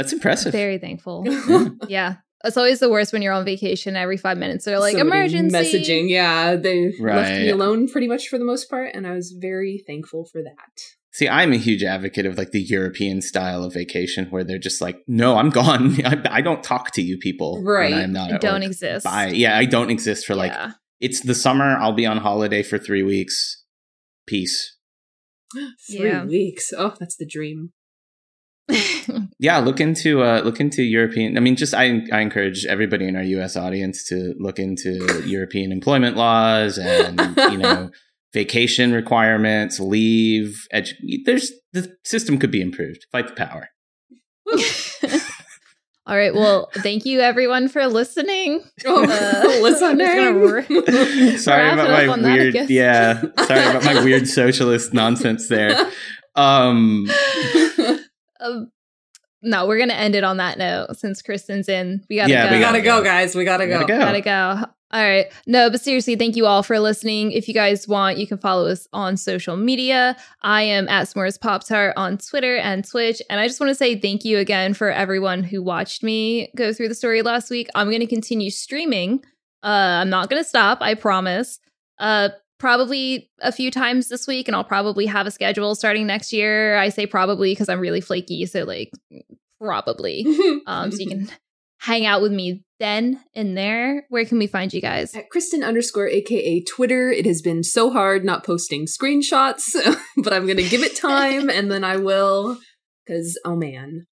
That's 0.00 0.12
impressive. 0.12 0.52
Very 0.52 0.78
thankful. 0.78 1.24
Yeah. 1.26 1.68
Yeah. 1.88 2.14
It's 2.42 2.56
always 2.56 2.78
the 2.80 2.88
worst 2.88 3.12
when 3.12 3.20
you're 3.20 3.34
on 3.34 3.44
vacation 3.44 3.96
every 3.96 4.16
five 4.16 4.38
minutes. 4.38 4.64
They're 4.64 4.80
like, 4.80 4.96
Somebody 4.96 5.20
emergency. 5.34 5.54
messaging. 5.56 6.08
Yeah, 6.08 6.56
they 6.56 6.90
left 6.98 7.32
me 7.32 7.50
alone 7.50 7.86
pretty 7.86 8.06
much 8.08 8.28
for 8.28 8.38
the 8.38 8.46
most 8.46 8.70
part, 8.70 8.94
and 8.94 9.06
I 9.06 9.10
was 9.12 9.32
very 9.38 9.84
thankful 9.86 10.24
for 10.24 10.40
that. 10.42 10.80
See, 11.12 11.28
I'm 11.28 11.52
a 11.52 11.56
huge 11.58 11.82
advocate 11.82 12.24
of 12.24 12.38
like 12.38 12.52
the 12.52 12.62
European 12.62 13.20
style 13.20 13.62
of 13.62 13.74
vacation 13.74 14.24
where 14.30 14.42
they're 14.42 14.58
just 14.58 14.80
like, 14.80 14.96
no, 15.06 15.36
I'm 15.36 15.50
gone. 15.50 15.96
I, 16.06 16.22
I 16.30 16.40
don't 16.40 16.62
talk 16.64 16.92
to 16.92 17.02
you 17.02 17.18
people. 17.18 17.62
Right. 17.62 17.90
When 17.90 18.04
I'm 18.04 18.12
not 18.14 18.32
at 18.32 18.40
Don't 18.40 18.60
work. 18.60 18.70
exist. 18.70 19.04
Bye. 19.04 19.32
Yeah, 19.34 19.58
I 19.58 19.66
don't 19.66 19.90
exist 19.90 20.24
for 20.24 20.34
like, 20.34 20.52
Yeah. 20.52 20.72
it's 20.98 21.20
the 21.20 21.34
summer. 21.34 21.76
I'll 21.76 21.92
be 21.92 22.06
on 22.06 22.16
holiday 22.18 22.62
for 22.62 22.78
three 22.78 23.02
weeks. 23.02 23.64
Peace. 24.26 24.76
Three 25.90 26.08
Yeah. 26.08 26.24
weeks. 26.24 26.72
Oh, 26.74 26.94
that's 26.98 27.16
the 27.16 27.26
dream. 27.26 27.72
yeah, 29.38 29.58
look 29.58 29.80
into 29.80 30.22
uh, 30.22 30.40
look 30.44 30.60
into 30.60 30.82
European. 30.82 31.36
I 31.36 31.40
mean, 31.40 31.56
just 31.56 31.74
I 31.74 32.02
I 32.12 32.20
encourage 32.20 32.66
everybody 32.66 33.06
in 33.08 33.16
our 33.16 33.22
U.S. 33.22 33.56
audience 33.56 34.04
to 34.08 34.34
look 34.38 34.58
into 34.58 35.22
European 35.26 35.72
employment 35.72 36.16
laws 36.16 36.78
and 36.78 37.20
you 37.50 37.58
know 37.58 37.90
vacation 38.32 38.92
requirements, 38.92 39.80
leave. 39.80 40.66
Edu- 40.74 41.24
there's 41.24 41.52
the 41.72 41.94
system 42.04 42.38
could 42.38 42.50
be 42.50 42.60
improved. 42.60 43.06
Fight 43.12 43.28
the 43.28 43.34
power. 43.34 43.68
All 46.06 46.16
right. 46.16 46.34
Well, 46.34 46.70
thank 46.78 47.04
you 47.04 47.20
everyone 47.20 47.68
for 47.68 47.86
listening. 47.86 48.64
Oh, 48.84 49.04
Uh, 49.04 49.62
listening. 49.62 50.08
I'm 50.08 50.58
just 50.58 50.68
gonna 50.68 51.38
sorry 51.38 51.70
about 51.70 51.88
my 51.90 52.06
on 52.08 52.22
that, 52.22 52.32
weird. 52.36 52.70
Yeah, 52.70 53.22
sorry 53.44 53.66
about 53.66 53.84
my 53.84 54.02
weird 54.02 54.26
socialist 54.26 54.92
nonsense 54.92 55.46
there. 55.48 55.88
Um, 56.34 57.08
Um, 58.40 58.70
no, 59.42 59.66
we're 59.66 59.78
gonna 59.78 59.94
end 59.94 60.14
it 60.14 60.24
on 60.24 60.36
that 60.38 60.58
note 60.58 60.96
since 60.96 61.22
Kristen's 61.22 61.68
in. 61.68 62.04
We 62.10 62.16
gotta 62.16 62.30
Yeah, 62.30 62.48
go. 62.50 62.54
we 62.56 62.60
gotta 62.60 62.80
go, 62.82 63.02
guys. 63.02 63.34
We 63.34 63.44
gotta 63.44 63.64
We 63.64 63.70
go. 63.70 63.86
gotta 63.86 63.92
go. 63.92 63.98
Gotta 63.98 64.20
go. 64.20 64.70
All 64.92 65.02
right. 65.04 65.26
No, 65.46 65.70
but 65.70 65.80
seriously, 65.80 66.16
thank 66.16 66.34
you 66.34 66.46
all 66.46 66.64
for 66.64 66.80
listening. 66.80 67.30
If 67.30 67.46
you 67.46 67.54
guys 67.54 67.86
want, 67.86 68.18
you 68.18 68.26
can 68.26 68.38
follow 68.38 68.66
us 68.66 68.88
on 68.92 69.16
social 69.16 69.56
media. 69.56 70.16
I 70.42 70.62
am 70.62 70.88
at 70.88 71.06
S'mores 71.06 71.40
Pop 71.40 71.64
Tart 71.64 71.94
on 71.96 72.18
Twitter 72.18 72.56
and 72.56 72.84
Twitch. 72.84 73.22
And 73.30 73.38
I 73.38 73.46
just 73.46 73.60
want 73.60 73.70
to 73.70 73.74
say 73.76 74.00
thank 74.00 74.24
you 74.24 74.38
again 74.38 74.74
for 74.74 74.90
everyone 74.90 75.44
who 75.44 75.62
watched 75.62 76.02
me 76.02 76.50
go 76.56 76.72
through 76.72 76.88
the 76.88 76.96
story 76.96 77.22
last 77.22 77.50
week. 77.50 77.68
I'm 77.76 77.86
going 77.86 78.00
to 78.00 78.06
continue 78.08 78.50
streaming. 78.50 79.22
Uh, 79.62 79.68
I'm 80.02 80.10
not 80.10 80.28
going 80.28 80.42
to 80.42 80.48
stop, 80.48 80.78
I 80.80 80.94
promise. 80.94 81.60
Uh, 82.00 82.30
probably 82.60 83.28
a 83.40 83.50
few 83.50 83.72
times 83.72 84.08
this 84.08 84.28
week, 84.28 84.46
and 84.46 84.54
I'll 84.54 84.62
probably 84.62 85.06
have 85.06 85.26
a 85.26 85.32
schedule 85.32 85.74
starting 85.74 86.06
next 86.06 86.32
year. 86.32 86.76
I 86.76 86.90
say 86.90 87.06
probably 87.06 87.50
because 87.52 87.68
I'm 87.68 87.80
really 87.80 88.00
flaky. 88.00 88.46
So, 88.46 88.62
like, 88.62 88.92
probably. 89.58 90.24
Um, 90.66 90.92
so 90.92 90.98
you 90.98 91.08
can 91.08 91.30
hang 91.78 92.06
out 92.06 92.22
with 92.22 92.32
me 92.32 92.62
then 92.78 93.20
and 93.34 93.56
there. 93.56 94.04
Where 94.08 94.24
can 94.24 94.38
we 94.38 94.46
find 94.46 94.72
you 94.72 94.80
guys? 94.80 95.14
At 95.14 95.30
Kristen 95.30 95.64
underscore 95.64 96.06
aka 96.06 96.62
Twitter, 96.62 97.10
it 97.10 97.26
has 97.26 97.42
been 97.42 97.64
so 97.64 97.90
hard 97.90 98.24
not 98.24 98.44
posting 98.44 98.86
screenshots, 98.86 99.74
but 100.16 100.32
I'm 100.32 100.46
gonna 100.46 100.68
give 100.68 100.82
it 100.82 100.96
time 101.00 101.48
and 101.50 101.70
then 101.70 101.82
I 101.82 101.96
will. 101.96 102.58
Because, 103.04 103.38
oh 103.44 103.56
man. 103.56 104.06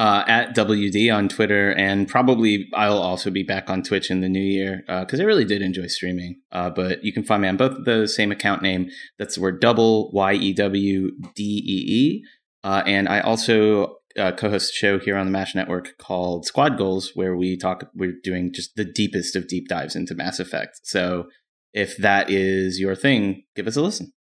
Uh, 0.00 0.24
at 0.26 0.56
WD 0.56 1.14
on 1.14 1.28
Twitter, 1.28 1.72
and 1.72 2.08
probably 2.08 2.70
I'll 2.72 3.02
also 3.02 3.28
be 3.30 3.42
back 3.42 3.68
on 3.68 3.82
Twitch 3.82 4.10
in 4.10 4.22
the 4.22 4.30
new 4.30 4.40
year 4.40 4.82
because 4.86 5.20
I 5.20 5.24
really 5.24 5.44
did 5.44 5.60
enjoy 5.60 5.88
streaming. 5.88 6.40
Uh, 6.50 6.70
but 6.70 7.04
you 7.04 7.12
can 7.12 7.22
find 7.22 7.42
me 7.42 7.48
on 7.48 7.58
both 7.58 7.84
those, 7.84 8.16
same 8.16 8.32
account 8.32 8.62
name. 8.62 8.88
That's 9.18 9.34
the 9.34 9.42
word 9.42 9.60
double 9.60 10.10
Y 10.12 10.32
E 10.32 10.52
W 10.54 11.10
D 11.34 11.42
E 11.42 11.84
E. 11.92 12.24
Uh, 12.64 12.82
and 12.86 13.10
I 13.10 13.20
also 13.20 13.96
uh, 14.18 14.32
co-host 14.32 14.72
a 14.72 14.74
show 14.74 14.98
here 14.98 15.18
on 15.18 15.26
the 15.26 15.32
Mash 15.32 15.54
Network 15.54 15.98
called 15.98 16.46
Squad 16.46 16.78
Goals, 16.78 17.10
where 17.12 17.36
we 17.36 17.58
talk. 17.58 17.90
We're 17.94 18.14
doing 18.24 18.54
just 18.54 18.76
the 18.76 18.86
deepest 18.86 19.36
of 19.36 19.48
deep 19.48 19.68
dives 19.68 19.94
into 19.94 20.14
Mass 20.14 20.40
Effect. 20.40 20.80
So 20.82 21.26
if 21.74 21.98
that 21.98 22.30
is 22.30 22.80
your 22.80 22.96
thing, 22.96 23.42
give 23.54 23.66
us 23.66 23.76
a 23.76 23.82
listen. 23.82 24.14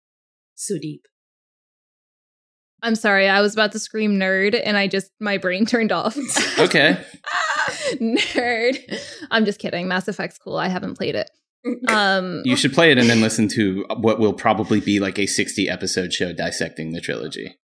So 0.56 0.80
deep. 0.82 1.06
I'm 2.84 2.96
sorry, 2.96 3.28
I 3.28 3.42
was 3.42 3.54
about 3.54 3.72
to 3.74 3.80
scream 3.80 4.20
nerd 4.20 4.60
and 4.64 4.78
I 4.78 4.88
just, 4.88 5.12
my 5.20 5.38
brain 5.38 5.66
turned 5.74 5.92
off. 5.92 6.16
Okay. 6.60 6.98
nerd. 7.96 8.78
I'm 9.32 9.46
just 9.46 9.60
kidding. 9.60 9.88
Mass 9.88 10.08
Effect's 10.08 10.38
cool. 10.38 10.58
I 10.58 10.68
haven't 10.68 10.96
played 10.98 11.16
it. 11.16 11.30
Um, 11.90 12.44
You 12.46 12.56
should 12.56 12.72
play 12.74 12.92
it 12.94 12.98
and 12.98 13.10
then 13.10 13.20
listen 13.20 13.50
to 13.50 13.84
what 13.98 14.20
will 14.20 14.32
probably 14.34 14.80
be 14.80 15.00
like 15.02 15.20
a 15.20 15.26
60 15.26 15.68
episode 15.68 16.14
show 16.14 16.32
dissecting 16.32 16.94
the 16.94 17.02
trilogy. 17.02 17.58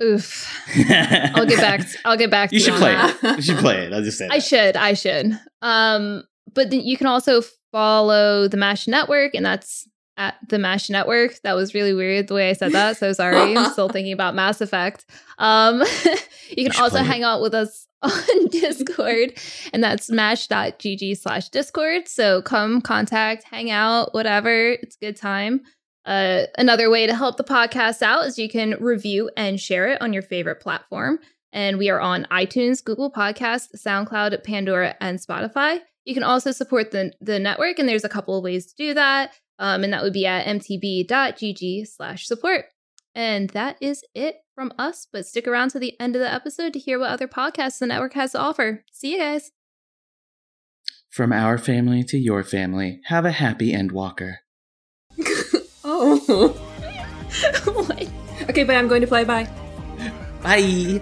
oof. 0.00 0.46
I'll 0.90 1.46
get 1.46 1.58
back. 1.58 1.80
I'll 2.04 2.16
get 2.16 2.30
back 2.30 2.50
to 2.50 2.54
You 2.54 2.60
you 2.60 2.64
should 2.64 2.74
play 2.78 2.92
that. 2.92 3.18
it. 3.24 3.36
You 3.38 3.42
should 3.42 3.58
play 3.58 3.86
it. 3.86 3.92
I'll 3.92 4.02
just 4.02 4.18
say 4.18 4.26
I 4.30 4.36
that. 4.36 4.42
should. 4.44 4.76
I 4.76 4.94
should. 4.94 5.40
Um, 5.62 6.22
but 6.52 6.70
then 6.70 6.80
you 6.82 6.96
can 6.96 7.08
also 7.08 7.42
follow 7.72 8.46
the 8.46 8.56
Mash 8.58 8.86
Network, 8.86 9.34
and 9.34 9.44
that's 9.44 9.88
at 10.16 10.36
the 10.48 10.58
Mash 10.58 10.90
Network. 10.90 11.40
That 11.42 11.54
was 11.54 11.74
really 11.74 11.92
weird 11.92 12.28
the 12.28 12.34
way 12.34 12.50
I 12.50 12.52
said 12.52 12.72
that. 12.72 12.96
So 12.96 13.12
sorry. 13.12 13.36
I'm 13.36 13.70
still 13.72 13.88
thinking 13.88 14.12
about 14.12 14.34
Mass 14.34 14.60
Effect. 14.60 15.04
Um, 15.38 15.82
you 16.56 16.70
can 16.70 16.80
also 16.80 16.98
hang 16.98 17.22
out 17.24 17.42
with 17.42 17.54
us 17.54 17.86
on 18.02 18.48
Discord, 18.48 19.38
and 19.72 19.82
that's 19.82 20.10
mash.gg 20.10 21.18
slash 21.18 21.48
Discord. 21.48 22.08
So 22.08 22.42
come 22.42 22.80
contact, 22.80 23.44
hang 23.44 23.70
out, 23.70 24.14
whatever. 24.14 24.72
It's 24.72 24.96
a 24.96 25.04
good 25.04 25.16
time. 25.16 25.62
Uh, 26.04 26.42
another 26.58 26.90
way 26.90 27.06
to 27.06 27.14
help 27.14 27.38
the 27.38 27.44
podcast 27.44 28.02
out 28.02 28.26
is 28.26 28.38
you 28.38 28.48
can 28.48 28.76
review 28.78 29.30
and 29.36 29.58
share 29.58 29.88
it 29.88 30.02
on 30.02 30.12
your 30.12 30.22
favorite 30.22 30.60
platform. 30.60 31.18
And 31.52 31.78
we 31.78 31.88
are 31.88 32.00
on 32.00 32.26
iTunes, 32.30 32.84
Google 32.84 33.10
Podcasts, 33.12 33.68
SoundCloud, 33.76 34.42
Pandora, 34.44 34.96
and 35.00 35.18
Spotify. 35.18 35.80
You 36.04 36.12
can 36.12 36.24
also 36.24 36.50
support 36.50 36.90
the, 36.90 37.12
the 37.20 37.38
network, 37.38 37.78
and 37.78 37.88
there's 37.88 38.04
a 38.04 38.08
couple 38.08 38.36
of 38.36 38.44
ways 38.44 38.66
to 38.66 38.74
do 38.76 38.94
that. 38.94 39.32
Um, 39.58 39.84
and 39.84 39.92
that 39.92 40.02
would 40.02 40.12
be 40.12 40.26
at 40.26 40.46
mtb.gg 40.46 41.86
slash 41.86 42.26
support. 42.26 42.66
And 43.14 43.50
that 43.50 43.76
is 43.80 44.04
it 44.14 44.36
from 44.54 44.72
us. 44.78 45.06
But 45.12 45.26
stick 45.26 45.46
around 45.46 45.70
to 45.70 45.78
the 45.78 45.98
end 46.00 46.16
of 46.16 46.20
the 46.20 46.32
episode 46.32 46.72
to 46.72 46.78
hear 46.78 46.98
what 46.98 47.10
other 47.10 47.28
podcasts 47.28 47.78
the 47.78 47.86
network 47.86 48.14
has 48.14 48.32
to 48.32 48.40
offer. 48.40 48.84
See 48.92 49.12
you 49.12 49.18
guys. 49.18 49.52
From 51.10 51.32
our 51.32 51.58
family 51.58 52.02
to 52.04 52.18
your 52.18 52.42
family, 52.42 53.00
have 53.04 53.24
a 53.24 53.30
happy 53.30 53.72
Endwalker. 53.72 54.36
oh. 55.84 56.60
What? 57.64 58.08
Okay, 58.48 58.64
but 58.64 58.76
I'm 58.76 58.86
going 58.86 59.00
to 59.00 59.06
play. 59.06 59.24
Bye. 59.24 59.48
Bye. 60.42 61.00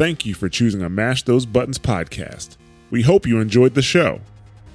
Thank 0.00 0.24
you 0.24 0.32
for 0.32 0.48
choosing 0.48 0.80
a 0.80 0.88
Mash 0.88 1.24
Those 1.24 1.44
Buttons 1.44 1.78
podcast. 1.78 2.56
We 2.90 3.02
hope 3.02 3.26
you 3.26 3.38
enjoyed 3.38 3.74
the 3.74 3.82
show. 3.82 4.22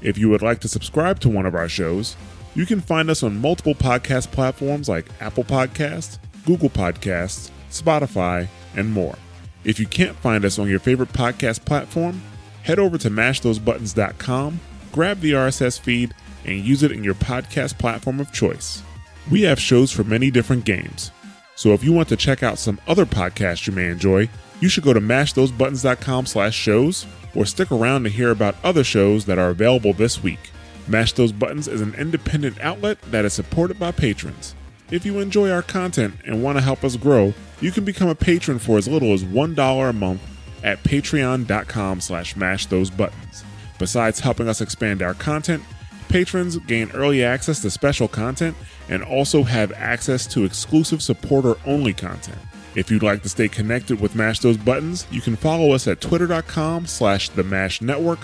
If 0.04 0.20
you 0.20 0.30
would 0.30 0.44
like 0.44 0.60
to 0.60 0.68
subscribe 0.68 1.20
to 1.22 1.30
one 1.30 1.48
of 1.48 1.56
our 1.56 1.68
shows, 1.68 2.16
you 2.54 2.68
can 2.68 2.80
find 2.80 3.10
us 3.10 3.24
on 3.24 3.42
multiple 3.42 3.74
podcast 3.74 4.32
platforms 4.32 4.88
like 4.88 5.08
Apple 5.20 5.44
Podcasts, 5.44 6.20
Google 6.46 6.70
Podcasts, 6.70 7.50
Spotify, 7.72 8.48
and 8.76 8.94
more. 8.94 9.16
If 9.64 9.80
you 9.80 9.88
can't 9.88 10.16
find 10.16 10.46
us 10.46 10.60
on 10.60 10.70
your 10.70 10.78
favorite 10.78 11.12
podcast 11.12 11.66
platform, 11.66 12.22
head 12.62 12.78
over 12.78 13.00
to 13.00 13.10
mashthosebuttons.com, 13.10 14.60
grab 14.92 15.22
the 15.22 15.32
RSS 15.32 15.80
feed, 15.80 16.14
and 16.46 16.64
use 16.64 16.84
it 16.84 16.92
in 16.92 17.04
your 17.04 17.16
podcast 17.16 17.80
platform 17.80 18.20
of 18.20 18.32
choice. 18.32 18.84
We 19.32 19.42
have 19.42 19.60
shows 19.60 19.92
for 19.92 20.04
many 20.04 20.30
different 20.30 20.66
games. 20.66 21.10
So 21.56 21.74
if 21.74 21.84
you 21.84 21.94
want 21.94 22.10
to 22.10 22.16
check 22.16 22.44
out 22.44 22.60
some 22.60 22.80
other 22.88 23.08
podcasts 23.08 23.66
you 23.66 23.74
may 23.74 23.90
enjoy, 23.90 24.30
you 24.60 24.70
should 24.70 24.84
go 24.84 24.94
to 24.94 25.02
mashthosebuttons.com 25.02 26.26
slash 26.26 26.56
shows 26.56 27.06
or 27.36 27.46
stick 27.46 27.72
around 27.72 28.04
to 28.04 28.10
hear 28.10 28.32
about 28.32 28.56
other 28.64 28.84
shows 28.84 29.26
that 29.26 29.38
are 29.38 29.50
available 29.50 29.94
this 29.94 30.24
week. 30.24 30.52
Mash 30.88 31.14
Those 31.14 31.32
Buttons 31.32 31.68
is 31.68 31.82
an 31.82 31.96
independent 31.96 32.60
outlet 32.62 33.02
that 33.04 33.26
is 33.26 33.34
supported 33.34 33.80
by 33.80 33.92
patrons. 33.92 34.56
If 34.92 35.06
you 35.06 35.20
enjoy 35.20 35.50
our 35.50 35.64
content 35.64 36.16
and 36.26 36.44
want 36.44 36.58
to 36.58 36.64
help 36.64 36.84
us 36.84 36.96
grow, 36.96 37.34
you 37.60 37.72
can 37.72 37.84
become 37.84 38.08
a 38.08 38.16
patron 38.16 38.60
for 38.60 38.78
as 38.78 38.88
little 38.88 39.14
as 39.14 39.24
$1 39.24 39.90
a 39.90 39.94
month 39.94 40.22
at 40.64 40.84
patreon.com 40.84 42.02
slash 42.02 42.36
mash 42.36 42.68
those 42.68 42.90
buttons. 42.92 43.44
Besides 43.80 44.20
helping 44.20 44.48
us 44.48 44.62
expand 44.62 45.02
our 45.02 45.16
content, 45.16 45.64
patrons 46.08 46.58
gain 46.60 46.92
early 46.92 47.24
access 47.24 47.62
to 47.62 47.72
special 47.72 48.08
content 48.08 48.56
and 48.90 49.04
also 49.04 49.44
have 49.44 49.72
access 49.74 50.28
to 50.28 50.46
exclusive 50.46 51.02
supporter 51.02 51.56
only 51.66 51.94
content. 51.94 52.38
If 52.76 52.92
you'd 52.92 53.04
like 53.04 53.24
to 53.24 53.30
stay 53.30 53.48
connected 53.48 54.02
with 54.02 54.16
Mash 54.16 54.40
Those 54.40 54.58
Buttons, 54.58 55.08
you 55.10 55.22
can 55.22 55.36
follow 55.36 55.72
us 55.72 55.88
at 55.88 56.02
twitter.com 56.02 56.86
slash 56.86 57.30
the 57.30 57.44
Mash 57.44 57.82
Network, 57.82 58.20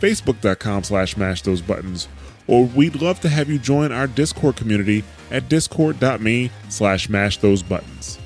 facebook.com 0.00 0.82
slash 0.82 1.16
mash 1.16 1.42
those 1.42 1.62
buttons, 1.62 2.08
or 2.48 2.64
we'd 2.64 3.00
love 3.00 3.20
to 3.20 3.28
have 3.28 3.48
you 3.48 3.58
join 3.58 3.92
our 3.92 4.08
Discord 4.08 4.56
community 4.56 5.04
at 5.30 5.48
discord.me 5.48 6.50
slash 6.68 7.08
mash 7.08 7.36
those 7.38 7.62
buttons. 7.62 8.18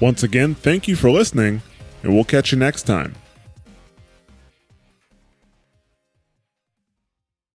Once 0.00 0.22
again, 0.22 0.54
thank 0.54 0.86
you 0.86 0.94
for 0.94 1.10
listening, 1.10 1.60
and 2.02 2.14
we'll 2.14 2.24
catch 2.24 2.52
you 2.52 2.58
next 2.58 2.84
time. 2.84 3.14